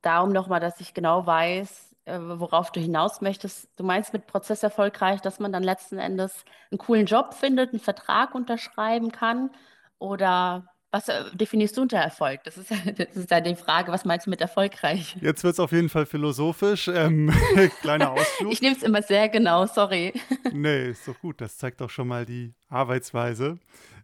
darum 0.00 0.32
nochmal, 0.32 0.60
dass 0.60 0.80
ich 0.80 0.94
genau 0.94 1.26
weiß, 1.26 1.94
äh, 2.04 2.18
worauf 2.18 2.72
du 2.72 2.80
hinaus 2.80 3.20
möchtest. 3.20 3.68
Du 3.76 3.84
meinst 3.84 4.12
mit 4.12 4.26
Prozess 4.26 4.62
erfolgreich, 4.62 5.20
dass 5.20 5.38
man 5.38 5.52
dann 5.52 5.62
letzten 5.62 5.98
Endes 5.98 6.44
einen 6.70 6.78
coolen 6.78 7.06
Job 7.06 7.34
findet, 7.34 7.70
einen 7.70 7.80
Vertrag 7.80 8.34
unterschreiben 8.34 9.12
kann? 9.12 9.50
Oder 9.98 10.71
was 10.92 11.08
äh, 11.08 11.24
definierst 11.34 11.76
du 11.76 11.82
unter 11.82 11.96
Erfolg? 11.96 12.44
Das 12.44 12.58
ist, 12.58 12.70
das 12.96 13.16
ist 13.16 13.30
ja 13.30 13.40
die 13.40 13.56
Frage, 13.56 13.90
was 13.90 14.04
meinst 14.04 14.26
du 14.26 14.30
mit 14.30 14.40
erfolgreich? 14.40 15.16
Jetzt 15.20 15.42
wird 15.42 15.54
es 15.54 15.60
auf 15.60 15.72
jeden 15.72 15.88
Fall 15.88 16.06
philosophisch. 16.06 16.88
Ähm, 16.88 17.32
kleiner 17.80 18.12
Ausflug. 18.12 18.52
Ich 18.52 18.60
nehme 18.60 18.76
es 18.76 18.82
immer 18.82 19.02
sehr 19.02 19.28
genau, 19.28 19.66
sorry. 19.66 20.12
Nee, 20.52 20.90
ist 20.90 21.08
doch 21.08 21.18
gut. 21.18 21.40
Das 21.40 21.56
zeigt 21.56 21.80
doch 21.80 21.88
schon 21.88 22.06
mal 22.06 22.26
die 22.26 22.54
Arbeitsweise. 22.68 23.58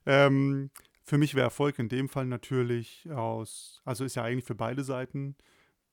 Ähm, 0.06 0.70
für 1.04 1.18
mich 1.18 1.34
wäre 1.34 1.44
Erfolg 1.44 1.78
in 1.78 1.90
dem 1.90 2.08
Fall 2.08 2.24
natürlich 2.24 3.06
aus, 3.10 3.82
also 3.84 4.04
ist 4.04 4.16
ja 4.16 4.24
eigentlich 4.24 4.46
für 4.46 4.54
beide 4.54 4.82
Seiten 4.82 5.36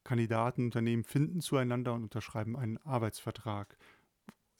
Kandidaten, 0.05 0.65
Unternehmen 0.65 1.03
finden 1.03 1.41
zueinander 1.41 1.93
und 1.93 2.03
unterschreiben 2.03 2.55
einen 2.55 2.77
Arbeitsvertrag. 2.77 3.77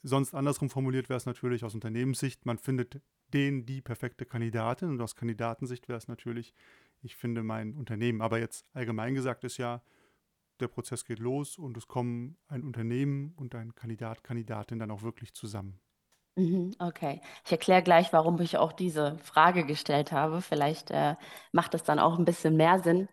Sonst 0.02 0.34
andersrum 0.34 0.68
formuliert 0.68 1.08
wäre 1.08 1.16
es 1.16 1.24
natürlich 1.26 1.64
aus 1.64 1.74
Unternehmenssicht, 1.74 2.44
man 2.44 2.58
findet 2.58 3.00
den, 3.32 3.66
die 3.66 3.80
perfekte 3.82 4.26
Kandidatin 4.26 4.90
und 4.90 5.00
aus 5.00 5.16
Kandidatensicht 5.16 5.88
wäre 5.88 5.98
es 5.98 6.08
natürlich, 6.08 6.54
ich 7.02 7.16
finde 7.16 7.42
mein 7.42 7.74
Unternehmen. 7.74 8.20
Aber 8.20 8.38
jetzt 8.38 8.66
allgemein 8.74 9.14
gesagt 9.14 9.44
ist 9.44 9.58
ja, 9.58 9.82
der 10.60 10.68
Prozess 10.68 11.04
geht 11.04 11.18
los 11.18 11.58
und 11.58 11.76
es 11.76 11.86
kommen 11.88 12.38
ein 12.48 12.62
Unternehmen 12.64 13.34
und 13.36 13.54
ein 13.54 13.74
Kandidat, 13.74 14.24
Kandidatin 14.24 14.78
dann 14.78 14.90
auch 14.90 15.02
wirklich 15.02 15.34
zusammen. 15.34 15.80
Mhm, 16.38 16.72
Okay, 16.78 17.20
ich 17.46 17.52
erkläre 17.52 17.82
gleich, 17.82 18.12
warum 18.12 18.38
ich 18.42 18.58
auch 18.58 18.72
diese 18.72 19.18
Frage 19.22 19.64
gestellt 19.64 20.12
habe. 20.12 20.42
Vielleicht 20.42 20.90
äh, 20.90 21.14
macht 21.52 21.74
es 21.74 21.82
dann 21.82 21.98
auch 21.98 22.18
ein 22.18 22.26
bisschen 22.26 22.56
mehr 22.56 22.78
Sinn. 22.80 23.08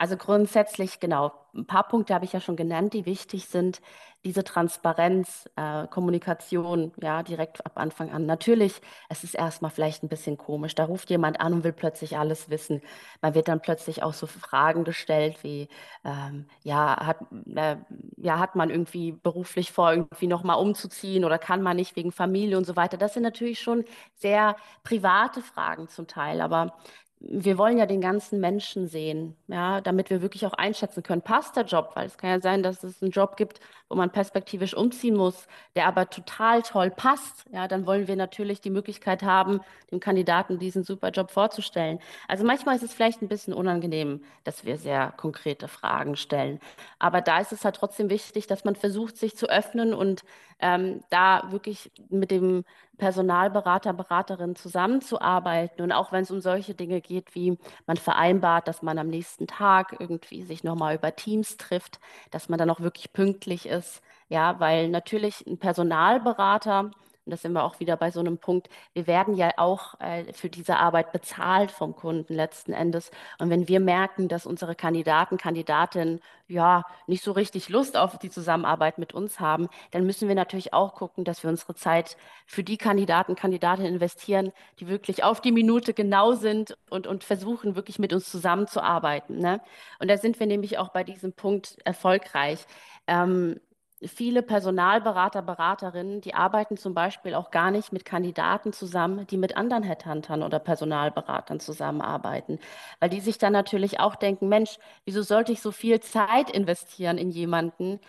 Also 0.00 0.16
grundsätzlich, 0.16 1.00
genau, 1.00 1.32
ein 1.54 1.66
paar 1.66 1.88
Punkte 1.88 2.14
habe 2.14 2.24
ich 2.24 2.32
ja 2.32 2.40
schon 2.40 2.54
genannt, 2.54 2.94
die 2.94 3.04
wichtig 3.04 3.46
sind. 3.46 3.80
Diese 4.24 4.44
Transparenz, 4.44 5.48
äh, 5.56 5.88
Kommunikation, 5.88 6.92
ja, 7.02 7.24
direkt 7.24 7.66
ab 7.66 7.72
Anfang 7.76 8.12
an. 8.12 8.24
Natürlich, 8.24 8.80
es 9.08 9.24
ist 9.24 9.34
erstmal 9.34 9.72
vielleicht 9.72 10.04
ein 10.04 10.08
bisschen 10.08 10.38
komisch. 10.38 10.76
Da 10.76 10.84
ruft 10.84 11.10
jemand 11.10 11.40
an 11.40 11.52
und 11.52 11.64
will 11.64 11.72
plötzlich 11.72 12.16
alles 12.16 12.48
wissen. 12.48 12.80
Man 13.22 13.34
wird 13.34 13.48
dann 13.48 13.60
plötzlich 13.60 14.02
auch 14.04 14.14
so 14.14 14.28
Fragen 14.28 14.84
gestellt 14.84 15.42
wie, 15.42 15.68
ähm, 16.04 16.46
ja, 16.62 16.96
hat, 17.04 17.18
äh, 17.56 17.76
ja, 18.18 18.38
hat 18.38 18.54
man 18.54 18.70
irgendwie 18.70 19.12
beruflich 19.12 19.72
vor, 19.72 19.92
irgendwie 19.92 20.28
nochmal 20.28 20.58
umzuziehen 20.60 21.24
oder 21.24 21.38
kann 21.38 21.60
man 21.62 21.76
nicht 21.76 21.96
wegen 21.96 22.12
Familie 22.12 22.56
und 22.56 22.64
so 22.66 22.76
weiter. 22.76 22.98
Das 22.98 23.14
sind 23.14 23.24
natürlich 23.24 23.60
schon 23.60 23.84
sehr 24.14 24.56
private 24.84 25.42
Fragen 25.42 25.88
zum 25.88 26.06
Teil, 26.06 26.40
aber 26.40 26.76
wir 27.20 27.58
wollen 27.58 27.78
ja 27.78 27.86
den 27.86 28.00
ganzen 28.00 28.40
Menschen 28.40 28.86
sehen, 28.86 29.36
ja, 29.48 29.80
damit 29.80 30.10
wir 30.10 30.22
wirklich 30.22 30.46
auch 30.46 30.52
einschätzen 30.52 31.02
können, 31.02 31.22
passt 31.22 31.56
der 31.56 31.64
Job, 31.64 31.90
weil 31.94 32.06
es 32.06 32.16
kann 32.16 32.30
ja 32.30 32.40
sein, 32.40 32.62
dass 32.62 32.84
es 32.84 33.02
einen 33.02 33.10
Job 33.10 33.36
gibt, 33.36 33.60
wo 33.88 33.96
man 33.96 34.10
perspektivisch 34.10 34.74
umziehen 34.74 35.16
muss, 35.16 35.46
der 35.74 35.86
aber 35.86 36.10
total 36.10 36.62
toll 36.62 36.90
passt, 36.90 37.46
ja, 37.52 37.68
dann 37.68 37.86
wollen 37.86 38.08
wir 38.08 38.16
natürlich 38.16 38.60
die 38.60 38.70
Möglichkeit 38.70 39.22
haben, 39.22 39.60
dem 39.90 40.00
Kandidaten 40.00 40.58
diesen 40.58 40.84
super 40.84 41.10
Job 41.10 41.30
vorzustellen. 41.30 41.98
Also 42.26 42.44
manchmal 42.44 42.76
ist 42.76 42.82
es 42.82 42.94
vielleicht 42.94 43.22
ein 43.22 43.28
bisschen 43.28 43.54
unangenehm, 43.54 44.22
dass 44.44 44.64
wir 44.64 44.76
sehr 44.76 45.12
konkrete 45.16 45.68
Fragen 45.68 46.16
stellen, 46.16 46.60
aber 46.98 47.20
da 47.20 47.40
ist 47.40 47.52
es 47.52 47.64
halt 47.64 47.76
trotzdem 47.76 48.10
wichtig, 48.10 48.46
dass 48.46 48.64
man 48.64 48.76
versucht, 48.76 49.16
sich 49.16 49.36
zu 49.36 49.48
öffnen 49.48 49.94
und 49.94 50.24
ähm, 50.60 51.02
da 51.10 51.50
wirklich 51.50 51.90
mit 52.08 52.30
dem 52.30 52.64
Personalberater, 52.98 53.92
Beraterin 53.92 54.56
zusammenzuarbeiten. 54.56 55.82
Und 55.82 55.92
auch 55.92 56.12
wenn 56.12 56.24
es 56.24 56.30
um 56.30 56.40
solche 56.40 56.74
Dinge 56.74 57.00
geht, 57.00 57.34
wie 57.34 57.56
man 57.86 57.96
vereinbart, 57.96 58.66
dass 58.66 58.82
man 58.82 58.98
am 58.98 59.08
nächsten 59.08 59.46
Tag 59.46 59.96
irgendwie 59.98 60.42
sich 60.42 60.64
nochmal 60.64 60.96
über 60.96 61.14
Teams 61.14 61.56
trifft, 61.56 62.00
dass 62.30 62.48
man 62.48 62.58
dann 62.58 62.70
auch 62.70 62.80
wirklich 62.80 63.12
pünktlich 63.12 63.66
ist. 63.78 64.02
Ja, 64.28 64.60
weil 64.60 64.88
natürlich 64.88 65.46
ein 65.46 65.58
Personalberater, 65.58 66.90
und 67.28 67.32
das 67.32 67.42
sind 67.42 67.52
wir 67.52 67.62
auch 67.64 67.78
wieder 67.78 67.98
bei 67.98 68.10
so 68.10 68.20
einem 68.20 68.38
Punkt, 68.38 68.70
wir 68.94 69.06
werden 69.06 69.34
ja 69.34 69.50
auch 69.58 70.00
äh, 70.00 70.32
für 70.32 70.48
diese 70.48 70.78
Arbeit 70.78 71.12
bezahlt 71.12 71.70
vom 71.70 71.94
Kunden 71.94 72.32
letzten 72.32 72.72
Endes. 72.72 73.10
Und 73.38 73.50
wenn 73.50 73.68
wir 73.68 73.80
merken, 73.80 74.28
dass 74.28 74.46
unsere 74.46 74.74
Kandidaten, 74.74 75.36
Kandidatinnen 75.36 76.20
ja 76.46 76.86
nicht 77.06 77.22
so 77.22 77.32
richtig 77.32 77.68
Lust 77.68 77.98
auf 77.98 78.18
die 78.18 78.30
Zusammenarbeit 78.30 78.96
mit 78.96 79.12
uns 79.12 79.40
haben, 79.40 79.68
dann 79.90 80.06
müssen 80.06 80.26
wir 80.26 80.34
natürlich 80.34 80.72
auch 80.72 80.94
gucken, 80.94 81.24
dass 81.24 81.42
wir 81.42 81.50
unsere 81.50 81.74
Zeit 81.74 82.16
für 82.46 82.64
die 82.64 82.78
Kandidaten, 82.78 83.34
Kandidatinnen 83.34 83.92
investieren, 83.92 84.50
die 84.80 84.88
wirklich 84.88 85.22
auf 85.22 85.42
die 85.42 85.52
Minute 85.52 85.92
genau 85.92 86.32
sind 86.32 86.78
und, 86.88 87.06
und 87.06 87.24
versuchen, 87.24 87.76
wirklich 87.76 87.98
mit 87.98 88.14
uns 88.14 88.30
zusammenzuarbeiten. 88.30 89.38
Ne? 89.38 89.60
Und 89.98 90.08
da 90.08 90.16
sind 90.16 90.40
wir 90.40 90.46
nämlich 90.46 90.78
auch 90.78 90.88
bei 90.88 91.04
diesem 91.04 91.34
Punkt 91.34 91.76
erfolgreich. 91.84 92.64
Ähm, 93.06 93.60
viele 94.06 94.42
Personalberater, 94.42 95.42
Beraterinnen, 95.42 96.20
die 96.20 96.34
arbeiten 96.34 96.76
zum 96.76 96.94
Beispiel 96.94 97.34
auch 97.34 97.50
gar 97.50 97.70
nicht 97.70 97.92
mit 97.92 98.04
Kandidaten 98.04 98.72
zusammen, 98.72 99.26
die 99.26 99.36
mit 99.36 99.56
anderen 99.56 99.82
Headhuntern 99.82 100.42
oder 100.42 100.58
Personalberatern 100.60 101.60
zusammenarbeiten, 101.60 102.58
weil 103.00 103.10
die 103.10 103.20
sich 103.20 103.38
dann 103.38 103.52
natürlich 103.52 104.00
auch 104.00 104.14
denken, 104.16 104.48
Mensch, 104.48 104.78
wieso 105.04 105.22
sollte 105.22 105.52
ich 105.52 105.60
so 105.60 105.72
viel 105.72 106.00
Zeit 106.00 106.50
investieren 106.50 107.18
in 107.18 107.30
jemanden, 107.30 108.00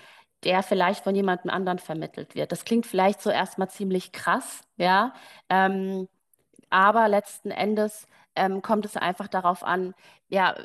der 0.43 0.63
vielleicht 0.63 1.03
von 1.03 1.15
jemandem 1.15 1.49
anderen 1.49 1.79
vermittelt 1.79 2.35
wird? 2.35 2.51
Das 2.51 2.65
klingt 2.65 2.85
vielleicht 2.85 3.21
so 3.21 3.29
erstmal 3.31 3.69
ziemlich 3.69 4.11
krass, 4.11 4.61
ja. 4.77 5.13
Ähm, 5.49 6.07
aber 6.69 7.07
letzten 7.09 7.51
Endes 7.51 8.07
ähm, 8.35 8.61
kommt 8.61 8.85
es 8.85 8.95
einfach 8.95 9.27
darauf 9.27 9.63
an, 9.63 9.95
ja, 10.29 10.55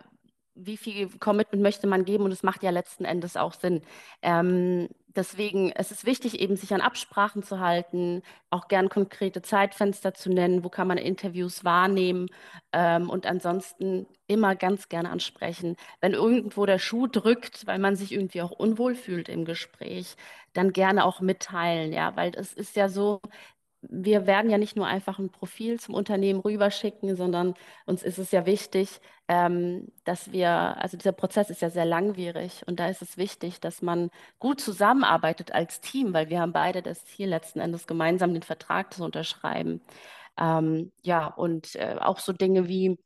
wie 0.54 0.76
viel 0.76 1.08
Commitment 1.18 1.62
möchte 1.62 1.86
man 1.86 2.04
geben 2.04 2.24
und 2.24 2.32
es 2.32 2.42
macht 2.42 2.62
ja 2.62 2.70
letzten 2.70 3.04
Endes 3.04 3.36
auch 3.36 3.54
Sinn. 3.54 3.82
Ähm, 4.22 4.88
deswegen 5.16 5.72
es 5.72 5.90
ist 5.90 6.04
wichtig, 6.06 6.40
eben 6.40 6.56
sich 6.56 6.74
an 6.74 6.80
Absprachen 6.80 7.42
zu 7.42 7.60
halten, 7.60 8.22
auch 8.50 8.68
gern 8.68 8.88
konkrete 8.88 9.42
Zeitfenster 9.42 10.14
zu 10.14 10.30
nennen, 10.30 10.64
wo 10.64 10.68
kann 10.68 10.88
man 10.88 10.98
Interviews 10.98 11.64
wahrnehmen 11.64 12.28
ähm, 12.72 13.10
und 13.10 13.26
ansonsten 13.26 14.06
immer 14.26 14.56
ganz 14.56 14.88
gerne 14.88 15.10
ansprechen. 15.10 15.76
Wenn 16.00 16.12
irgendwo 16.12 16.66
der 16.66 16.78
Schuh 16.78 17.06
drückt, 17.06 17.66
weil 17.66 17.78
man 17.78 17.96
sich 17.96 18.12
irgendwie 18.12 18.42
auch 18.42 18.50
unwohl 18.52 18.94
fühlt 18.94 19.28
im 19.28 19.44
Gespräch, 19.44 20.16
dann 20.52 20.72
gerne 20.72 21.04
auch 21.04 21.20
mitteilen, 21.20 21.92
ja, 21.92 22.14
weil 22.16 22.32
es 22.36 22.52
ist 22.52 22.76
ja 22.76 22.88
so, 22.88 23.20
wir 23.88 24.26
werden 24.26 24.50
ja 24.50 24.58
nicht 24.58 24.76
nur 24.76 24.86
einfach 24.86 25.18
ein 25.18 25.30
Profil 25.30 25.80
zum 25.80 25.94
Unternehmen 25.94 26.40
rüberschicken, 26.40 27.16
sondern 27.16 27.54
uns 27.86 28.02
ist 28.02 28.18
es 28.18 28.30
ja 28.30 28.46
wichtig, 28.46 29.00
ähm, 29.28 29.88
dass 30.04 30.32
wir, 30.32 30.50
also 30.50 30.96
dieser 30.96 31.12
Prozess 31.12 31.50
ist 31.50 31.62
ja 31.62 31.70
sehr 31.70 31.84
langwierig 31.84 32.62
und 32.66 32.80
da 32.80 32.88
ist 32.88 33.02
es 33.02 33.16
wichtig, 33.16 33.60
dass 33.60 33.82
man 33.82 34.10
gut 34.38 34.60
zusammenarbeitet 34.60 35.52
als 35.52 35.80
Team, 35.80 36.12
weil 36.12 36.28
wir 36.28 36.40
haben 36.40 36.52
beide 36.52 36.82
das 36.82 37.04
Ziel, 37.04 37.28
letzten 37.28 37.60
Endes 37.60 37.86
gemeinsam 37.86 38.32
den 38.32 38.42
Vertrag 38.42 38.92
zu 38.92 39.04
unterschreiben. 39.04 39.80
Ähm, 40.38 40.92
ja, 41.02 41.26
und 41.28 41.74
äh, 41.76 41.96
auch 42.00 42.18
so 42.18 42.32
Dinge 42.32 42.68
wie 42.68 42.98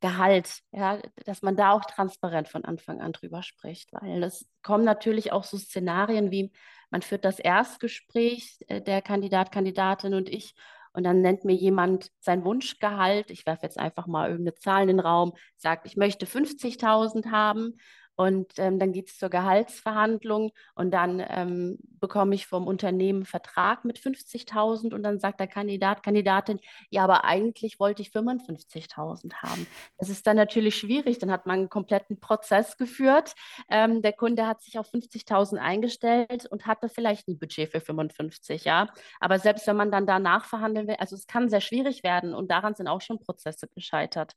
Gehalt, 0.00 0.60
ja, 0.72 0.98
dass 1.24 1.42
man 1.42 1.56
da 1.56 1.72
auch 1.72 1.84
transparent 1.84 2.48
von 2.48 2.64
Anfang 2.64 3.00
an 3.00 3.12
drüber 3.12 3.42
spricht, 3.42 3.92
weil 3.92 4.22
es 4.22 4.46
kommen 4.62 4.84
natürlich 4.84 5.32
auch 5.32 5.44
so 5.44 5.56
Szenarien 5.56 6.30
wie, 6.30 6.52
man 6.90 7.02
führt 7.02 7.24
das 7.24 7.38
Erstgespräch, 7.38 8.58
äh, 8.68 8.80
der 8.82 9.02
Kandidat, 9.02 9.52
Kandidatin 9.52 10.14
und 10.14 10.28
ich, 10.28 10.54
und 10.92 11.04
dann 11.04 11.20
nennt 11.20 11.44
mir 11.44 11.54
jemand 11.54 12.10
sein 12.20 12.42
Wunschgehalt. 12.44 13.30
Ich 13.30 13.44
werfe 13.44 13.64
jetzt 13.64 13.78
einfach 13.78 14.06
mal 14.06 14.30
irgendeine 14.30 14.54
Zahl 14.54 14.82
in 14.82 14.88
den 14.88 15.00
Raum, 15.00 15.34
sagt, 15.58 15.86
ich 15.86 15.96
möchte 15.96 16.26
50.000 16.26 17.30
haben. 17.30 17.76
Und 18.16 18.52
ähm, 18.58 18.78
dann 18.78 18.92
geht 18.92 19.08
es 19.08 19.18
zur 19.18 19.28
Gehaltsverhandlung 19.28 20.52
und 20.74 20.90
dann 20.90 21.22
ähm, 21.28 21.78
bekomme 22.00 22.34
ich 22.34 22.46
vom 22.46 22.66
Unternehmen 22.66 23.18
einen 23.18 23.26
Vertrag 23.26 23.84
mit 23.84 23.98
50.000 23.98 24.94
und 24.94 25.02
dann 25.02 25.18
sagt 25.18 25.40
der 25.40 25.46
Kandidat, 25.46 26.02
Kandidatin, 26.02 26.60
ja, 26.90 27.04
aber 27.04 27.24
eigentlich 27.24 27.78
wollte 27.78 28.02
ich 28.02 28.08
55.000 28.08 29.34
haben. 29.42 29.66
Das 29.98 30.08
ist 30.08 30.26
dann 30.26 30.36
natürlich 30.36 30.76
schwierig, 30.76 31.18
dann 31.18 31.30
hat 31.30 31.46
man 31.46 31.58
einen 31.58 31.68
kompletten 31.68 32.18
Prozess 32.18 32.76
geführt. 32.76 33.34
Ähm, 33.68 34.02
der 34.02 34.12
Kunde 34.12 34.46
hat 34.46 34.62
sich 34.62 34.78
auf 34.78 34.92
50.000 34.92 35.58
eingestellt 35.58 36.46
und 36.46 36.66
hatte 36.66 36.88
vielleicht 36.88 37.28
ein 37.28 37.38
Budget 37.38 37.70
für 37.70 37.80
55, 37.80 38.64
ja. 38.64 38.88
Aber 39.20 39.38
selbst 39.38 39.66
wenn 39.66 39.76
man 39.76 39.90
dann 39.90 40.06
danach 40.06 40.44
verhandeln 40.44 40.88
will, 40.88 40.96
also 40.98 41.16
es 41.16 41.26
kann 41.26 41.48
sehr 41.48 41.60
schwierig 41.60 42.02
werden 42.02 42.34
und 42.34 42.50
daran 42.50 42.74
sind 42.74 42.88
auch 42.88 43.00
schon 43.00 43.18
Prozesse 43.18 43.68
gescheitert. 43.68 44.34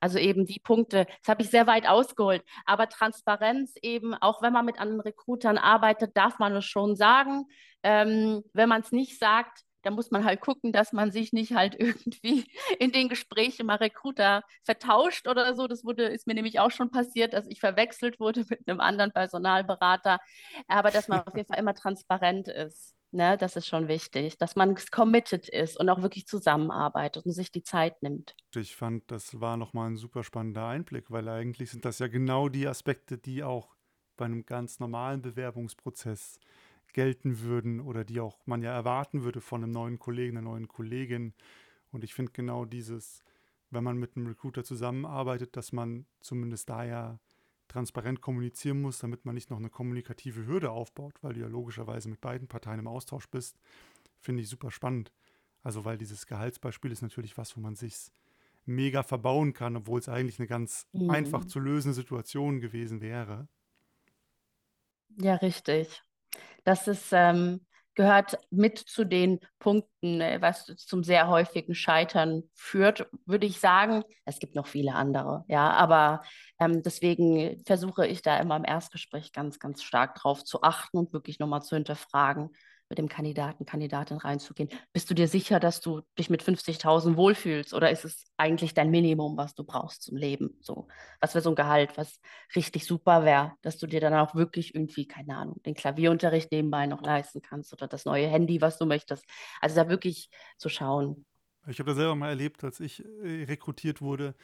Also 0.00 0.18
eben 0.18 0.46
die 0.46 0.60
Punkte, 0.60 1.06
das 1.20 1.28
habe 1.28 1.42
ich 1.42 1.50
sehr 1.50 1.66
weit 1.66 1.88
ausgeholt, 1.88 2.42
aber 2.64 2.88
Transparenz 3.18 3.74
eben, 3.82 4.14
auch 4.14 4.42
wenn 4.42 4.52
man 4.52 4.64
mit 4.64 4.78
anderen 4.78 5.00
Recruitern 5.00 5.58
arbeitet, 5.58 6.16
darf 6.16 6.38
man 6.38 6.54
es 6.56 6.64
schon 6.64 6.96
sagen. 6.96 7.46
Ähm, 7.82 8.42
wenn 8.52 8.68
man 8.68 8.82
es 8.82 8.92
nicht 8.92 9.18
sagt, 9.18 9.64
da 9.82 9.90
muss 9.90 10.10
man 10.10 10.24
halt 10.24 10.40
gucken, 10.40 10.72
dass 10.72 10.92
man 10.92 11.10
sich 11.12 11.32
nicht 11.32 11.54
halt 11.54 11.74
irgendwie 11.78 12.44
in 12.78 12.92
den 12.92 13.08
Gesprächen 13.08 13.66
mal 13.66 13.76
Recruiter 13.76 14.42
vertauscht 14.64 15.28
oder 15.28 15.54
so. 15.54 15.66
Das 15.66 15.84
wurde, 15.84 16.04
ist 16.04 16.26
mir 16.26 16.34
nämlich 16.34 16.60
auch 16.60 16.70
schon 16.70 16.90
passiert, 16.90 17.32
dass 17.32 17.46
ich 17.48 17.60
verwechselt 17.60 18.20
wurde 18.20 18.44
mit 18.48 18.68
einem 18.68 18.80
anderen 18.80 19.12
Personalberater. 19.12 20.18
Aber 20.68 20.90
dass 20.90 21.08
man 21.08 21.20
auf 21.20 21.34
jeden 21.36 21.48
Fall 21.48 21.58
immer 21.58 21.74
transparent 21.74 22.48
ist. 22.48 22.97
Ne, 23.10 23.38
das 23.38 23.56
ist 23.56 23.66
schon 23.66 23.88
wichtig, 23.88 24.36
dass 24.36 24.54
man 24.54 24.76
committed 24.90 25.48
ist 25.48 25.80
und 25.80 25.88
auch 25.88 26.02
wirklich 26.02 26.26
zusammenarbeitet 26.26 27.24
und 27.24 27.32
sich 27.32 27.50
die 27.50 27.62
Zeit 27.62 28.02
nimmt. 28.02 28.36
Ich 28.54 28.76
fand, 28.76 29.10
das 29.10 29.40
war 29.40 29.56
nochmal 29.56 29.90
ein 29.90 29.96
super 29.96 30.24
spannender 30.24 30.66
Einblick, 30.66 31.10
weil 31.10 31.28
eigentlich 31.28 31.70
sind 31.70 31.86
das 31.86 31.98
ja 32.00 32.08
genau 32.08 32.50
die 32.50 32.66
Aspekte, 32.66 33.16
die 33.16 33.42
auch 33.42 33.74
bei 34.16 34.26
einem 34.26 34.44
ganz 34.44 34.78
normalen 34.78 35.22
Bewerbungsprozess 35.22 36.38
gelten 36.92 37.40
würden 37.40 37.80
oder 37.80 38.04
die 38.04 38.20
auch 38.20 38.38
man 38.46 38.62
ja 38.62 38.72
erwarten 38.72 39.22
würde 39.22 39.40
von 39.40 39.62
einem 39.62 39.72
neuen 39.72 39.98
Kollegen, 39.98 40.36
einer 40.36 40.48
neuen 40.50 40.68
Kollegin. 40.68 41.34
Und 41.92 42.04
ich 42.04 42.14
finde 42.14 42.32
genau 42.32 42.64
dieses, 42.66 43.22
wenn 43.70 43.84
man 43.84 43.96
mit 43.98 44.16
einem 44.16 44.26
Recruiter 44.26 44.64
zusammenarbeitet, 44.64 45.56
dass 45.56 45.72
man 45.72 46.06
zumindest 46.20 46.68
da 46.68 46.84
ja 46.84 47.20
transparent 47.68 48.20
kommunizieren 48.20 48.80
muss, 48.80 48.98
damit 48.98 49.24
man 49.24 49.34
nicht 49.34 49.50
noch 49.50 49.58
eine 49.58 49.70
kommunikative 49.70 50.46
Hürde 50.46 50.70
aufbaut, 50.70 51.14
weil 51.22 51.34
du 51.34 51.40
ja 51.40 51.46
logischerweise 51.46 52.08
mit 52.08 52.20
beiden 52.20 52.48
Parteien 52.48 52.80
im 52.80 52.88
Austausch 52.88 53.28
bist, 53.28 53.56
finde 54.20 54.42
ich 54.42 54.48
super 54.48 54.70
spannend. 54.70 55.12
Also 55.62 55.84
weil 55.84 55.98
dieses 55.98 56.26
Gehaltsbeispiel 56.26 56.90
ist 56.92 57.02
natürlich 57.02 57.36
was, 57.36 57.56
wo 57.56 57.60
man 57.60 57.74
sich 57.74 58.10
mega 58.64 59.02
verbauen 59.02 59.54
kann, 59.54 59.76
obwohl 59.76 59.98
es 60.00 60.08
eigentlich 60.08 60.38
eine 60.38 60.48
ganz 60.48 60.86
mhm. 60.92 61.10
einfach 61.10 61.44
zu 61.44 61.58
lösende 61.58 61.94
Situation 61.94 62.60
gewesen 62.60 63.00
wäre. 63.00 63.48
Ja, 65.16 65.36
richtig. 65.36 66.02
Das 66.64 66.86
ist, 66.86 67.08
ähm, 67.12 67.60
gehört 67.98 68.38
mit 68.50 68.78
zu 68.78 69.04
den 69.04 69.40
Punkten, 69.58 70.20
äh, 70.20 70.40
was 70.40 70.66
zum 70.76 71.02
sehr 71.02 71.26
häufigen 71.26 71.74
Scheitern 71.74 72.44
führt, 72.54 73.08
würde 73.26 73.44
ich 73.44 73.58
sagen. 73.58 74.04
Es 74.24 74.38
gibt 74.38 74.54
noch 74.54 74.68
viele 74.68 74.94
andere, 74.94 75.44
ja, 75.48 75.70
aber 75.72 76.22
ähm, 76.60 76.84
deswegen 76.84 77.60
versuche 77.66 78.06
ich 78.06 78.22
da 78.22 78.38
immer 78.38 78.56
im 78.56 78.64
Erstgespräch 78.64 79.32
ganz, 79.32 79.58
ganz 79.58 79.82
stark 79.82 80.14
drauf 80.14 80.44
zu 80.44 80.62
achten 80.62 80.96
und 80.96 81.12
wirklich 81.12 81.40
nochmal 81.40 81.62
zu 81.62 81.74
hinterfragen, 81.74 82.50
mit 82.88 82.98
dem 82.98 83.08
Kandidaten, 83.08 83.66
Kandidatin 83.66 84.16
reinzugehen. 84.16 84.70
Bist 84.92 85.10
du 85.10 85.14
dir 85.14 85.28
sicher, 85.28 85.60
dass 85.60 85.80
du 85.80 86.02
dich 86.18 86.30
mit 86.30 86.42
50.000 86.42 87.16
wohlfühlst 87.16 87.74
oder 87.74 87.90
ist 87.90 88.04
es 88.04 88.24
eigentlich 88.36 88.74
dein 88.74 88.90
Minimum, 88.90 89.36
was 89.36 89.54
du 89.54 89.64
brauchst 89.64 90.02
zum 90.02 90.16
Leben? 90.16 90.56
So, 90.60 90.88
was 91.20 91.34
wäre 91.34 91.42
so 91.42 91.50
ein 91.50 91.56
Gehalt, 91.56 91.96
was 91.96 92.20
richtig 92.56 92.86
super 92.86 93.24
wäre, 93.24 93.52
dass 93.62 93.78
du 93.78 93.86
dir 93.86 94.00
dann 94.00 94.14
auch 94.14 94.34
wirklich 94.34 94.74
irgendwie, 94.74 95.06
keine 95.06 95.36
Ahnung, 95.36 95.60
den 95.64 95.74
Klavierunterricht 95.74 96.50
nebenbei 96.50 96.86
noch 96.86 97.02
leisten 97.02 97.42
kannst 97.42 97.72
oder 97.72 97.88
das 97.88 98.04
neue 98.04 98.26
Handy, 98.28 98.60
was 98.60 98.78
du 98.78 98.86
möchtest. 98.86 99.24
Also 99.60 99.76
da 99.76 99.88
wirklich 99.88 100.30
zu 100.56 100.68
schauen. 100.68 101.26
Ich 101.66 101.78
habe 101.80 101.90
das 101.90 101.96
selber 101.96 102.14
mal 102.14 102.30
erlebt, 102.30 102.64
als 102.64 102.80
ich 102.80 103.04
äh, 103.22 103.44
rekrutiert 103.44 104.00
wurde. 104.00 104.34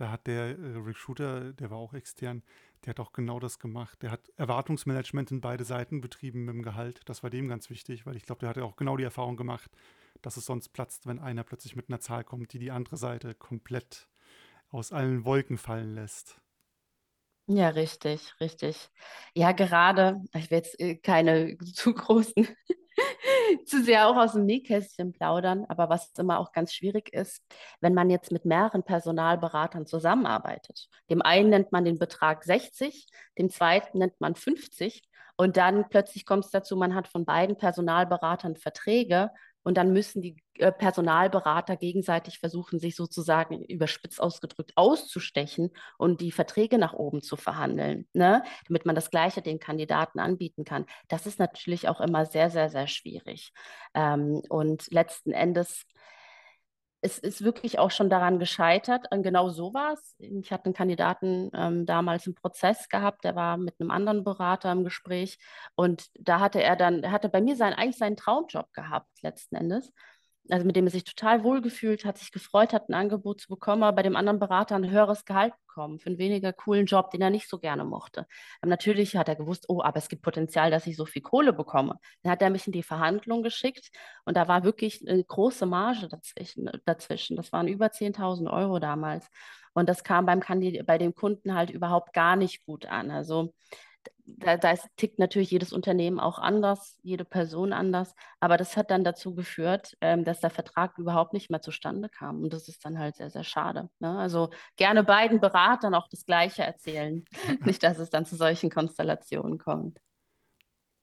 Da 0.00 0.10
hat 0.10 0.26
der 0.26 0.58
äh, 0.58 0.78
Recruiter, 0.78 1.52
der 1.52 1.70
war 1.70 1.76
auch 1.76 1.92
extern, 1.92 2.42
der 2.84 2.92
hat 2.92 3.00
auch 3.00 3.12
genau 3.12 3.38
das 3.38 3.58
gemacht. 3.58 4.02
Der 4.02 4.10
hat 4.10 4.30
Erwartungsmanagement 4.36 5.30
in 5.30 5.42
beide 5.42 5.64
Seiten 5.64 6.00
betrieben 6.00 6.46
mit 6.46 6.54
dem 6.54 6.62
Gehalt. 6.62 7.02
Das 7.04 7.22
war 7.22 7.28
dem 7.28 7.48
ganz 7.48 7.68
wichtig, 7.68 8.06
weil 8.06 8.16
ich 8.16 8.22
glaube, 8.24 8.38
der 8.40 8.48
hat 8.48 8.56
ja 8.56 8.62
auch 8.64 8.76
genau 8.76 8.96
die 8.96 9.04
Erfahrung 9.04 9.36
gemacht, 9.36 9.70
dass 10.22 10.38
es 10.38 10.46
sonst 10.46 10.70
platzt, 10.70 11.06
wenn 11.06 11.18
einer 11.18 11.44
plötzlich 11.44 11.76
mit 11.76 11.90
einer 11.90 12.00
Zahl 12.00 12.24
kommt, 12.24 12.54
die 12.54 12.58
die 12.58 12.70
andere 12.70 12.96
Seite 12.96 13.34
komplett 13.34 14.08
aus 14.70 14.92
allen 14.92 15.26
Wolken 15.26 15.58
fallen 15.58 15.94
lässt. 15.94 16.40
Ja, 17.46 17.68
richtig, 17.70 18.32
richtig. 18.40 18.90
Ja, 19.34 19.50
gerade, 19.52 20.22
ich 20.34 20.50
will 20.50 20.58
jetzt 20.58 20.78
äh, 20.78 20.94
keine 20.96 21.58
zu 21.74 21.92
großen 21.92 22.46
zu 23.66 23.82
sehr 23.82 24.08
auch 24.08 24.16
aus 24.16 24.32
dem 24.32 24.46
Nähkästchen 24.46 25.12
plaudern, 25.12 25.64
aber 25.68 25.88
was 25.88 26.12
immer 26.18 26.38
auch 26.38 26.52
ganz 26.52 26.72
schwierig 26.72 27.12
ist, 27.12 27.42
wenn 27.80 27.94
man 27.94 28.10
jetzt 28.10 28.32
mit 28.32 28.44
mehreren 28.44 28.82
Personalberatern 28.82 29.86
zusammenarbeitet. 29.86 30.88
Dem 31.10 31.22
einen 31.22 31.50
nennt 31.50 31.72
man 31.72 31.84
den 31.84 31.98
Betrag 31.98 32.44
60, 32.44 33.06
dem 33.38 33.50
zweiten 33.50 33.98
nennt 33.98 34.20
man 34.20 34.34
50 34.34 35.02
und 35.36 35.56
dann 35.56 35.88
plötzlich 35.88 36.26
kommt 36.26 36.44
es 36.44 36.50
dazu, 36.50 36.76
man 36.76 36.94
hat 36.94 37.08
von 37.08 37.24
beiden 37.24 37.56
Personalberatern 37.56 38.56
Verträge 38.56 39.30
und 39.62 39.76
dann 39.76 39.92
müssen 39.92 40.22
die 40.22 40.36
äh, 40.54 40.72
Personalberater 40.72 41.76
gegenseitig 41.76 42.38
versuchen, 42.38 42.78
sich 42.78 42.96
sozusagen 42.96 43.62
überspitzt 43.64 44.20
ausgedrückt 44.20 44.72
auszustechen 44.76 45.70
und 45.98 46.20
die 46.20 46.32
Verträge 46.32 46.78
nach 46.78 46.92
oben 46.92 47.22
zu 47.22 47.36
verhandeln, 47.36 48.06
ne? 48.12 48.42
damit 48.68 48.86
man 48.86 48.94
das 48.94 49.10
Gleiche 49.10 49.42
den 49.42 49.58
Kandidaten 49.58 50.18
anbieten 50.18 50.64
kann. 50.64 50.86
Das 51.08 51.26
ist 51.26 51.38
natürlich 51.38 51.88
auch 51.88 52.00
immer 52.00 52.26
sehr, 52.26 52.50
sehr, 52.50 52.68
sehr 52.70 52.86
schwierig. 52.86 53.52
Ähm, 53.94 54.42
und 54.48 54.90
letzten 54.90 55.32
Endes 55.32 55.84
es 57.02 57.18
ist 57.18 57.42
wirklich 57.42 57.78
auch 57.78 57.90
schon 57.90 58.10
daran 58.10 58.38
gescheitert, 58.38 59.10
an 59.12 59.22
genau 59.22 59.48
sowas. 59.48 60.14
Ich 60.18 60.52
hatte 60.52 60.66
einen 60.66 60.74
Kandidaten 60.74 61.50
ähm, 61.54 61.86
damals 61.86 62.26
im 62.26 62.34
Prozess 62.34 62.88
gehabt, 62.88 63.24
der 63.24 63.36
war 63.36 63.56
mit 63.56 63.74
einem 63.80 63.90
anderen 63.90 64.22
Berater 64.24 64.70
im 64.72 64.84
Gespräch. 64.84 65.38
Und 65.74 66.08
da 66.14 66.40
hatte 66.40 66.62
er 66.62 66.76
dann, 66.76 67.02
er 67.02 67.12
hatte 67.12 67.28
bei 67.28 67.40
mir 67.40 67.56
sein, 67.56 67.72
eigentlich 67.72 67.98
seinen 67.98 68.16
Traumjob 68.16 68.72
gehabt, 68.72 69.08
letzten 69.22 69.56
Endes 69.56 69.92
also 70.52 70.66
mit 70.66 70.76
dem 70.76 70.86
er 70.86 70.90
sich 70.90 71.04
total 71.04 71.44
wohlgefühlt 71.44 72.04
hat, 72.04 72.18
sich 72.18 72.32
gefreut 72.32 72.72
hat, 72.72 72.88
ein 72.88 72.94
Angebot 72.94 73.40
zu 73.40 73.48
bekommen, 73.48 73.82
aber 73.82 73.96
bei 73.96 74.02
dem 74.02 74.16
anderen 74.16 74.38
Berater 74.38 74.76
ein 74.76 74.90
höheres 74.90 75.24
Gehalt 75.24 75.54
bekommen 75.66 75.98
für 75.98 76.08
einen 76.08 76.18
weniger 76.18 76.52
coolen 76.52 76.86
Job, 76.86 77.10
den 77.10 77.22
er 77.22 77.30
nicht 77.30 77.48
so 77.48 77.58
gerne 77.58 77.84
mochte. 77.84 78.26
Aber 78.60 78.70
natürlich 78.70 79.16
hat 79.16 79.28
er 79.28 79.36
gewusst, 79.36 79.66
oh, 79.68 79.82
aber 79.82 79.98
es 79.98 80.08
gibt 80.08 80.22
Potenzial, 80.22 80.70
dass 80.70 80.86
ich 80.86 80.96
so 80.96 81.06
viel 81.06 81.22
Kohle 81.22 81.52
bekomme. 81.52 81.98
Dann 82.22 82.32
hat 82.32 82.42
er 82.42 82.50
mich 82.50 82.66
in 82.66 82.72
die 82.72 82.82
Verhandlung 82.82 83.42
geschickt 83.42 83.90
und 84.24 84.36
da 84.36 84.48
war 84.48 84.64
wirklich 84.64 85.06
eine 85.06 85.22
große 85.22 85.66
Marge 85.66 86.08
dazwischen. 86.08 87.36
Das 87.36 87.52
waren 87.52 87.68
über 87.68 87.86
10.000 87.86 88.50
Euro 88.50 88.78
damals. 88.78 89.28
Und 89.72 89.88
das 89.88 90.04
kam 90.04 90.26
beim 90.26 90.40
Kandid 90.40 90.84
bei 90.86 90.98
dem 90.98 91.14
Kunden 91.14 91.54
halt 91.54 91.70
überhaupt 91.70 92.12
gar 92.12 92.36
nicht 92.36 92.64
gut 92.66 92.86
an. 92.86 93.10
Also 93.10 93.54
da, 94.26 94.56
da 94.56 94.72
ist, 94.72 94.88
tickt 94.96 95.18
natürlich 95.18 95.50
jedes 95.50 95.72
Unternehmen 95.72 96.20
auch 96.20 96.38
anders, 96.38 96.98
jede 97.02 97.24
Person 97.24 97.72
anders, 97.72 98.14
aber 98.38 98.56
das 98.56 98.76
hat 98.76 98.90
dann 98.90 99.04
dazu 99.04 99.34
geführt, 99.34 99.96
ähm, 100.00 100.24
dass 100.24 100.40
der 100.40 100.50
Vertrag 100.50 100.98
überhaupt 100.98 101.32
nicht 101.32 101.50
mehr 101.50 101.62
zustande 101.62 102.08
kam 102.08 102.42
und 102.42 102.52
das 102.52 102.68
ist 102.68 102.84
dann 102.84 102.98
halt 102.98 103.16
sehr, 103.16 103.30
sehr 103.30 103.44
schade. 103.44 103.90
Ne? 103.98 104.18
Also 104.18 104.50
gerne 104.76 105.04
beiden 105.04 105.40
Beratern 105.40 105.94
auch 105.94 106.08
das 106.08 106.24
Gleiche 106.24 106.62
erzählen, 106.62 107.24
nicht, 107.64 107.82
dass 107.82 107.98
es 107.98 108.10
dann 108.10 108.26
zu 108.26 108.36
solchen 108.36 108.70
Konstellationen 108.70 109.58
kommt. 109.58 110.00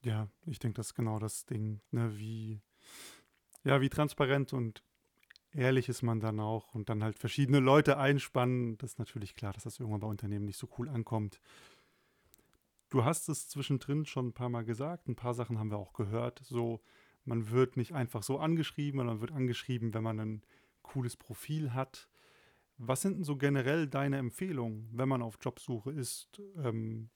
Ja, 0.04 0.28
ich 0.46 0.60
denke, 0.60 0.78
das 0.78 0.88
ist 0.88 0.96
genau 0.96 1.20
das 1.20 1.46
Ding, 1.46 1.82
ne? 1.92 2.18
wie, 2.18 2.62
ja, 3.64 3.82
wie 3.82 3.90
transparent 3.90 4.54
und 4.54 4.84
ehrlich 5.52 5.90
ist 5.90 6.04
man 6.04 6.20
dann 6.20 6.40
auch 6.40 6.74
und 6.74 6.90
dann 6.90 7.04
halt 7.04 7.18
verschiedene 7.18 7.60
Leute 7.60 7.98
einspannen. 7.98 8.78
Das 8.78 8.92
ist 8.92 9.00
natürlich 9.00 9.36
klar, 9.36 9.54
dass 9.54 9.64
das 9.64 9.80
irgendwann 9.80 10.02
bei 10.02 10.08
Unternehmen 10.08 10.46
nicht 10.46 10.58
so 10.58 10.70
cool 10.78 10.88
ankommt. 10.88 11.42
Du 12.90 13.04
hast 13.04 13.28
es 13.28 13.50
zwischendrin 13.50 14.06
schon 14.06 14.28
ein 14.28 14.34
paar 14.34 14.50
Mal 14.50 14.64
gesagt, 14.64 15.08
ein 15.08 15.16
paar 15.16 15.34
Sachen 15.34 15.60
haben 15.60 15.72
wir 15.72 15.78
auch 15.78 15.94
gehört. 15.94 16.40
So, 16.44 16.82
man 17.26 17.52
wird 17.52 17.76
nicht 17.76 17.94
einfach 17.94 18.24
so 18.24 18.40
angeschrieben, 18.40 19.00
sondern 19.00 19.18
man 19.18 19.22
wird 19.22 19.34
angeschrieben, 19.34 19.94
wenn 19.94 20.04
man 20.04 20.20
ein 20.20 20.42
cooles 20.84 21.18
Profil 21.18 21.74
hat. 21.74 22.08
Was 22.78 23.02
sind 23.02 23.18
denn 23.18 23.24
so 23.24 23.36
generell 23.38 23.88
deine 23.88 24.18
Empfehlungen, 24.18 24.90
wenn 24.94 25.10
man 25.10 25.22
auf 25.22 25.38
Jobsuche 25.42 25.92
ist? 25.92 26.42
Ähm, 26.58 27.10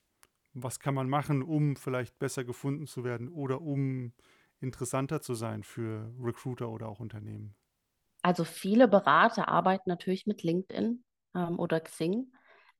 was 0.53 0.79
kann 0.79 0.93
man 0.95 1.09
machen, 1.09 1.43
um 1.43 1.77
vielleicht 1.77 2.19
besser 2.19 2.43
gefunden 2.43 2.87
zu 2.87 3.03
werden 3.03 3.29
oder 3.29 3.61
um 3.61 4.13
interessanter 4.59 5.21
zu 5.21 5.33
sein 5.33 5.63
für 5.63 6.13
Recruiter 6.19 6.69
oder 6.69 6.89
auch 6.89 6.99
Unternehmen? 6.99 7.55
Also 8.21 8.43
viele 8.43 8.87
Berater 8.87 9.47
arbeiten 9.47 9.89
natürlich 9.89 10.27
mit 10.27 10.43
LinkedIn 10.43 11.03
ähm, 11.35 11.59
oder 11.59 11.79
Xing. 11.79 12.31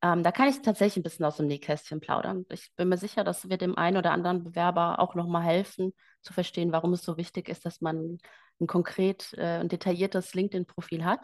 Ähm, 0.04 0.24
da 0.24 0.32
kann 0.32 0.50
ich 0.50 0.62
tatsächlich 0.62 0.98
ein 0.98 1.04
bisschen 1.04 1.26
aus 1.26 1.38
dem 1.38 1.48
Nähkästchen 1.48 2.00
plaudern. 2.00 2.46
Ich 2.50 2.72
bin 2.76 2.90
mir 2.90 2.98
sicher, 2.98 3.24
dass 3.24 3.50
wir 3.50 3.58
dem 3.58 3.78
einen 3.78 3.98
oder 3.98 4.12
anderen 4.12 4.44
Bewerber 4.44 5.00
auch 5.00 5.14
nochmal 5.14 5.44
helfen, 5.44 5.94
zu 6.22 6.34
verstehen, 6.34 6.72
warum 6.72 6.94
es 6.94 7.04
so 7.04 7.18
wichtig 7.18 7.50
ist, 7.50 7.66
dass 7.66 7.82
man 7.82 8.18
ein 8.60 8.68
konkret 8.68 9.34
äh, 9.38 9.60
und 9.60 9.72
detailliertes 9.72 10.34
LinkedIn-Profil 10.34 11.06
hat. 11.06 11.22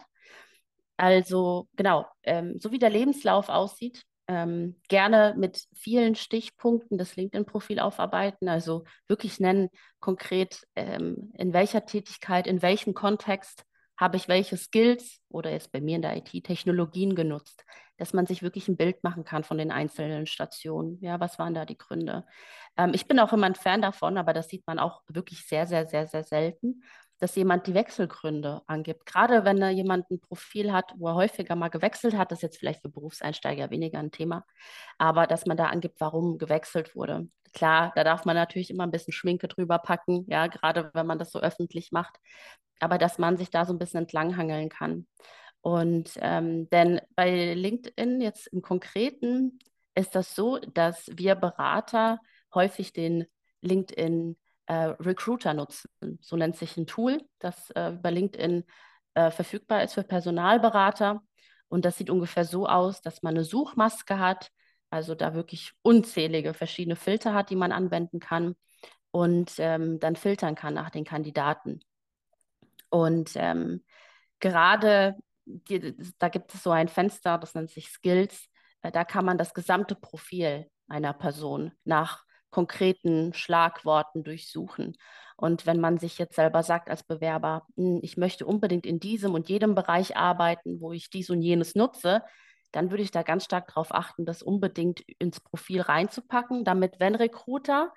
Also 0.96 1.68
genau, 1.76 2.06
ähm, 2.24 2.58
so 2.58 2.72
wie 2.72 2.78
der 2.78 2.90
Lebenslauf 2.90 3.48
aussieht, 3.48 4.02
ähm, 4.28 4.80
gerne 4.88 5.34
mit 5.38 5.64
vielen 5.74 6.14
Stichpunkten 6.14 6.98
das 6.98 7.16
LinkedIn-Profil 7.16 7.80
aufarbeiten, 7.80 8.48
also 8.48 8.84
wirklich 9.06 9.40
nennen 9.40 9.70
konkret, 10.00 10.66
ähm, 10.76 11.32
in 11.34 11.52
welcher 11.52 11.86
Tätigkeit, 11.86 12.46
in 12.46 12.60
welchem 12.60 12.94
Kontext 12.94 13.64
habe 13.98 14.16
ich 14.16 14.28
welche 14.28 14.56
Skills 14.56 15.20
oder 15.28 15.50
jetzt 15.50 15.72
bei 15.72 15.80
mir 15.80 15.96
in 15.96 16.02
der 16.02 16.16
IT 16.16 16.44
Technologien 16.44 17.14
genutzt, 17.14 17.64
dass 17.98 18.14
man 18.14 18.26
sich 18.26 18.42
wirklich 18.42 18.68
ein 18.68 18.76
Bild 18.76 19.02
machen 19.02 19.24
kann 19.24 19.44
von 19.44 19.58
den 19.58 19.72
einzelnen 19.72 20.26
Stationen. 20.26 20.98
Ja, 21.00 21.20
was 21.20 21.38
waren 21.38 21.52
da 21.52 21.64
die 21.64 21.76
Gründe? 21.76 22.24
Ähm, 22.76 22.92
ich 22.94 23.08
bin 23.08 23.18
auch 23.18 23.32
immer 23.32 23.46
ein 23.46 23.56
Fan 23.56 23.82
davon, 23.82 24.16
aber 24.16 24.32
das 24.32 24.48
sieht 24.48 24.66
man 24.66 24.78
auch 24.78 25.02
wirklich 25.08 25.46
sehr, 25.46 25.66
sehr, 25.66 25.86
sehr, 25.86 26.06
sehr 26.06 26.22
selten, 26.22 26.84
dass 27.18 27.34
jemand 27.34 27.66
die 27.66 27.74
Wechselgründe 27.74 28.62
angibt. 28.68 29.04
Gerade 29.04 29.44
wenn 29.44 29.58
da 29.58 29.68
jemand 29.68 30.08
ein 30.10 30.20
Profil 30.20 30.72
hat, 30.72 30.94
wo 30.96 31.08
er 31.08 31.14
häufiger 31.16 31.56
mal 31.56 31.68
gewechselt 31.68 32.16
hat, 32.16 32.30
das 32.30 32.38
ist 32.38 32.42
jetzt 32.42 32.58
vielleicht 32.58 32.82
für 32.82 32.88
Berufseinsteiger 32.88 33.70
weniger 33.70 33.98
ein 33.98 34.12
Thema, 34.12 34.46
aber 34.98 35.26
dass 35.26 35.44
man 35.44 35.56
da 35.56 35.66
angibt, 35.66 36.00
warum 36.00 36.38
gewechselt 36.38 36.94
wurde. 36.94 37.28
Klar, 37.52 37.92
da 37.96 38.04
darf 38.04 38.24
man 38.24 38.36
natürlich 38.36 38.70
immer 38.70 38.84
ein 38.84 38.90
bisschen 38.92 39.12
Schminke 39.12 39.48
drüber 39.48 39.78
packen, 39.78 40.24
ja, 40.28 40.46
gerade 40.46 40.90
wenn 40.94 41.06
man 41.06 41.18
das 41.18 41.32
so 41.32 41.40
öffentlich 41.40 41.90
macht. 41.90 42.16
Aber 42.80 42.98
dass 42.98 43.18
man 43.18 43.36
sich 43.36 43.50
da 43.50 43.64
so 43.64 43.72
ein 43.72 43.78
bisschen 43.78 44.00
entlanghangeln 44.00 44.68
kann. 44.68 45.06
Und 45.60 46.12
ähm, 46.20 46.68
denn 46.70 47.00
bei 47.14 47.54
LinkedIn 47.54 48.20
jetzt 48.20 48.46
im 48.48 48.62
Konkreten 48.62 49.58
ist 49.94 50.14
das 50.14 50.34
so, 50.34 50.58
dass 50.58 51.10
wir 51.12 51.34
Berater 51.34 52.20
häufig 52.54 52.92
den 52.92 53.26
LinkedIn 53.62 54.36
äh, 54.66 54.74
Recruiter 54.74 55.54
nutzen. 55.54 55.90
So 56.20 56.36
nennt 56.36 56.56
sich 56.56 56.76
ein 56.76 56.86
Tool, 56.86 57.22
das 57.38 57.70
äh, 57.70 57.92
bei 57.92 58.10
LinkedIn 58.10 58.64
äh, 59.14 59.30
verfügbar 59.30 59.82
ist 59.82 59.94
für 59.94 60.04
Personalberater. 60.04 61.22
Und 61.68 61.84
das 61.84 61.98
sieht 61.98 62.10
ungefähr 62.10 62.44
so 62.44 62.66
aus, 62.66 63.02
dass 63.02 63.22
man 63.22 63.34
eine 63.34 63.44
Suchmaske 63.44 64.18
hat, 64.18 64.50
also 64.90 65.14
da 65.14 65.34
wirklich 65.34 65.72
unzählige 65.82 66.54
verschiedene 66.54 66.96
Filter 66.96 67.34
hat, 67.34 67.50
die 67.50 67.56
man 67.56 67.72
anwenden 67.72 68.20
kann 68.20 68.54
und 69.10 69.54
ähm, 69.58 69.98
dann 70.00 70.16
filtern 70.16 70.54
kann 70.54 70.74
nach 70.74 70.90
den 70.90 71.04
Kandidaten. 71.04 71.80
Und 72.90 73.32
ähm, 73.34 73.84
gerade 74.40 75.16
die, 75.44 75.96
da 76.18 76.28
gibt 76.28 76.54
es 76.54 76.62
so 76.62 76.70
ein 76.70 76.88
Fenster, 76.88 77.38
das 77.38 77.54
nennt 77.54 77.70
sich 77.70 77.88
Skills. 77.88 78.48
Äh, 78.82 78.92
da 78.92 79.04
kann 79.04 79.24
man 79.24 79.38
das 79.38 79.54
gesamte 79.54 79.94
Profil 79.94 80.66
einer 80.88 81.12
Person 81.12 81.72
nach 81.84 82.24
konkreten 82.50 83.34
Schlagworten 83.34 84.24
durchsuchen. 84.24 84.96
Und 85.36 85.66
wenn 85.66 85.80
man 85.80 85.98
sich 85.98 86.18
jetzt 86.18 86.34
selber 86.34 86.62
sagt 86.62 86.90
als 86.90 87.04
Bewerber, 87.04 87.66
hm, 87.76 88.00
ich 88.02 88.16
möchte 88.16 88.46
unbedingt 88.46 88.86
in 88.86 89.00
diesem 89.00 89.34
und 89.34 89.48
jedem 89.48 89.74
Bereich 89.74 90.16
arbeiten, 90.16 90.80
wo 90.80 90.92
ich 90.92 91.10
dies 91.10 91.30
und 91.30 91.42
jenes 91.42 91.74
nutze, 91.74 92.22
dann 92.72 92.90
würde 92.90 93.02
ich 93.02 93.10
da 93.10 93.22
ganz 93.22 93.44
stark 93.44 93.68
darauf 93.68 93.94
achten, 93.94 94.26
das 94.26 94.42
unbedingt 94.42 95.00
ins 95.18 95.40
Profil 95.40 95.80
reinzupacken, 95.80 96.64
damit 96.64 97.00
wenn 97.00 97.14
Recruiter 97.14 97.92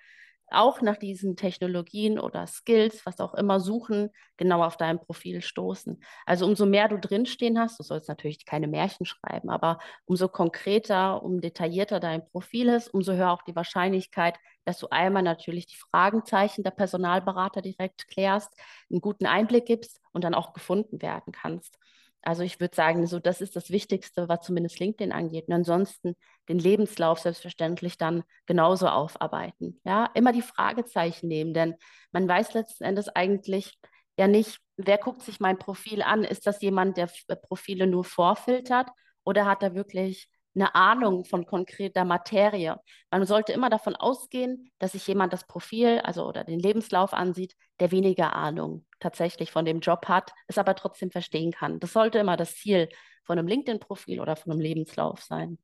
auch 0.54 0.82
nach 0.82 0.98
diesen 0.98 1.36
Technologien 1.36 2.20
oder 2.20 2.48
Skills, 2.48 3.06
was 3.06 3.20
auch 3.20 3.34
immer 3.34 3.60
suchen, 3.60 4.10
genau 4.38 4.64
auf 4.64 4.78
dein 4.78 5.00
Profil 5.00 5.42
stoßen. 5.42 6.02
Also 6.26 6.46
umso 6.46 6.66
mehr 6.66 6.88
du 6.88 6.98
drinstehen 7.00 7.60
hast, 7.60 7.80
du 7.80 7.84
sollst 7.84 8.10
natürlich 8.10 8.46
keine 8.46 8.68
Märchen 8.68 9.06
schreiben, 9.06 9.50
aber 9.50 9.80
umso 10.06 10.28
konkreter, 10.28 11.24
um 11.24 11.42
detaillierter 11.42 12.00
dein 12.00 12.26
Profil 12.30 12.70
ist, 12.70 12.90
umso 12.94 13.14
höher 13.14 13.32
auch 13.32 13.44
die 13.44 13.56
Wahrscheinlichkeit, 13.56 14.36
dass 14.66 14.80
du 14.80 14.88
einmal 14.90 15.24
natürlich 15.24 15.68
die 15.68 15.78
Fragenzeichen 15.78 16.64
der 16.64 16.72
Personalberater 16.72 17.62
direkt 17.62 18.08
klärst, 18.08 18.54
einen 18.90 19.02
guten 19.02 19.26
Einblick 19.26 19.66
gibst 19.66 20.00
und 20.12 20.24
dann 20.24 20.34
auch 20.36 20.54
gefunden 20.54 21.02
werden 21.02 21.32
kannst. 21.34 21.78
Also 22.24 22.44
ich 22.44 22.60
würde 22.60 22.76
sagen, 22.76 23.08
so 23.08 23.20
das 23.20 23.42
ist 23.42 23.56
das 23.56 23.72
Wichtigste, 23.72 24.30
was 24.30 24.42
zumindest 24.42 24.80
LinkedIn 24.80 25.12
angeht. 25.12 25.48
Und 25.48 25.54
ansonsten 25.54 26.16
den 26.50 26.60
Lebenslauf 26.60 27.20
selbstverständlich 27.20 27.98
dann 27.98 28.24
genauso 28.46 28.88
aufarbeiten. 28.88 29.80
Ja, 29.84 30.10
immer 30.14 30.32
die 30.32 30.42
Fragezeichen 30.42 31.28
nehmen, 31.28 31.54
denn 31.54 31.76
man 32.12 32.28
weiß 32.28 32.54
letzten 32.54 32.84
Endes 32.84 33.10
eigentlich 33.10 33.80
ja 34.18 34.28
nicht, 34.28 34.60
wer 34.78 34.98
guckt 34.98 35.22
sich 35.24 35.40
mein 35.40 35.58
Profil 35.58 36.02
an? 36.02 36.24
Ist 36.24 36.46
das 36.46 36.62
jemand, 36.62 36.98
der 36.98 37.10
Profile 37.42 37.88
nur 37.88 38.04
vorfiltert 38.04 38.90
oder 39.24 39.46
hat 39.46 39.64
er 39.64 39.74
wirklich 39.74 40.30
eine 40.54 40.76
Ahnung 40.76 41.26
von 41.26 41.46
konkreter 41.46 42.06
Materie. 42.06 42.80
Man 43.10 43.26
sollte 43.26 43.54
immer 43.54 43.70
davon 43.70 43.96
ausgehen, 43.96 44.72
dass 44.80 44.94
sich 44.94 45.08
jemand 45.08 45.34
das 45.34 45.48
Profil, 45.48 46.00
also 46.00 46.28
oder 46.28 46.44
den 46.44 46.60
Lebenslauf 46.60 47.14
ansieht, 47.14 47.56
der 47.80 47.92
weniger 47.92 48.34
Ahnung 48.34 48.86
tatsächlich 49.00 49.52
von 49.52 49.66
dem 49.66 49.80
Job 49.80 50.08
hat, 50.08 50.32
es 50.48 50.58
aber 50.58 50.76
trotzdem 50.76 51.12
verstehen 51.12 51.52
kann. 51.52 51.80
Das 51.80 51.94
sollte 51.94 52.20
immer 52.20 52.38
das 52.38 52.56
Ziel 52.56 52.90
von 53.24 53.40
einem 53.40 53.48
LinkedIn-Profil 53.48 54.20
oder 54.20 54.36
von 54.36 54.52
einem 54.52 54.62
Lebenslauf 54.62 55.22
sein. 55.22 55.58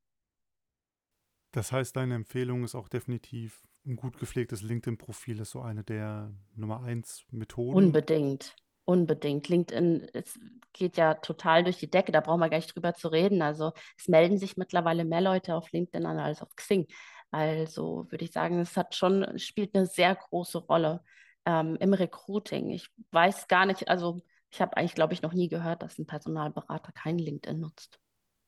Das 1.52 1.72
heißt, 1.72 1.96
deine 1.96 2.14
Empfehlung 2.14 2.64
ist 2.64 2.74
auch 2.74 2.88
definitiv 2.88 3.62
ein 3.86 3.96
gut 3.96 4.18
gepflegtes 4.18 4.62
LinkedIn-Profil 4.62 5.40
ist 5.40 5.50
so 5.50 5.60
eine 5.60 5.82
der 5.82 6.32
Nummer 6.54 6.82
eins 6.82 7.24
Methoden. 7.30 7.74
Unbedingt. 7.74 8.54
Unbedingt. 8.88 9.48
LinkedIn 9.50 10.08
es 10.14 10.40
geht 10.72 10.96
ja 10.96 11.12
total 11.12 11.62
durch 11.62 11.76
die 11.76 11.90
Decke, 11.90 12.10
da 12.10 12.22
brauchen 12.22 12.40
wir 12.40 12.48
gar 12.48 12.56
nicht 12.56 12.74
drüber 12.74 12.94
zu 12.94 13.08
reden. 13.08 13.42
Also 13.42 13.72
es 13.98 14.08
melden 14.08 14.38
sich 14.38 14.56
mittlerweile 14.56 15.04
mehr 15.04 15.20
Leute 15.20 15.54
auf 15.54 15.70
LinkedIn 15.72 16.06
an 16.06 16.18
als 16.18 16.40
auf 16.40 16.56
Xing. 16.56 16.86
Also 17.30 18.06
würde 18.08 18.24
ich 18.24 18.32
sagen, 18.32 18.58
es 18.60 18.78
hat 18.78 18.94
schon, 18.94 19.38
spielt 19.38 19.76
eine 19.76 19.84
sehr 19.84 20.14
große 20.14 20.56
Rolle 20.56 21.02
ähm, 21.44 21.76
im 21.80 21.92
Recruiting. 21.92 22.70
Ich 22.70 22.88
weiß 23.10 23.46
gar 23.46 23.66
nicht, 23.66 23.90
also 23.90 24.22
ich 24.50 24.62
habe 24.62 24.74
eigentlich, 24.78 24.94
glaube 24.94 25.12
ich, 25.12 25.20
noch 25.20 25.34
nie 25.34 25.48
gehört, 25.48 25.82
dass 25.82 25.98
ein 25.98 26.06
Personalberater 26.06 26.92
kein 26.92 27.18
LinkedIn 27.18 27.60
nutzt. 27.60 28.00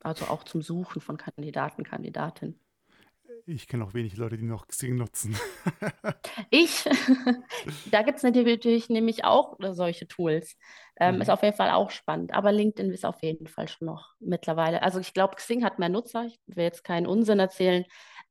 Also 0.02 0.24
auch 0.24 0.44
zum 0.44 0.62
Suchen 0.62 1.02
von 1.02 1.18
Kandidaten, 1.18 1.84
Kandidatinnen. 1.84 2.58
Ich 3.46 3.66
kenne 3.66 3.84
auch 3.84 3.94
wenig 3.94 4.16
Leute, 4.16 4.36
die 4.36 4.44
noch 4.44 4.68
Xing 4.68 4.96
nutzen. 4.96 5.36
ich, 6.50 6.84
da 7.90 8.02
gibt 8.02 8.18
es 8.18 8.22
natürlich 8.22 8.88
nämlich 8.88 9.24
auch 9.24 9.56
solche 9.72 10.06
Tools. 10.06 10.56
Ähm, 10.98 11.16
mhm. 11.16 11.22
Ist 11.22 11.30
auf 11.30 11.42
jeden 11.42 11.56
Fall 11.56 11.70
auch 11.70 11.90
spannend. 11.90 12.32
Aber 12.32 12.52
LinkedIn 12.52 12.92
ist 12.92 13.04
auf 13.04 13.22
jeden 13.22 13.46
Fall 13.46 13.68
schon 13.68 13.86
noch 13.86 14.14
mittlerweile. 14.20 14.82
Also 14.82 15.00
ich 15.00 15.14
glaube, 15.14 15.36
Xing 15.36 15.64
hat 15.64 15.78
mehr 15.78 15.88
Nutzer. 15.88 16.26
Ich 16.26 16.40
will 16.46 16.64
jetzt 16.64 16.84
keinen 16.84 17.06
Unsinn 17.06 17.38
erzählen, 17.38 17.84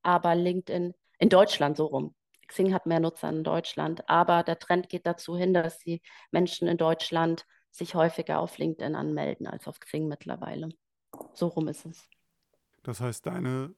aber 0.04 0.36
LinkedIn 0.36 0.94
in 1.20 1.30
Deutschland 1.30 1.78
so 1.78 1.86
rum. 1.88 2.16
Xing 2.48 2.74
hat 2.74 2.86
mehr 2.86 3.00
Nutzer 3.00 3.30
in 3.30 3.44
Deutschland. 3.44 4.08
Aber 4.10 4.44
der 4.44 4.60
Trend 4.60 4.90
geht 4.90 5.06
dazu 5.06 5.38
hin, 5.38 5.54
dass 5.54 5.80
die 5.80 6.02
Menschen 6.32 6.68
in 6.68 6.78
Deutschland 6.78 7.46
sich 7.72 7.96
häufiger 7.96 8.40
auf 8.40 8.58
LinkedIn 8.58 8.96
anmelden 8.96 9.48
als 9.48 9.68
auf 9.68 9.80
Xing 9.80 10.08
mittlerweile. 10.08 10.70
So 11.34 11.48
rum 11.48 11.68
ist 11.68 11.86
es. 11.86 12.08
Das 12.84 13.02
heißt, 13.02 13.26
deine 13.26 13.76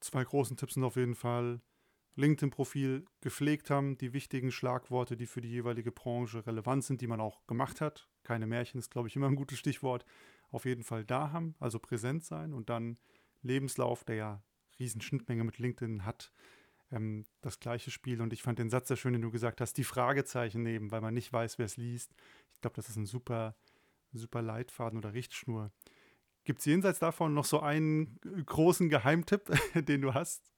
zwei 0.00 0.24
großen 0.24 0.56
Tipps 0.56 0.74
sind 0.74 0.84
auf 0.84 0.96
jeden 0.96 1.14
Fall 1.14 1.60
LinkedIn-Profil 2.16 3.04
gepflegt 3.20 3.70
haben, 3.70 3.96
die 3.96 4.12
wichtigen 4.12 4.50
Schlagworte, 4.50 5.16
die 5.16 5.26
für 5.26 5.40
die 5.40 5.50
jeweilige 5.50 5.92
Branche 5.92 6.46
relevant 6.46 6.84
sind, 6.84 7.00
die 7.00 7.06
man 7.06 7.20
auch 7.20 7.46
gemacht 7.46 7.80
hat. 7.80 8.08
Keine 8.22 8.46
Märchen 8.46 8.78
ist, 8.78 8.90
glaube 8.90 9.08
ich, 9.08 9.16
immer 9.16 9.28
ein 9.28 9.36
gutes 9.36 9.58
Stichwort. 9.58 10.04
Auf 10.50 10.64
jeden 10.64 10.82
Fall 10.82 11.04
da 11.04 11.32
haben, 11.32 11.54
also 11.60 11.78
präsent 11.78 12.24
sein 12.24 12.52
und 12.52 12.68
dann 12.68 12.98
Lebenslauf, 13.42 14.04
der 14.04 14.16
ja 14.16 14.42
riesen 14.78 15.00
Schnittmenge 15.00 15.44
mit 15.44 15.58
LinkedIn 15.58 16.04
hat, 16.04 16.32
ähm, 16.90 17.24
das 17.40 17.60
gleiche 17.60 17.90
Spiel. 17.90 18.20
Und 18.20 18.32
ich 18.32 18.42
fand 18.42 18.58
den 18.58 18.70
Satz 18.70 18.88
sehr 18.88 18.96
schön, 18.96 19.12
den 19.12 19.22
du 19.22 19.30
gesagt 19.30 19.60
hast, 19.60 19.74
die 19.74 19.84
Fragezeichen 19.84 20.62
nehmen, 20.62 20.90
weil 20.90 21.00
man 21.00 21.14
nicht 21.14 21.32
weiß, 21.32 21.58
wer 21.58 21.66
es 21.66 21.76
liest. 21.76 22.12
Ich 22.52 22.60
glaube, 22.60 22.76
das 22.76 22.88
ist 22.88 22.96
ein 22.96 23.06
super, 23.06 23.56
super 24.12 24.42
Leitfaden 24.42 24.98
oder 24.98 25.14
Richtschnur. 25.14 25.70
Gibt 26.44 26.60
es 26.60 26.64
jenseits 26.64 26.98
davon 26.98 27.34
noch 27.34 27.44
so 27.44 27.60
einen 27.60 28.18
großen 28.46 28.88
Geheimtipp, 28.88 29.50
den 29.74 30.02
du 30.02 30.14
hast? 30.14 30.50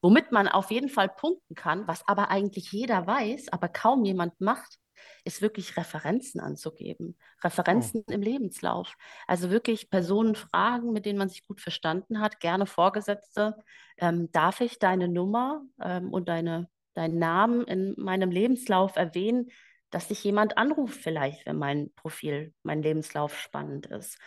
Womit 0.00 0.32
man 0.32 0.48
auf 0.48 0.70
jeden 0.70 0.88
Fall 0.88 1.08
punkten 1.08 1.54
kann, 1.54 1.86
was 1.86 2.06
aber 2.08 2.28
eigentlich 2.30 2.72
jeder 2.72 3.06
weiß, 3.06 3.50
aber 3.50 3.68
kaum 3.68 4.04
jemand 4.04 4.40
macht, 4.40 4.78
ist 5.24 5.42
wirklich 5.42 5.76
Referenzen 5.76 6.40
anzugeben. 6.40 7.16
Referenzen 7.42 8.04
oh. 8.08 8.12
im 8.12 8.22
Lebenslauf. 8.22 8.94
Also 9.26 9.50
wirklich 9.50 9.90
Personen 9.90 10.34
fragen, 10.34 10.92
mit 10.92 11.06
denen 11.06 11.18
man 11.18 11.28
sich 11.28 11.46
gut 11.46 11.60
verstanden 11.60 12.20
hat, 12.20 12.40
gerne 12.40 12.66
Vorgesetzte. 12.66 13.56
Ähm, 13.98 14.30
darf 14.32 14.60
ich 14.60 14.78
deine 14.78 15.08
Nummer 15.08 15.62
ähm, 15.80 16.12
und 16.12 16.28
deine, 16.28 16.68
deinen 16.94 17.18
Namen 17.18 17.64
in 17.64 17.94
meinem 17.96 18.30
Lebenslauf 18.30 18.96
erwähnen, 18.96 19.50
dass 19.90 20.08
sich 20.08 20.24
jemand 20.24 20.56
anruft 20.56 21.00
vielleicht, 21.00 21.46
wenn 21.46 21.58
mein 21.58 21.92
Profil, 21.94 22.54
mein 22.62 22.82
Lebenslauf 22.82 23.38
spannend 23.38 23.86
ist. 23.86 24.18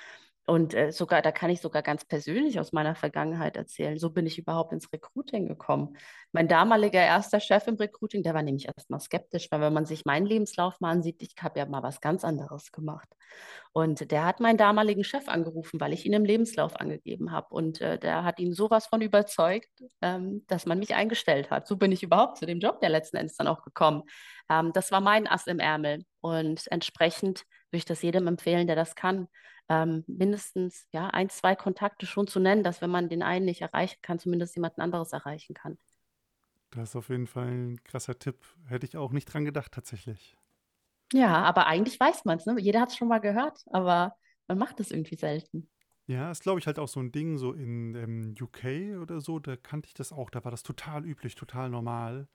Und 0.47 0.75
äh, 0.75 0.91
sogar, 0.91 1.23
da 1.23 1.31
kann 1.31 1.49
ich 1.49 1.60
sogar 1.60 1.81
ganz 1.81 2.05
persönlich 2.05 2.60
aus 2.60 2.71
meiner 2.71 2.93
Vergangenheit 2.93 3.58
erzählen. 3.58 3.97
So 3.97 4.12
bin 4.12 4.27
ich 4.27 4.38
überhaupt 4.38 4.73
ins 4.73 4.91
Recruiting 4.93 5.47
gekommen. 5.47 5.97
Mein 6.34 6.47
damaliger 6.47 6.99
erster 6.99 7.39
Chef 7.39 7.65
im 7.67 7.75
Recruiting, 7.75 8.21
der 8.21 8.36
war 8.36 8.43
nämlich 8.43 8.67
erstmal 8.67 8.99
skeptisch, 8.99 9.47
weil 9.49 9.62
wenn 9.62 9.73
man 9.73 9.88
sich 9.88 10.05
meinen 10.05 10.27
Lebenslauf 10.27 10.79
mal 10.79 10.91
ansieht, 10.91 11.21
ich 11.23 11.34
habe 11.41 11.60
ja 11.60 11.65
mal 11.65 11.81
was 11.81 11.99
ganz 11.99 12.23
anderes 12.23 12.71
gemacht. 12.71 13.10
Und 13.73 14.12
der 14.12 14.23
hat 14.23 14.39
meinen 14.39 14.58
damaligen 14.58 15.03
Chef 15.03 15.27
angerufen, 15.27 15.79
weil 15.79 15.93
ich 15.93 16.05
ihn 16.05 16.13
im 16.13 16.25
Lebenslauf 16.25 16.79
angegeben 16.79 17.31
habe. 17.31 17.47
Und 17.49 17.81
äh, 17.81 17.97
der 17.97 18.23
hat 18.23 18.39
ihn 18.39 18.53
sowas 18.53 18.86
von 18.86 19.01
überzeugt, 19.01 19.69
ähm, 20.01 20.45
dass 20.47 20.67
man 20.67 20.77
mich 20.77 20.93
eingestellt 20.93 21.49
hat. 21.49 21.67
So 21.67 21.75
bin 21.75 21.91
ich 21.91 22.03
überhaupt 22.03 22.38
zu 22.38 22.45
dem 22.45 22.60
Job 22.60 22.79
der 22.81 22.89
letzten 22.89 23.17
Endes 23.17 23.36
dann 23.36 23.47
auch 23.47 23.63
gekommen. 23.63 24.03
Ähm, 24.49 24.71
das 24.73 24.91
war 24.91 25.01
mein 25.01 25.27
Ass 25.27 25.47
im 25.47 25.58
Ärmel. 25.60 26.05
Und 26.21 26.71
entsprechend 26.71 27.45
würde 27.71 27.77
ich 27.77 27.86
das 27.86 28.03
jedem 28.03 28.27
empfehlen, 28.27 28.67
der 28.67 28.75
das 28.75 28.93
kann 28.95 29.27
ähm, 29.69 30.04
mindestens 30.08 30.88
ja, 30.91 31.08
ein, 31.08 31.30
zwei 31.30 31.56
Kontakte 31.56 32.06
schon 32.06 32.28
zu 32.28 32.39
nennen, 32.39 32.63
dass 32.63 32.82
wenn 32.82 32.89
man 32.89 33.10
den 33.10 33.23
einen 33.23 33.45
nicht 33.45 33.62
erreichen 33.62 33.99
kann, 34.01 34.19
zumindest 34.19 34.56
jemand 34.56 34.78
anderes 34.80 35.13
erreichen 35.13 35.54
kann. 35.54 35.78
Das 36.71 36.89
ist 36.89 36.95
auf 36.95 37.10
jeden 37.10 37.28
Fall 37.28 37.47
ein 37.47 37.84
krasser 37.84 38.19
Tipp. 38.19 38.38
Hätte 38.67 38.86
ich 38.86 38.97
auch 38.97 39.12
nicht 39.12 39.25
dran 39.25 39.45
gedacht, 39.45 39.71
tatsächlich. 39.71 40.36
Ja, 41.13 41.43
aber 41.43 41.67
eigentlich 41.67 41.99
weiß 41.99 42.25
man 42.25 42.38
es. 42.38 42.45
Ne? 42.45 42.56
Jeder 42.60 42.82
hat 42.82 42.89
es 42.89 42.97
schon 42.97 43.08
mal 43.08 43.19
gehört, 43.19 43.63
aber 43.71 44.15
man 44.47 44.58
macht 44.58 44.80
es 44.80 44.91
irgendwie 44.91 45.15
selten. 45.15 45.69
Ja, 46.08 46.30
ist, 46.30 46.43
glaube 46.43 46.60
ich, 46.60 46.67
halt 46.67 46.78
auch 46.78 46.88
so 46.88 46.99
ein 46.99 47.12
Ding, 47.12 47.38
so 47.38 47.54
in 47.54 47.95
ähm, 47.95 48.36
UK 48.39 48.99
oder 49.01 49.21
so, 49.21 49.39
da 49.39 49.56
kannte 49.56 49.88
ich 49.88 49.95
das 49.95 50.12
auch. 50.12 50.30
Da 50.30 50.43
war 50.43 50.51
das 50.51 50.62
total 50.62 51.06
üblich, 51.06 51.36
total 51.36 51.69
normal 51.69 52.28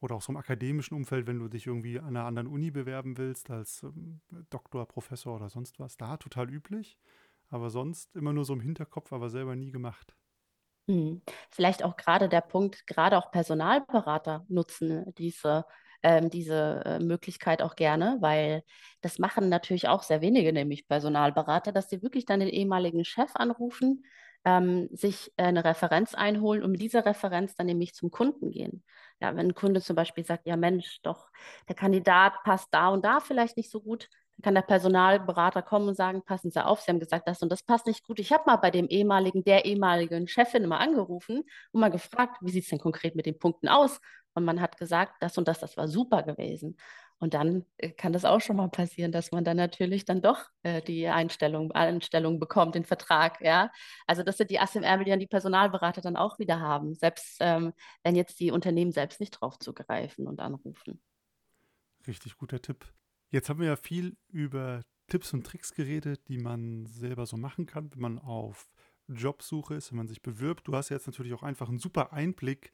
oder 0.00 0.14
auch 0.16 0.22
so 0.22 0.32
im 0.32 0.36
akademischen 0.36 0.94
Umfeld, 0.94 1.26
wenn 1.26 1.38
du 1.38 1.48
dich 1.48 1.66
irgendwie 1.66 1.98
an 1.98 2.08
einer 2.08 2.24
anderen 2.24 2.48
Uni 2.48 2.70
bewerben 2.70 3.16
willst, 3.18 3.50
als 3.50 3.82
ähm, 3.82 4.20
Doktor, 4.50 4.86
Professor 4.86 5.36
oder 5.36 5.48
sonst 5.48 5.78
was, 5.78 5.96
da 5.96 6.16
total 6.16 6.50
üblich. 6.50 6.98
Aber 7.48 7.70
sonst 7.70 8.14
immer 8.16 8.32
nur 8.32 8.44
so 8.44 8.52
im 8.52 8.60
Hinterkopf, 8.60 9.12
aber 9.12 9.30
selber 9.30 9.54
nie 9.54 9.70
gemacht. 9.70 10.14
Hm. 10.88 11.22
Vielleicht 11.50 11.84
auch 11.84 11.96
gerade 11.96 12.28
der 12.28 12.40
Punkt, 12.40 12.86
gerade 12.86 13.18
auch 13.18 13.30
Personalberater 13.30 14.44
nutzen 14.48 15.14
diese 15.16 15.64
ähm, 16.02 16.30
diese 16.30 16.82
äh, 16.84 16.98
Möglichkeit 17.00 17.62
auch 17.62 17.74
gerne, 17.74 18.18
weil 18.20 18.62
das 19.00 19.18
machen 19.18 19.48
natürlich 19.48 19.88
auch 19.88 20.02
sehr 20.02 20.20
wenige, 20.20 20.52
nämlich 20.52 20.86
Personalberater, 20.86 21.72
dass 21.72 21.90
sie 21.90 22.02
wirklich 22.02 22.24
dann 22.24 22.40
den 22.40 22.48
ehemaligen 22.48 23.04
Chef 23.04 23.30
anrufen, 23.34 24.04
ähm, 24.44 24.88
sich 24.92 25.32
eine 25.36 25.64
Referenz 25.64 26.14
einholen 26.14 26.62
und 26.62 26.70
mit 26.70 26.80
dieser 26.80 27.04
Referenz 27.04 27.56
dann 27.56 27.66
nämlich 27.66 27.94
zum 27.94 28.10
Kunden 28.10 28.50
gehen. 28.50 28.84
Ja, 29.20 29.34
wenn 29.34 29.48
ein 29.48 29.54
Kunde 29.54 29.80
zum 29.80 29.96
Beispiel 29.96 30.24
sagt, 30.24 30.46
ja 30.46 30.56
Mensch, 30.56 31.00
doch, 31.02 31.28
der 31.68 31.74
Kandidat 31.74 32.34
passt 32.44 32.68
da 32.72 32.88
und 32.88 33.04
da 33.04 33.20
vielleicht 33.20 33.56
nicht 33.56 33.70
so 33.70 33.80
gut, 33.80 34.08
dann 34.36 34.42
kann 34.42 34.54
der 34.54 34.62
Personalberater 34.62 35.62
kommen 35.62 35.88
und 35.88 35.94
sagen, 35.96 36.22
passen 36.22 36.50
Sie 36.50 36.62
auf, 36.64 36.82
Sie 36.82 36.90
haben 36.90 37.00
gesagt, 37.00 37.26
das 37.26 37.40
und 37.42 37.50
das 37.50 37.62
passt 37.62 37.86
nicht 37.86 38.04
gut. 38.06 38.18
Ich 38.18 38.32
habe 38.32 38.44
mal 38.46 38.56
bei 38.56 38.70
dem 38.70 38.88
ehemaligen, 38.88 39.42
der 39.44 39.64
ehemaligen 39.64 40.28
Chefin 40.28 40.66
mal 40.66 40.78
angerufen 40.78 41.44
und 41.72 41.80
mal 41.80 41.90
gefragt, 41.90 42.36
wie 42.42 42.50
sieht 42.50 42.64
es 42.64 42.70
denn 42.70 42.78
konkret 42.78 43.14
mit 43.16 43.24
den 43.24 43.38
Punkten 43.38 43.68
aus? 43.68 44.00
Und 44.34 44.44
man 44.44 44.60
hat 44.60 44.76
gesagt, 44.76 45.14
das 45.20 45.38
und 45.38 45.48
das, 45.48 45.60
das 45.60 45.78
war 45.78 45.88
super 45.88 46.22
gewesen. 46.22 46.76
Und 47.18 47.34
dann 47.34 47.64
äh, 47.78 47.90
kann 47.90 48.12
das 48.12 48.24
auch 48.24 48.40
schon 48.40 48.56
mal 48.56 48.68
passieren, 48.68 49.10
dass 49.10 49.32
man 49.32 49.44
dann 49.44 49.56
natürlich 49.56 50.04
dann 50.04 50.20
doch 50.20 50.50
äh, 50.62 50.82
die 50.82 51.08
Einstellung, 51.08 51.72
Einstellung 51.72 52.38
bekommt, 52.38 52.74
den 52.74 52.84
Vertrag, 52.84 53.40
ja. 53.40 53.70
Also 54.06 54.22
das 54.22 54.36
sind 54.36 54.50
die 54.50 54.58
ASMR, 54.58 55.02
die 55.02 55.10
dann 55.10 55.20
die 55.20 55.26
Personalberater 55.26 56.02
dann 56.02 56.16
auch 56.16 56.38
wieder 56.38 56.60
haben, 56.60 56.94
selbst 56.94 57.38
ähm, 57.40 57.72
wenn 58.02 58.16
jetzt 58.16 58.38
die 58.40 58.50
Unternehmen 58.50 58.92
selbst 58.92 59.20
nicht 59.20 59.32
drauf 59.32 59.58
zugreifen 59.58 60.26
und 60.26 60.40
anrufen. 60.40 61.00
Richtig 62.06 62.36
guter 62.36 62.60
Tipp. 62.60 62.84
Jetzt 63.30 63.48
haben 63.48 63.60
wir 63.60 63.66
ja 63.66 63.76
viel 63.76 64.16
über 64.28 64.82
Tipps 65.08 65.32
und 65.32 65.46
Tricks 65.46 65.72
geredet, 65.72 66.20
die 66.28 66.38
man 66.38 66.86
selber 66.86 67.26
so 67.26 67.36
machen 67.36 67.66
kann, 67.66 67.90
wenn 67.92 68.00
man 68.00 68.18
auf 68.18 68.68
Jobsuche 69.08 69.74
ist, 69.74 69.90
wenn 69.90 69.98
man 69.98 70.08
sich 70.08 70.22
bewirbt. 70.22 70.66
Du 70.66 70.74
hast 70.74 70.88
jetzt 70.88 71.06
natürlich 71.06 71.32
auch 71.32 71.42
einfach 71.42 71.68
einen 71.68 71.78
super 71.78 72.12
Einblick 72.12 72.72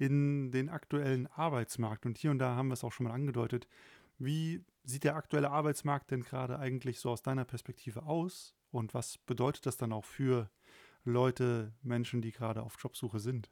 in 0.00 0.50
den 0.50 0.70
aktuellen 0.70 1.26
Arbeitsmarkt. 1.26 2.06
Und 2.06 2.16
hier 2.16 2.30
und 2.30 2.38
da 2.38 2.56
haben 2.56 2.68
wir 2.68 2.74
es 2.74 2.84
auch 2.84 2.92
schon 2.92 3.04
mal 3.06 3.12
angedeutet. 3.12 3.68
Wie 4.18 4.64
sieht 4.82 5.04
der 5.04 5.14
aktuelle 5.14 5.50
Arbeitsmarkt 5.50 6.10
denn 6.10 6.22
gerade 6.22 6.58
eigentlich 6.58 7.00
so 7.00 7.10
aus 7.10 7.22
deiner 7.22 7.44
Perspektive 7.44 8.04
aus? 8.04 8.54
Und 8.72 8.94
was 8.94 9.18
bedeutet 9.18 9.66
das 9.66 9.76
dann 9.76 9.92
auch 9.92 10.06
für 10.06 10.48
Leute, 11.04 11.74
Menschen, 11.82 12.22
die 12.22 12.32
gerade 12.32 12.62
auf 12.62 12.76
Jobsuche 12.80 13.20
sind? 13.20 13.50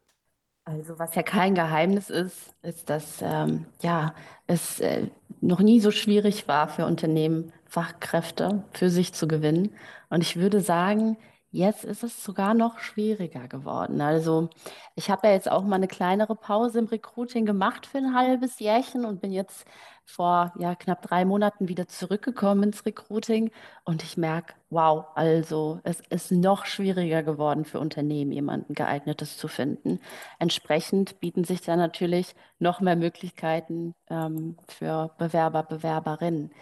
Also 0.65 0.99
was 0.99 1.15
ja 1.15 1.23
kein 1.23 1.55
Geheimnis 1.55 2.09
ist, 2.09 2.55
ist, 2.63 2.89
dass 2.89 3.21
ähm, 3.23 3.67
ja, 3.83 4.15
es 4.47 4.81
äh, 4.81 5.09
noch 5.43 5.61
nie 5.61 5.81
so 5.81 5.91
schwierig 5.91 6.49
war 6.49 6.69
für 6.69 6.87
Unternehmen, 6.87 7.53
Fachkräfte 7.67 8.65
für 8.73 8.89
sich 8.89 9.13
zu 9.13 9.29
gewinnen. 9.29 9.75
Und 10.09 10.23
ich 10.23 10.37
würde 10.37 10.63
sagen, 10.63 11.19
Jetzt 11.51 11.85
ist 11.85 12.03
es 12.03 12.23
sogar 12.23 12.53
noch 12.53 12.79
schwieriger 12.79 13.49
geworden. 13.49 14.03
Also 14.03 14.51
ich 14.97 15.09
habe 15.11 15.29
ja 15.29 15.33
jetzt 15.33 15.51
auch 15.51 15.65
mal 15.65 15.77
eine 15.77 15.89
kleinere 15.89 16.37
Pause 16.37 16.79
im 16.79 16.87
Recruiting 16.87 17.47
gemacht 17.47 17.87
für 17.87 17.99
ein 17.99 18.15
halbes 18.15 18.59
Jährchen 18.59 19.07
und 19.07 19.23
bin 19.23 19.33
jetzt 19.33 19.65
vor 20.05 20.53
ja, 20.59 20.75
knapp 20.75 21.03
drei 21.03 21.25
Monaten 21.25 21.69
wieder 21.69 21.89
zurückgekommen 21.89 22.65
ins 22.65 22.85
Recruiting 22.85 23.51
und 23.85 24.03
ich 24.03 24.17
merke, 24.19 24.55
wow, 24.71 25.07
also 25.15 25.81
es 25.85 26.01
ist 26.11 26.33
noch 26.33 26.67
schwieriger 26.67 27.23
geworden 27.23 27.65
für 27.65 27.81
Unternehmen, 27.81 28.33
jemanden 28.33 28.75
geeignetes 28.75 29.39
zu 29.39 29.49
finden. 29.49 30.01
Entsprechend 30.39 31.21
bieten 31.21 31.45
sich 31.45 31.63
da 31.63 31.77
natürlich 31.77 32.35
noch 32.59 32.81
mehr 32.81 32.97
Möglichkeiten 32.97 33.95
ähm, 34.11 34.57
für 34.67 35.15
Bewerber, 35.19 35.63
Bewerberinnen. 35.63 36.53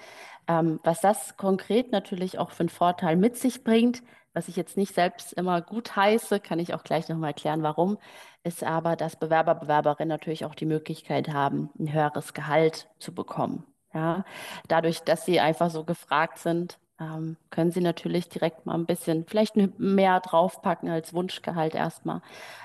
Ähm, 0.48 0.80
was 0.84 1.00
das 1.00 1.36
konkret 1.36 1.92
natürlich 1.92 2.38
auch 2.38 2.50
für 2.50 2.60
einen 2.60 2.68
Vorteil 2.68 3.16
mit 3.16 3.36
sich 3.36 3.64
bringt, 3.64 4.02
was 4.36 4.48
ich 4.48 4.56
jetzt 4.56 4.76
nicht 4.76 4.94
selbst 4.94 5.32
immer 5.32 5.62
gut 5.62 5.96
heiße, 5.96 6.40
kann 6.40 6.58
ich 6.58 6.74
auch 6.74 6.84
gleich 6.84 7.08
nochmal 7.08 7.30
erklären, 7.30 7.62
warum, 7.62 7.96
ist 8.44 8.62
aber, 8.62 8.94
dass 8.94 9.16
Bewerber, 9.16 9.54
Bewerberinnen 9.54 10.10
natürlich 10.10 10.44
auch 10.44 10.54
die 10.54 10.66
Möglichkeit 10.66 11.30
haben, 11.30 11.70
ein 11.78 11.90
höheres 11.90 12.34
Gehalt 12.34 12.86
zu 12.98 13.14
bekommen. 13.14 13.64
Ja, 13.94 14.26
dadurch, 14.68 15.00
dass 15.00 15.24
sie 15.24 15.40
einfach 15.40 15.70
so 15.70 15.84
gefragt 15.84 16.38
sind, 16.38 16.78
ähm, 17.00 17.38
können 17.48 17.70
sie 17.70 17.80
natürlich 17.80 18.28
direkt 18.28 18.66
mal 18.66 18.74
ein 18.74 18.84
bisschen, 18.84 19.24
vielleicht 19.26 19.56
mehr 19.56 20.20
draufpacken 20.20 20.90
als 20.90 21.14
Wunschgehalt 21.14 21.74
erstmal. 21.74 22.20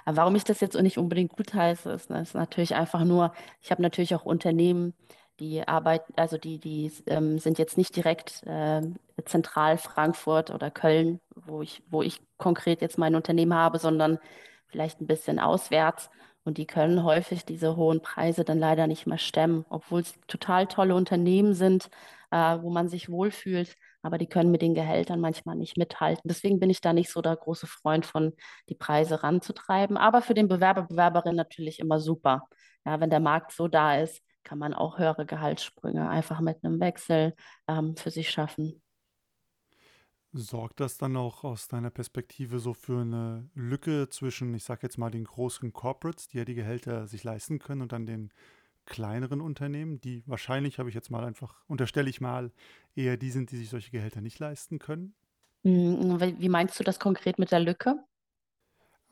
Warum 0.05 0.36
ich 0.36 0.43
das 0.43 0.59
jetzt 0.59 0.76
nicht 0.76 0.97
unbedingt 0.97 1.38
gut 1.38 1.53
heiße, 1.53 1.89
ist, 1.89 2.11
ist 2.11 2.36
natürlich 2.36 2.76
einfach 2.76 3.05
nur, 3.05 3.34
ich 3.61 3.72
habe 3.72 3.82
natürlich 3.82 4.13
auch 4.13 4.26
Unternehmen, 4.26 4.93
die 5.42 5.68
arbeiten, 5.68 6.14
also 6.16 6.38
die, 6.38 6.60
die 6.60 6.92
ähm, 7.08 7.39
sind 7.39 7.58
jetzt 7.58 7.78
nicht 7.78 7.96
direkt 7.96 8.44
äh, 8.46 8.82
zentral 9.26 9.78
Frankfurt 9.78 10.52
oder 10.52 10.70
Köln, 10.70 11.20
wo 11.36 11.62
ich, 11.64 11.84
wo 11.89 12.04
ich 12.04 12.22
konkret 12.38 12.82
jetzt 12.82 13.00
mein 13.00 13.16
Unternehmen 13.16 13.56
habe, 13.56 13.80
sondern 13.80 14.20
vielleicht 14.68 15.02
ein 15.02 15.08
bisschen 15.08 15.39
auswärts. 15.39 16.10
Und 16.44 16.58
die 16.58 16.66
können 16.68 17.04
häufig 17.04 17.44
diese 17.46 17.76
hohen 17.76 18.02
Preise 18.02 18.44
dann 18.44 18.60
leider 18.60 18.88
nicht 18.88 19.08
mehr 19.08 19.18
stemmen, 19.18 19.66
obwohl 19.70 20.02
es 20.02 20.14
total 20.28 20.68
tolle 20.68 20.96
Unternehmen 20.96 21.54
sind, 21.54 21.89
äh, 22.32 22.58
wo 22.62 22.70
man 22.70 22.88
sich 22.88 23.10
wohlfühlt. 23.10 23.76
Aber 24.04 24.18
die 24.18 24.28
können 24.28 24.52
mit 24.52 24.62
den 24.62 24.74
Gehältern 24.76 25.20
manchmal 25.20 25.56
nicht 25.56 25.78
mithalten. 25.78 26.24
Deswegen 26.26 26.60
bin 26.60 26.70
ich 26.70 26.82
da 26.82 26.94
nicht 26.94 27.12
so 27.12 27.22
der 27.22 27.36
große 27.36 27.68
Freund 27.68 28.06
von, 28.06 28.34
die 28.70 28.76
Preise 28.76 29.24
ranzutreiben. 29.24 29.98
Aber 29.98 30.22
für 30.22 30.34
den 30.34 30.48
Bewerber, 30.48 30.84
Bewerberin 30.84 31.36
natürlich 31.36 31.80
immer 31.80 32.00
super. 32.00 32.48
Ja, 32.86 33.00
wenn 33.00 33.12
der 33.12 33.20
Markt 33.20 33.52
so 33.52 33.68
da 33.68 33.98
ist, 33.98 34.22
kann 34.44 34.60
man 34.60 34.74
auch 34.74 34.98
höhere 34.98 35.26
Gehaltssprünge 35.26 36.10
einfach 36.10 36.39
mit 36.42 36.64
einem 36.64 36.80
Wechsel 36.80 37.36
ähm, 37.68 37.96
für 37.96 38.12
sich 38.12 38.30
schaffen. 38.32 38.82
Sorgt 40.34 40.80
das 40.80 40.98
dann 40.98 41.18
auch 41.18 41.44
aus 41.44 41.68
deiner 41.68 41.89
Perspektive 41.89 42.60
so 42.60 42.74
für 42.74 43.02
eine 43.02 43.50
Lücke 43.54 44.08
zwischen, 44.10 44.54
ich 44.54 44.64
sage 44.64 44.82
jetzt 44.84 44.98
mal, 44.98 45.12
den 45.12 45.26
großen 45.26 45.74
Corporates, 45.74 46.30
die 46.30 46.38
ja 46.38 46.46
die 46.46 46.54
Gehälter 46.56 47.06
sich 47.08 47.24
leisten 47.26 47.60
können, 47.60 47.82
und 47.82 47.92
dann 47.92 48.06
den 48.06 48.32
kleineren 48.86 49.42
Unternehmen, 49.42 50.02
die 50.02 50.24
wahrscheinlich, 50.28 50.80
habe 50.80 50.89
ich 50.89 50.96
jetzt 50.96 51.12
mal 51.12 51.26
einfach, 51.26 51.64
unterstelle 51.68 52.10
ich 52.10 52.22
mal, 52.22 52.52
eher 52.96 53.18
die 53.18 53.32
sind, 53.32 53.52
die 53.52 53.58
sich 53.58 53.70
solche 53.70 53.92
Gehälter 53.92 54.22
nicht 54.22 54.39
leisten 54.39 54.80
können? 54.80 55.16
Hm, 55.66 56.20
wie 56.39 56.50
meinst 56.50 56.80
du 56.80 56.84
das 56.84 57.00
konkret 57.00 57.38
mit 57.39 57.52
der 57.52 57.60
Lücke? 57.60 58.04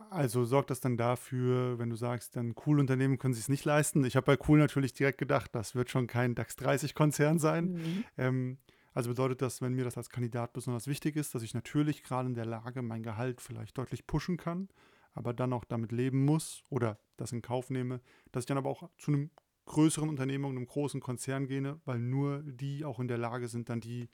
Also 0.10 0.46
sorgt 0.46 0.70
das 0.70 0.80
dann 0.80 0.98
dafür, 0.98 1.78
wenn 1.78 1.90
du 1.90 1.96
sagst, 1.96 2.36
dann 2.36 2.56
Cool-Unternehmen 2.66 3.18
können 3.18 3.34
sich 3.34 3.44
es 3.44 3.50
nicht 3.50 3.66
leisten. 3.66 4.04
Ich 4.06 4.16
habe 4.16 4.26
bei 4.26 4.38
Cool 4.48 4.58
natürlich 4.58 4.94
direkt 4.94 5.18
gedacht, 5.18 5.54
das 5.54 5.76
wird 5.76 5.90
schon 5.90 6.08
kein 6.08 6.36
DAX 6.36 6.58
30-Konzern 6.58 7.38
sein. 7.38 7.74
Mhm. 7.74 8.04
Ähm, 8.18 8.58
also 8.94 9.10
bedeutet 9.10 9.42
das, 9.42 9.62
wenn 9.62 9.74
mir 9.74 9.84
das 9.84 9.98
als 9.98 10.10
Kandidat 10.10 10.54
besonders 10.54 10.88
wichtig 10.88 11.16
ist, 11.16 11.36
dass 11.36 11.44
ich 11.44 11.54
natürlich 11.54 12.04
gerade 12.04 12.28
in 12.28 12.34
der 12.34 12.46
Lage 12.46 12.82
mein 12.82 13.04
Gehalt 13.04 13.42
vielleicht 13.42 13.78
deutlich 13.78 14.08
pushen 14.08 14.38
kann, 14.38 14.70
aber 15.14 15.34
dann 15.34 15.54
auch 15.54 15.64
damit 15.64 15.92
leben 15.92 16.26
muss 16.26 16.64
oder 16.70 16.98
das 17.18 17.32
in 17.32 17.42
Kauf 17.42 17.70
nehme, 17.70 18.02
dass 18.32 18.44
ich 18.44 18.48
dann 18.48 18.58
aber 18.58 18.70
auch 18.70 18.90
zu 18.98 19.12
einem 19.12 19.30
größeren 19.66 20.10
Unternehmen, 20.10 20.46
einem 20.46 20.66
großen 20.66 21.00
Konzern 21.00 21.48
gehe, 21.48 21.80
weil 21.86 22.00
nur 22.00 22.42
die 22.44 22.84
auch 22.84 23.00
in 23.00 23.08
der 23.08 23.20
Lage 23.20 23.48
sind, 23.48 23.70
dann 23.70 23.80
die 23.80 24.10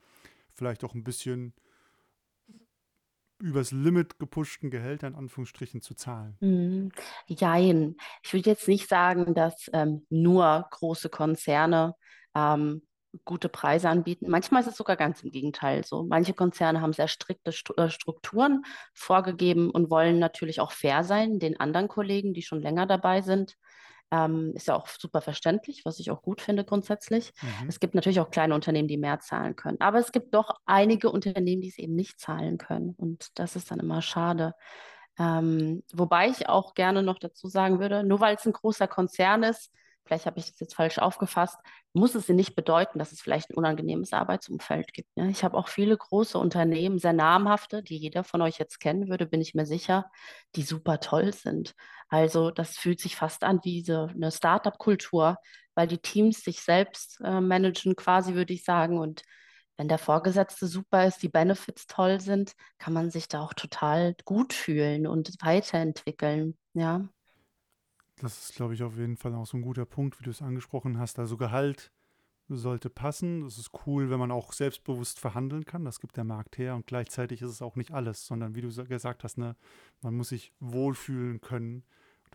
vielleicht 0.49 0.83
auch 0.83 0.93
ein 0.93 1.03
bisschen 1.03 1.53
übers 3.39 3.71
Limit 3.71 4.19
gepushten 4.19 4.69
Gehälter 4.69 5.07
in 5.07 5.15
Anführungsstrichen 5.15 5.81
zu 5.81 5.93
zahlen? 5.95 6.37
Mhm. 6.39 6.91
Jein. 7.27 7.95
Ich 8.23 8.33
würde 8.33 8.49
jetzt 8.49 8.67
nicht 8.67 8.87
sagen, 8.87 9.33
dass 9.33 9.69
ähm, 9.73 10.05
nur 10.09 10.67
große 10.71 11.09
Konzerne 11.09 11.95
ähm, 12.35 12.81
gute 13.23 13.49
Preise 13.49 13.89
anbieten. 13.89 14.29
Manchmal 14.29 14.61
ist 14.61 14.67
es 14.67 14.75
sogar 14.75 14.97
ganz 14.97 15.21
im 15.23 15.31
Gegenteil 15.31 15.85
so. 15.85 16.03
Manche 16.03 16.33
Konzerne 16.33 16.81
haben 16.81 16.93
sehr 16.93 17.07
strikte 17.07 17.51
äh, 17.77 17.89
Strukturen 17.89 18.63
vorgegeben 18.93 19.69
und 19.69 19.89
wollen 19.89 20.19
natürlich 20.19 20.59
auch 20.59 20.71
fair 20.71 21.03
sein 21.03 21.39
den 21.39 21.59
anderen 21.59 21.87
Kollegen, 21.87 22.33
die 22.33 22.41
schon 22.41 22.61
länger 22.61 22.85
dabei 22.85 23.21
sind. 23.21 23.55
Ähm, 24.11 24.53
ist 24.55 24.67
ja 24.67 24.75
auch 24.75 24.87
super 24.87 25.21
verständlich, 25.21 25.83
was 25.83 25.99
ich 25.99 26.11
auch 26.11 26.21
gut 26.21 26.39
finde 26.41 26.63
grundsätzlich. 26.63 27.33
Mhm. 27.41 27.67
Es 27.67 27.79
gibt 27.79 27.95
natürlich 27.95 28.19
auch 28.19 28.29
kleine 28.29 28.53
Unternehmen, 28.53 28.87
die 28.87 28.97
mehr 28.97 29.19
zahlen 29.19 29.55
können. 29.55 29.81
Aber 29.81 29.99
es 29.99 30.11
gibt 30.11 30.33
doch 30.33 30.51
einige 30.65 31.09
Unternehmen, 31.09 31.61
die 31.61 31.69
es 31.69 31.77
eben 31.77 31.95
nicht 31.95 32.19
zahlen 32.19 32.57
können. 32.57 32.93
Und 32.97 33.37
das 33.39 33.55
ist 33.55 33.71
dann 33.71 33.79
immer 33.79 34.01
schade. 34.01 34.53
Ähm, 35.17 35.83
wobei 35.93 36.29
ich 36.29 36.49
auch 36.49 36.73
gerne 36.73 37.01
noch 37.01 37.19
dazu 37.19 37.47
sagen 37.47 37.79
würde, 37.79 38.03
nur 38.03 38.19
weil 38.19 38.35
es 38.35 38.45
ein 38.45 38.53
großer 38.53 38.87
Konzern 38.87 39.43
ist, 39.43 39.71
vielleicht 40.05 40.25
habe 40.25 40.39
ich 40.39 40.45
das 40.45 40.59
jetzt 40.59 40.75
falsch 40.75 40.99
aufgefasst, 40.99 41.57
muss 41.93 42.15
es 42.15 42.29
nicht 42.29 42.55
bedeuten, 42.55 42.99
dass 42.99 43.11
es 43.11 43.21
vielleicht 43.21 43.49
ein 43.49 43.55
unangenehmes 43.55 44.13
Arbeitsumfeld 44.13 44.93
gibt. 44.93 45.15
Ne? 45.17 45.29
Ich 45.31 45.43
habe 45.43 45.57
auch 45.57 45.67
viele 45.67 45.97
große 45.97 46.37
Unternehmen, 46.37 46.99
sehr 46.99 47.13
namhafte, 47.13 47.81
die 47.81 47.97
jeder 47.97 48.23
von 48.23 48.41
euch 48.41 48.59
jetzt 48.59 48.79
kennen 48.79 49.09
würde, 49.09 49.25
bin 49.25 49.41
ich 49.41 49.55
mir 49.55 49.65
sicher, 49.65 50.11
die 50.55 50.63
super 50.63 50.99
toll 50.99 51.33
sind. 51.33 51.73
Also 52.09 52.51
das 52.51 52.77
fühlt 52.77 52.99
sich 52.99 53.15
fast 53.15 53.43
an 53.43 53.59
wie 53.63 53.83
so 53.83 54.05
eine 54.05 54.31
Startup-Kultur, 54.31 55.37
weil 55.73 55.87
die 55.87 55.97
Teams 55.97 56.41
sich 56.41 56.61
selbst 56.61 57.19
äh, 57.23 57.41
managen, 57.41 57.95
quasi 57.95 58.35
würde 58.35 58.53
ich 58.53 58.63
sagen. 58.63 58.99
Und 58.99 59.23
wenn 59.77 59.87
der 59.87 59.97
Vorgesetzte 59.97 60.67
super 60.67 61.05
ist, 61.05 61.21
die 61.21 61.29
Benefits 61.29 61.87
toll 61.87 62.21
sind, 62.21 62.53
kann 62.77 62.93
man 62.93 63.11
sich 63.11 63.27
da 63.27 63.41
auch 63.41 63.53
total 63.53 64.15
gut 64.23 64.53
fühlen 64.53 65.07
und 65.07 65.33
weiterentwickeln. 65.41 66.57
Ja. 66.73 67.07
Das 68.17 68.49
ist, 68.49 68.55
glaube 68.55 68.73
ich, 68.73 68.83
auf 68.83 68.95
jeden 68.95 69.17
Fall 69.17 69.35
auch 69.35 69.45
so 69.45 69.57
ein 69.57 69.61
guter 69.61 69.85
Punkt, 69.85 70.19
wie 70.19 70.23
du 70.23 70.29
es 70.29 70.41
angesprochen 70.41 70.97
hast. 70.97 71.19
Also 71.19 71.35
Gehalt 71.35 71.91
sollte 72.47 72.89
passen. 72.89 73.43
Es 73.45 73.57
ist 73.57 73.71
cool, 73.85 74.09
wenn 74.09 74.19
man 74.19 74.31
auch 74.31 74.53
selbstbewusst 74.53 75.19
verhandeln 75.19 75.65
kann. 75.65 75.85
Das 75.85 75.99
gibt 75.99 76.17
der 76.17 76.23
Markt 76.23 76.57
her. 76.57 76.75
Und 76.75 76.87
gleichzeitig 76.87 77.41
ist 77.41 77.49
es 77.49 77.61
auch 77.61 77.75
nicht 77.75 77.91
alles, 77.91 78.25
sondern 78.25 78.55
wie 78.55 78.61
du 78.61 78.69
gesagt 78.85 79.23
hast, 79.23 79.37
ne, 79.37 79.55
man 80.01 80.15
muss 80.15 80.29
sich 80.29 80.53
wohlfühlen 80.59 81.41
können 81.41 81.83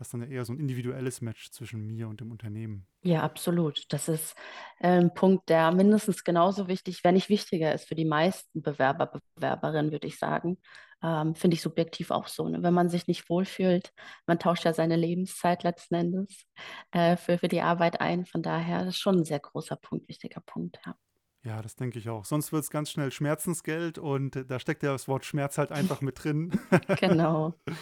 das 0.01 0.07
ist 0.07 0.13
dann 0.13 0.31
eher 0.31 0.45
so 0.45 0.53
ein 0.53 0.59
individuelles 0.59 1.21
Match 1.21 1.51
zwischen 1.51 1.85
mir 1.85 2.07
und 2.07 2.21
dem 2.21 2.31
Unternehmen. 2.31 2.87
Ja, 3.03 3.21
absolut. 3.21 3.85
Das 3.89 4.07
ist 4.07 4.35
ein 4.79 5.13
Punkt, 5.13 5.47
der 5.47 5.71
mindestens 5.71 6.23
genauso 6.23 6.67
wichtig, 6.67 7.03
wenn 7.03 7.13
nicht 7.13 7.29
wichtiger 7.29 7.71
ist 7.71 7.87
für 7.87 7.93
die 7.93 8.05
meisten 8.05 8.63
Bewerber, 8.63 9.21
Bewerberinnen, 9.35 9.91
würde 9.91 10.07
ich 10.07 10.17
sagen. 10.17 10.57
Ähm, 11.03 11.35
Finde 11.35 11.55
ich 11.55 11.61
subjektiv 11.61 12.11
auch 12.11 12.27
so. 12.27 12.47
Ne? 12.47 12.61
Wenn 12.63 12.73
man 12.73 12.89
sich 12.89 13.07
nicht 13.07 13.29
wohlfühlt, 13.29 13.93
man 14.27 14.39
tauscht 14.39 14.65
ja 14.65 14.73
seine 14.73 14.95
Lebenszeit 14.95 15.63
letzten 15.63 15.95
Endes 15.95 16.45
äh, 16.91 17.17
für, 17.17 17.37
für 17.37 17.47
die 17.47 17.61
Arbeit 17.61 18.01
ein. 18.01 18.25
Von 18.25 18.43
daher 18.43 18.79
das 18.79 18.95
ist 18.95 18.99
schon 18.99 19.19
ein 19.19 19.25
sehr 19.25 19.39
großer 19.39 19.75
Punkt, 19.75 20.07
wichtiger 20.07 20.41
Punkt, 20.41 20.79
ja. 20.85 20.95
Ja, 21.43 21.61
das 21.61 21.75
denke 21.75 21.97
ich 21.97 22.07
auch. 22.07 22.25
Sonst 22.25 22.51
wird 22.51 22.63
es 22.63 22.69
ganz 22.69 22.91
schnell 22.91 23.11
Schmerzensgeld 23.11 23.97
und 23.97 24.35
äh, 24.35 24.45
da 24.45 24.59
steckt 24.59 24.83
ja 24.83 24.91
das 24.91 25.07
Wort 25.07 25.25
Schmerz 25.25 25.57
halt 25.57 25.71
einfach 25.71 26.01
mit 26.01 26.23
drin. 26.23 26.59
genau. 26.99 27.53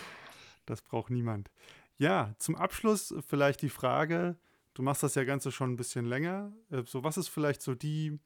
Das 0.66 0.84
braucht 0.84 1.10
niemand. 1.10 1.50
Ja, 1.98 2.36
zum 2.38 2.56
Abschluss 2.56 3.12
vielleicht 3.26 3.64
die 3.64 3.70
Frage, 3.70 4.38
du 4.76 4.84
machst 4.84 5.02
das 5.02 5.16
ja 5.16 5.24
Ganze 5.24 5.52
schon 5.52 5.72
ein 5.74 5.78
bisschen 5.78 6.06
länger. 6.06 6.54
Äh, 6.70 6.84
so, 6.86 7.04
was 7.04 7.18
ist 7.18 7.28
vielleicht 7.28 7.64
so 7.64 7.74
die 7.74 8.20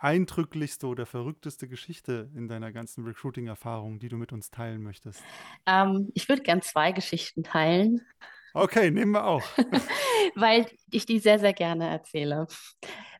eindrücklichste 0.00 0.86
oder 0.86 1.06
verrückteste 1.06 1.68
Geschichte 1.68 2.30
in 2.34 2.48
deiner 2.48 2.72
ganzen 2.72 3.04
Recruiting-Erfahrung, 3.04 3.98
die 3.98 4.08
du 4.08 4.16
mit 4.16 4.32
uns 4.32 4.50
teilen 4.50 4.82
möchtest? 4.82 5.22
Ähm, 5.66 6.10
ich 6.14 6.28
würde 6.28 6.42
gern 6.42 6.62
zwei 6.62 6.92
Geschichten 6.92 7.44
teilen. 7.44 8.00
Okay, 8.54 8.90
nehmen 8.90 9.12
wir 9.12 9.26
auch. 9.26 9.44
Weil 10.34 10.66
ich 10.90 11.06
die 11.06 11.18
sehr, 11.18 11.38
sehr 11.38 11.52
gerne 11.52 11.88
erzähle. 11.88 12.46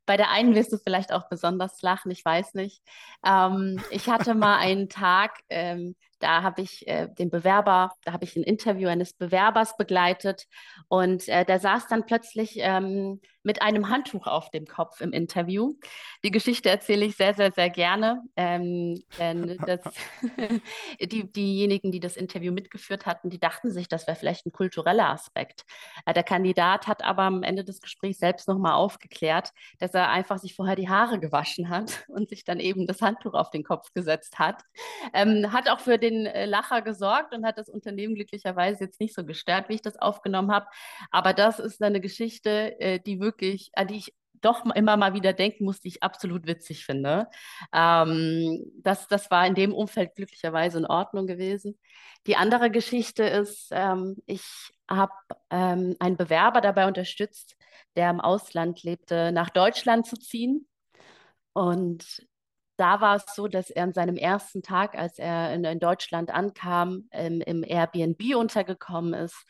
Bei 0.07 0.17
der 0.17 0.31
einen 0.31 0.55
wirst 0.55 0.73
du 0.73 0.79
vielleicht 0.79 1.13
auch 1.13 1.29
besonders 1.29 1.83
lachen, 1.83 2.11
ich 2.11 2.25
weiß 2.25 2.55
nicht. 2.55 2.83
Ähm, 3.25 3.81
ich 3.91 4.09
hatte 4.09 4.35
mal 4.35 4.57
einen 4.57 4.89
Tag, 4.89 5.39
ähm, 5.51 5.95
da 6.21 6.43
habe 6.43 6.63
ich 6.63 6.87
äh, 6.87 7.09
den 7.09 7.31
Bewerber, 7.31 7.93
da 8.05 8.13
habe 8.13 8.25
ich 8.25 8.37
ein 8.37 8.43
Interview 8.43 8.89
eines 8.89 9.13
Bewerbers 9.13 9.77
begleitet 9.77 10.47
und 10.89 11.29
äh, 11.29 11.45
der 11.45 11.59
saß 11.59 11.89
dann 11.89 12.07
plötzlich 12.07 12.59
ähm, 12.59 13.21
mit 13.43 13.63
einem 13.63 13.89
Handtuch 13.89 14.27
auf 14.27 14.51
dem 14.51 14.67
Kopf 14.67 15.01
im 15.01 15.13
Interview. 15.13 15.75
Die 16.25 16.31
Geschichte 16.31 16.69
erzähle 16.69 17.07
ich 17.07 17.17
sehr, 17.17 17.35
sehr, 17.35 17.53
sehr 17.53 17.71
gerne, 17.71 18.23
ähm, 18.37 19.03
denn 19.19 19.59
das, 19.67 19.81
die, 21.01 21.33
diejenigen, 21.33 21.91
die 21.91 22.01
das 22.01 22.17
Interview 22.17 22.53
mitgeführt 22.53 23.07
hatten, 23.07 23.31
die 23.31 23.41
dachten 23.41 23.71
sich, 23.71 23.89
das 23.89 24.07
wäre 24.07 24.17
vielleicht 24.17 24.47
ein 24.47 24.53
kultureller 24.53 25.09
Aspekt. 25.09 25.65
Äh, 26.05 26.13
der 26.13 26.23
Kandidat 26.23 26.87
hat 26.87 27.03
aber 27.03 27.23
am 27.23 27.43
Ende 27.43 27.65
des 27.65 27.81
Gesprächs 27.81 28.19
selbst 28.19 28.47
nochmal 28.47 28.75
aufgeklärt, 28.75 29.53
dass 29.79 29.95
er 29.95 30.11
einfach 30.11 30.39
sich 30.39 30.55
vorher 30.55 30.77
die 30.77 30.89
Haare 30.89 31.19
gewaschen 31.19 31.71
hat 31.71 32.05
und 32.09 32.29
sich 32.29 32.45
dann 32.45 32.61
eben 32.61 32.87
das 32.87 33.01
Handtuch 33.01 33.35
auf 33.35 33.51
den 33.51 33.65
Kopf 33.65 33.93
gesetzt 33.95 34.39
hat. 34.39 34.63
Ähm, 35.15 35.53
hat 35.53 35.69
auch 35.71 35.81
für 35.81 35.99
den 35.99 36.10
den 36.11 36.27
äh, 36.27 36.47
Lacher 36.47 36.83
gesorgt 36.83 37.35
und 37.35 37.47
hat 37.47 37.59
das 37.59 37.69
Unternehmen 37.69 38.15
glücklicherweise 38.15 38.85
jetzt 38.85 39.01
nicht 39.01 39.15
so 39.15 39.25
gestört, 39.25 39.69
wie 39.69 39.75
ich 39.75 39.83
das 39.83 39.97
aufgenommen 39.97 40.53
habe. 40.53 40.67
Aber 41.11 41.33
das 41.33 41.59
ist 41.59 41.83
eine 41.83 42.01
Geschichte, 42.01 42.79
äh, 42.81 43.01
die 43.01 43.21
wirklich, 43.21 43.71
an 43.75 43.89
die 43.89 43.97
ich 43.97 44.15
doch 44.41 44.65
immer 44.75 44.97
mal 44.97 45.15
wieder 45.15 45.33
denken 45.33 45.65
muss, 45.65 45.81
die 45.81 45.89
ich 45.89 46.03
absolut 46.03 46.47
witzig 46.47 46.85
finde. 46.85 47.29
Ähm, 47.73 48.73
das, 48.83 49.09
das 49.09 49.31
war 49.31 49.47
in 49.47 49.55
dem 49.55 49.75
Umfeld 49.75 50.15
glücklicherweise 50.15 50.79
in 50.79 50.87
Ordnung 50.87 51.27
gewesen. 51.27 51.79
Die 52.27 52.37
andere 52.37 52.71
Geschichte 52.71 53.25
ist, 53.25 53.69
ähm, 53.71 54.17
ich 54.27 54.73
habe 54.89 55.13
ähm, 55.51 55.97
einen 55.99 56.17
Bewerber 56.17 56.61
dabei 56.61 56.87
unterstützt, 56.87 57.57
der 57.97 58.11
im 58.11 58.21
Ausland 58.21 58.83
lebte, 58.83 59.33
nach 59.33 59.51
Deutschland 59.51 60.07
zu 60.07 60.17
ziehen. 60.17 60.67
Und 61.53 62.27
da 62.81 63.01
war 63.01 63.17
es 63.17 63.27
so, 63.35 63.47
dass 63.47 63.71
er 63.71 63.85
an 63.85 63.93
seinem 63.93 64.17
ersten 64.17 64.63
Tag, 64.63 64.97
als 64.97 65.19
er 65.19 65.55
in, 65.55 65.65
in 65.65 65.81
Deutschland 65.81 66.31
ankam, 66.31 67.09
ähm, 67.13 67.43
im 67.43 67.63
Airbnb 67.63 68.35
untergekommen 68.37 69.15
ist. 69.15 69.45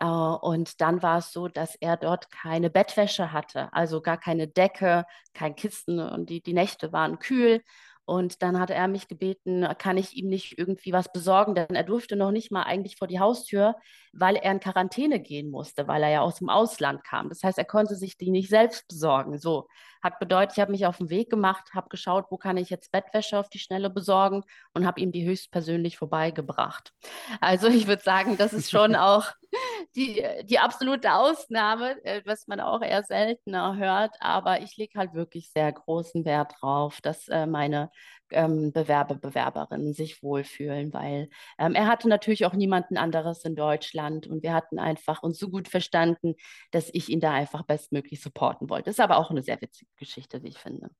Äh, 0.00 0.06
und 0.06 0.80
dann 0.80 1.02
war 1.02 1.18
es 1.18 1.32
so, 1.32 1.48
dass 1.48 1.76
er 1.76 1.96
dort 1.96 2.30
keine 2.30 2.70
Bettwäsche 2.70 3.32
hatte, 3.32 3.72
also 3.72 4.00
gar 4.02 4.18
keine 4.18 4.48
Decke, 4.48 5.04
kein 5.34 5.54
Kissen 5.54 6.00
und 6.00 6.30
die, 6.30 6.42
die 6.42 6.52
Nächte 6.54 6.92
waren 6.92 7.18
kühl. 7.20 7.62
Und 8.06 8.42
dann 8.42 8.60
hat 8.60 8.70
er 8.70 8.86
mich 8.86 9.08
gebeten, 9.08 9.66
kann 9.78 9.96
ich 9.96 10.14
ihm 10.14 10.28
nicht 10.28 10.58
irgendwie 10.58 10.92
was 10.92 11.10
besorgen, 11.10 11.54
denn 11.54 11.74
er 11.74 11.84
durfte 11.84 12.16
noch 12.16 12.30
nicht 12.30 12.50
mal 12.50 12.64
eigentlich 12.64 12.96
vor 12.96 13.08
die 13.08 13.20
Haustür, 13.20 13.76
weil 14.12 14.36
er 14.36 14.52
in 14.52 14.60
Quarantäne 14.60 15.20
gehen 15.20 15.50
musste, 15.50 15.88
weil 15.88 16.02
er 16.02 16.10
ja 16.10 16.20
aus 16.20 16.36
dem 16.36 16.50
Ausland 16.50 17.02
kam. 17.04 17.30
Das 17.30 17.42
heißt, 17.42 17.56
er 17.56 17.64
konnte 17.64 17.96
sich 17.96 18.16
die 18.18 18.30
nicht 18.30 18.50
selbst 18.50 18.86
besorgen. 18.88 19.38
So 19.38 19.68
hat 20.02 20.18
bedeutet, 20.18 20.52
ich 20.56 20.60
habe 20.60 20.70
mich 20.70 20.84
auf 20.84 20.98
den 20.98 21.08
Weg 21.08 21.30
gemacht, 21.30 21.72
habe 21.74 21.88
geschaut, 21.88 22.26
wo 22.28 22.36
kann 22.36 22.58
ich 22.58 22.68
jetzt 22.68 22.92
Bettwäsche 22.92 23.38
auf 23.38 23.48
die 23.48 23.58
Schnelle 23.58 23.88
besorgen 23.88 24.44
und 24.74 24.86
habe 24.86 25.00
ihm 25.00 25.10
die 25.10 25.24
höchstpersönlich 25.24 25.96
vorbeigebracht. 25.96 26.92
Also 27.40 27.68
ich 27.68 27.86
würde 27.86 28.02
sagen, 28.02 28.36
das 28.36 28.52
ist 28.52 28.70
schon 28.70 28.94
auch 28.96 29.32
die, 29.96 30.24
die 30.44 30.58
absolute 30.58 31.12
Ausnahme, 31.12 32.02
äh, 32.04 32.22
was 32.24 32.46
man 32.46 32.60
auch 32.60 32.82
eher 32.82 33.02
seltener 33.04 33.76
hört. 33.76 34.16
Aber 34.20 34.60
ich 34.62 34.76
lege 34.76 34.98
halt 34.98 35.14
wirklich 35.14 35.50
sehr 35.50 35.72
großen 35.72 36.24
Wert 36.24 36.54
drauf, 36.60 37.00
dass 37.00 37.28
äh, 37.28 37.46
meine 37.46 37.90
ähm, 38.30 38.72
Bewerber, 38.72 39.14
Bewerberinnen 39.14 39.94
sich 39.94 40.22
wohlfühlen, 40.22 40.92
weil 40.92 41.28
ähm, 41.58 41.74
er 41.74 41.86
hatte 41.86 42.08
natürlich 42.08 42.46
auch 42.46 42.54
niemanden 42.54 42.96
anderes 42.96 43.44
in 43.44 43.54
Deutschland 43.54 44.26
und 44.26 44.42
wir 44.42 44.52
hatten 44.52 44.78
einfach 44.78 45.22
uns 45.22 45.38
so 45.38 45.48
gut 45.48 45.68
verstanden, 45.68 46.34
dass 46.70 46.90
ich 46.92 47.08
ihn 47.08 47.20
da 47.20 47.32
einfach 47.32 47.62
bestmöglich 47.62 48.20
supporten 48.20 48.68
wollte. 48.68 48.90
Ist 48.90 49.00
aber 49.00 49.18
auch 49.18 49.30
eine 49.30 49.42
sehr 49.42 49.60
witzige 49.60 49.90
Geschichte, 49.96 50.42
wie 50.42 50.48
ich 50.48 50.58
finde. 50.58 50.90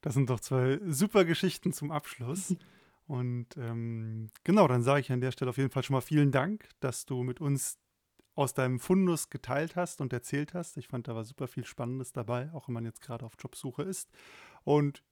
Das 0.00 0.14
sind 0.14 0.28
doch 0.28 0.40
zwei 0.40 0.80
super 0.84 1.24
Geschichten 1.24 1.72
zum 1.72 1.90
Abschluss. 1.90 2.54
Und 3.06 3.56
ähm, 3.56 4.30
genau, 4.44 4.66
dann 4.66 4.82
sage 4.82 5.00
ich 5.00 5.12
an 5.12 5.20
der 5.20 5.32
Stelle 5.32 5.50
auf 5.50 5.58
jeden 5.58 5.70
Fall 5.70 5.82
schon 5.82 5.94
mal 5.94 6.00
vielen 6.00 6.32
Dank, 6.32 6.68
dass 6.80 7.04
du 7.04 7.22
mit 7.22 7.40
uns 7.40 7.78
aus 8.34 8.54
deinem 8.54 8.80
Fundus 8.80 9.30
geteilt 9.30 9.76
hast 9.76 10.00
und 10.00 10.12
erzählt 10.12 10.54
hast. 10.54 10.76
Ich 10.76 10.88
fand, 10.88 11.06
da 11.06 11.14
war 11.14 11.24
super 11.24 11.46
viel 11.46 11.64
Spannendes 11.64 12.12
dabei, 12.12 12.50
auch 12.52 12.68
wenn 12.68 12.74
man 12.74 12.84
jetzt 12.84 13.00
gerade 13.00 13.24
auf 13.24 13.34
Jobsuche 13.38 13.82
ist. 13.82 14.10
Und 14.64 15.02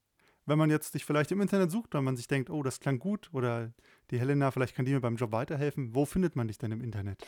wenn 0.47 0.59
man 0.59 0.71
jetzt 0.71 0.95
dich 0.95 1.05
vielleicht 1.05 1.31
im 1.31 1.41
Internet 1.41 1.71
sucht, 1.71 1.95
wenn 1.95 2.03
man 2.03 2.17
sich 2.17 2.27
denkt, 2.27 2.51
oh, 2.51 2.63
das 2.63 2.81
klang 2.81 2.99
gut 2.99 3.29
oder 3.33 3.73
die 4.13 4.21
Helena, 4.21 4.51
vielleicht 4.51 4.77
kann 4.77 4.85
die 4.85 4.93
mir 4.93 5.01
beim 5.01 5.17
Job 5.17 5.33
weiterhelfen. 5.33 5.95
Wo 5.95 6.05
findet 6.05 6.37
man 6.37 6.47
dich 6.47 6.59
denn 6.59 6.71
im 6.71 6.83
Internet? 6.83 7.19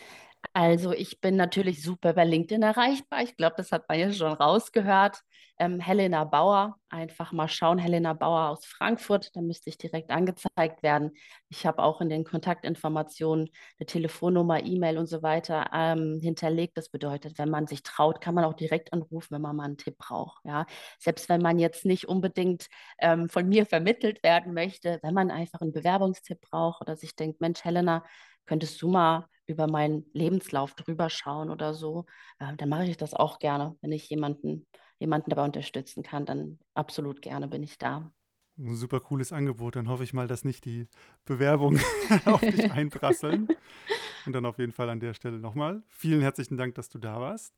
Also 0.53 0.93
ich 0.93 1.21
bin 1.21 1.37
natürlich 1.37 1.83
super 1.83 2.13
bei 2.13 2.25
LinkedIn 2.25 2.63
erreichbar. 2.63 3.23
Ich 3.23 3.37
glaube, 3.37 3.55
das 3.57 3.73
hat 3.73 3.89
man 3.89 3.99
ja 3.99 4.13
schon 4.13 4.33
rausgehört. 4.33 5.23
Ähm, 5.57 5.79
Helena 5.79 6.25
Bauer, 6.25 6.77
einfach 6.89 7.31
mal 7.31 7.49
schauen, 7.49 7.79
Helena 7.79 8.13
Bauer 8.13 8.49
aus 8.49 8.67
Frankfurt, 8.67 9.31
da 9.37 9.41
müsste 9.41 9.71
ich 9.71 9.79
direkt 9.79 10.11
angezeigt 10.11 10.83
werden. 10.83 11.13
Ich 11.49 11.65
habe 11.65 11.83
auch 11.83 12.01
in 12.01 12.09
den 12.09 12.25
Kontaktinformationen 12.25 13.51
eine 13.79 13.87
Telefonnummer, 13.87 14.65
E-Mail 14.65 14.99
und 14.99 15.07
so 15.07 15.23
weiter 15.23 15.71
ähm, 15.73 16.19
hinterlegt. 16.21 16.77
Das 16.77 16.89
bedeutet, 16.89 17.39
wenn 17.39 17.51
man 17.51 17.69
sich 17.69 17.85
traut, 17.85 18.21
kann 18.21 18.35
man 18.35 18.45
auch 18.45 18.55
direkt 18.55 18.93
anrufen, 18.93 19.29
wenn 19.31 19.43
man 19.43 19.55
mal 19.55 19.65
einen 19.65 19.77
Tipp 19.77 19.97
braucht. 19.97 20.45
Ja? 20.45 20.67
Selbst 20.99 21.29
wenn 21.29 21.41
man 21.41 21.61
jetzt 21.61 21.85
nicht 21.85 22.09
unbedingt 22.09 22.67
ähm, 22.99 23.29
von 23.29 23.49
mir 23.49 23.65
vermittelt 23.65 24.25
werden 24.25 24.55
möchte, 24.55 24.99
wenn 25.03 25.15
man 25.15 25.31
einfach 25.31 25.61
einen 25.61 25.73
Bewerbungstipp 25.73 26.41
braucht 26.41 26.74
oder 26.81 26.97
sich 26.97 27.17
denkt, 27.17 27.41
Mensch, 27.41 27.65
Helena, 27.65 28.05
könntest 28.47 28.81
du 28.83 28.89
mal 28.89 29.29
über 29.47 29.67
meinen 29.67 30.07
Lebenslauf 30.13 30.75
drüber 30.75 31.11
schauen 31.11 31.51
oder 31.51 31.75
so, 31.75 32.07
äh, 32.39 32.57
dann 32.57 32.69
mache 32.69 32.85
ich 32.87 32.97
das 32.97 33.15
auch 33.15 33.39
gerne. 33.39 33.77
Wenn 33.83 33.93
ich 33.93 34.09
jemanden, 34.09 34.67
jemanden 34.99 35.31
dabei 35.31 35.45
unterstützen 35.45 36.03
kann, 36.03 36.25
dann 36.27 36.59
absolut 36.75 37.21
gerne 37.21 37.49
bin 37.49 37.63
ich 37.63 37.79
da. 37.79 38.11
Ein 38.57 38.77
super 38.77 39.01
cooles 39.01 39.33
Angebot. 39.33 39.77
Dann 39.77 39.89
hoffe 39.89 40.05
ich 40.05 40.15
mal, 40.15 40.29
dass 40.29 40.45
nicht 40.45 40.65
die 40.65 40.87
Bewerbungen 41.25 41.81
auf 42.25 42.41
dich 42.41 42.71
einprasseln. 42.73 43.49
Und 44.27 44.33
dann 44.33 44.47
auf 44.47 44.59
jeden 44.59 44.73
Fall 44.73 44.89
an 44.89 45.01
der 45.01 45.13
Stelle 45.13 45.39
nochmal 45.39 45.83
vielen 45.89 46.21
herzlichen 46.21 46.57
Dank, 46.57 46.75
dass 46.77 46.89
du 46.89 46.99
da 46.99 47.21
warst. 47.21 47.55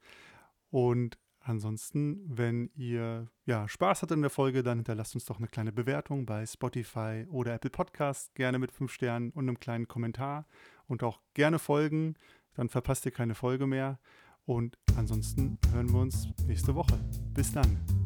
Und 0.71 1.19
Ansonsten, 1.47 2.25
wenn 2.27 2.71
ihr 2.75 3.29
ja, 3.45 3.69
Spaß 3.69 4.03
hattet 4.03 4.17
in 4.17 4.23
der 4.23 4.31
Folge, 4.31 4.65
dann 4.65 4.79
hinterlasst 4.79 5.15
uns 5.15 5.27
doch 5.27 5.39
eine 5.39 5.47
kleine 5.47 5.71
Bewertung 5.71 6.27
bei 6.27 6.45
Spotify 6.45 7.25
oder 7.31 7.55
Apple 7.55 7.71
Podcasts, 7.71 8.35
gerne 8.35 8.59
mit 8.59 8.73
fünf 8.73 8.93
Sternen 8.93 9.31
und 9.31 9.49
einem 9.49 9.61
kleinen 9.61 9.87
Kommentar 9.87 10.47
und 10.89 11.05
auch 11.05 11.21
gerne 11.35 11.61
folgen, 11.61 12.17
dann 12.55 12.69
verpasst 12.69 13.07
ihr 13.07 13.13
keine 13.13 13.37
Folge 13.37 13.69
mehr. 13.69 14.01
Und 14.45 14.77
ansonsten 14.97 15.59
hören 15.73 15.93
wir 15.93 16.01
uns 16.01 16.29
nächste 16.49 16.75
Woche. 16.75 16.99
Bis 17.33 17.53
dann. 17.53 18.06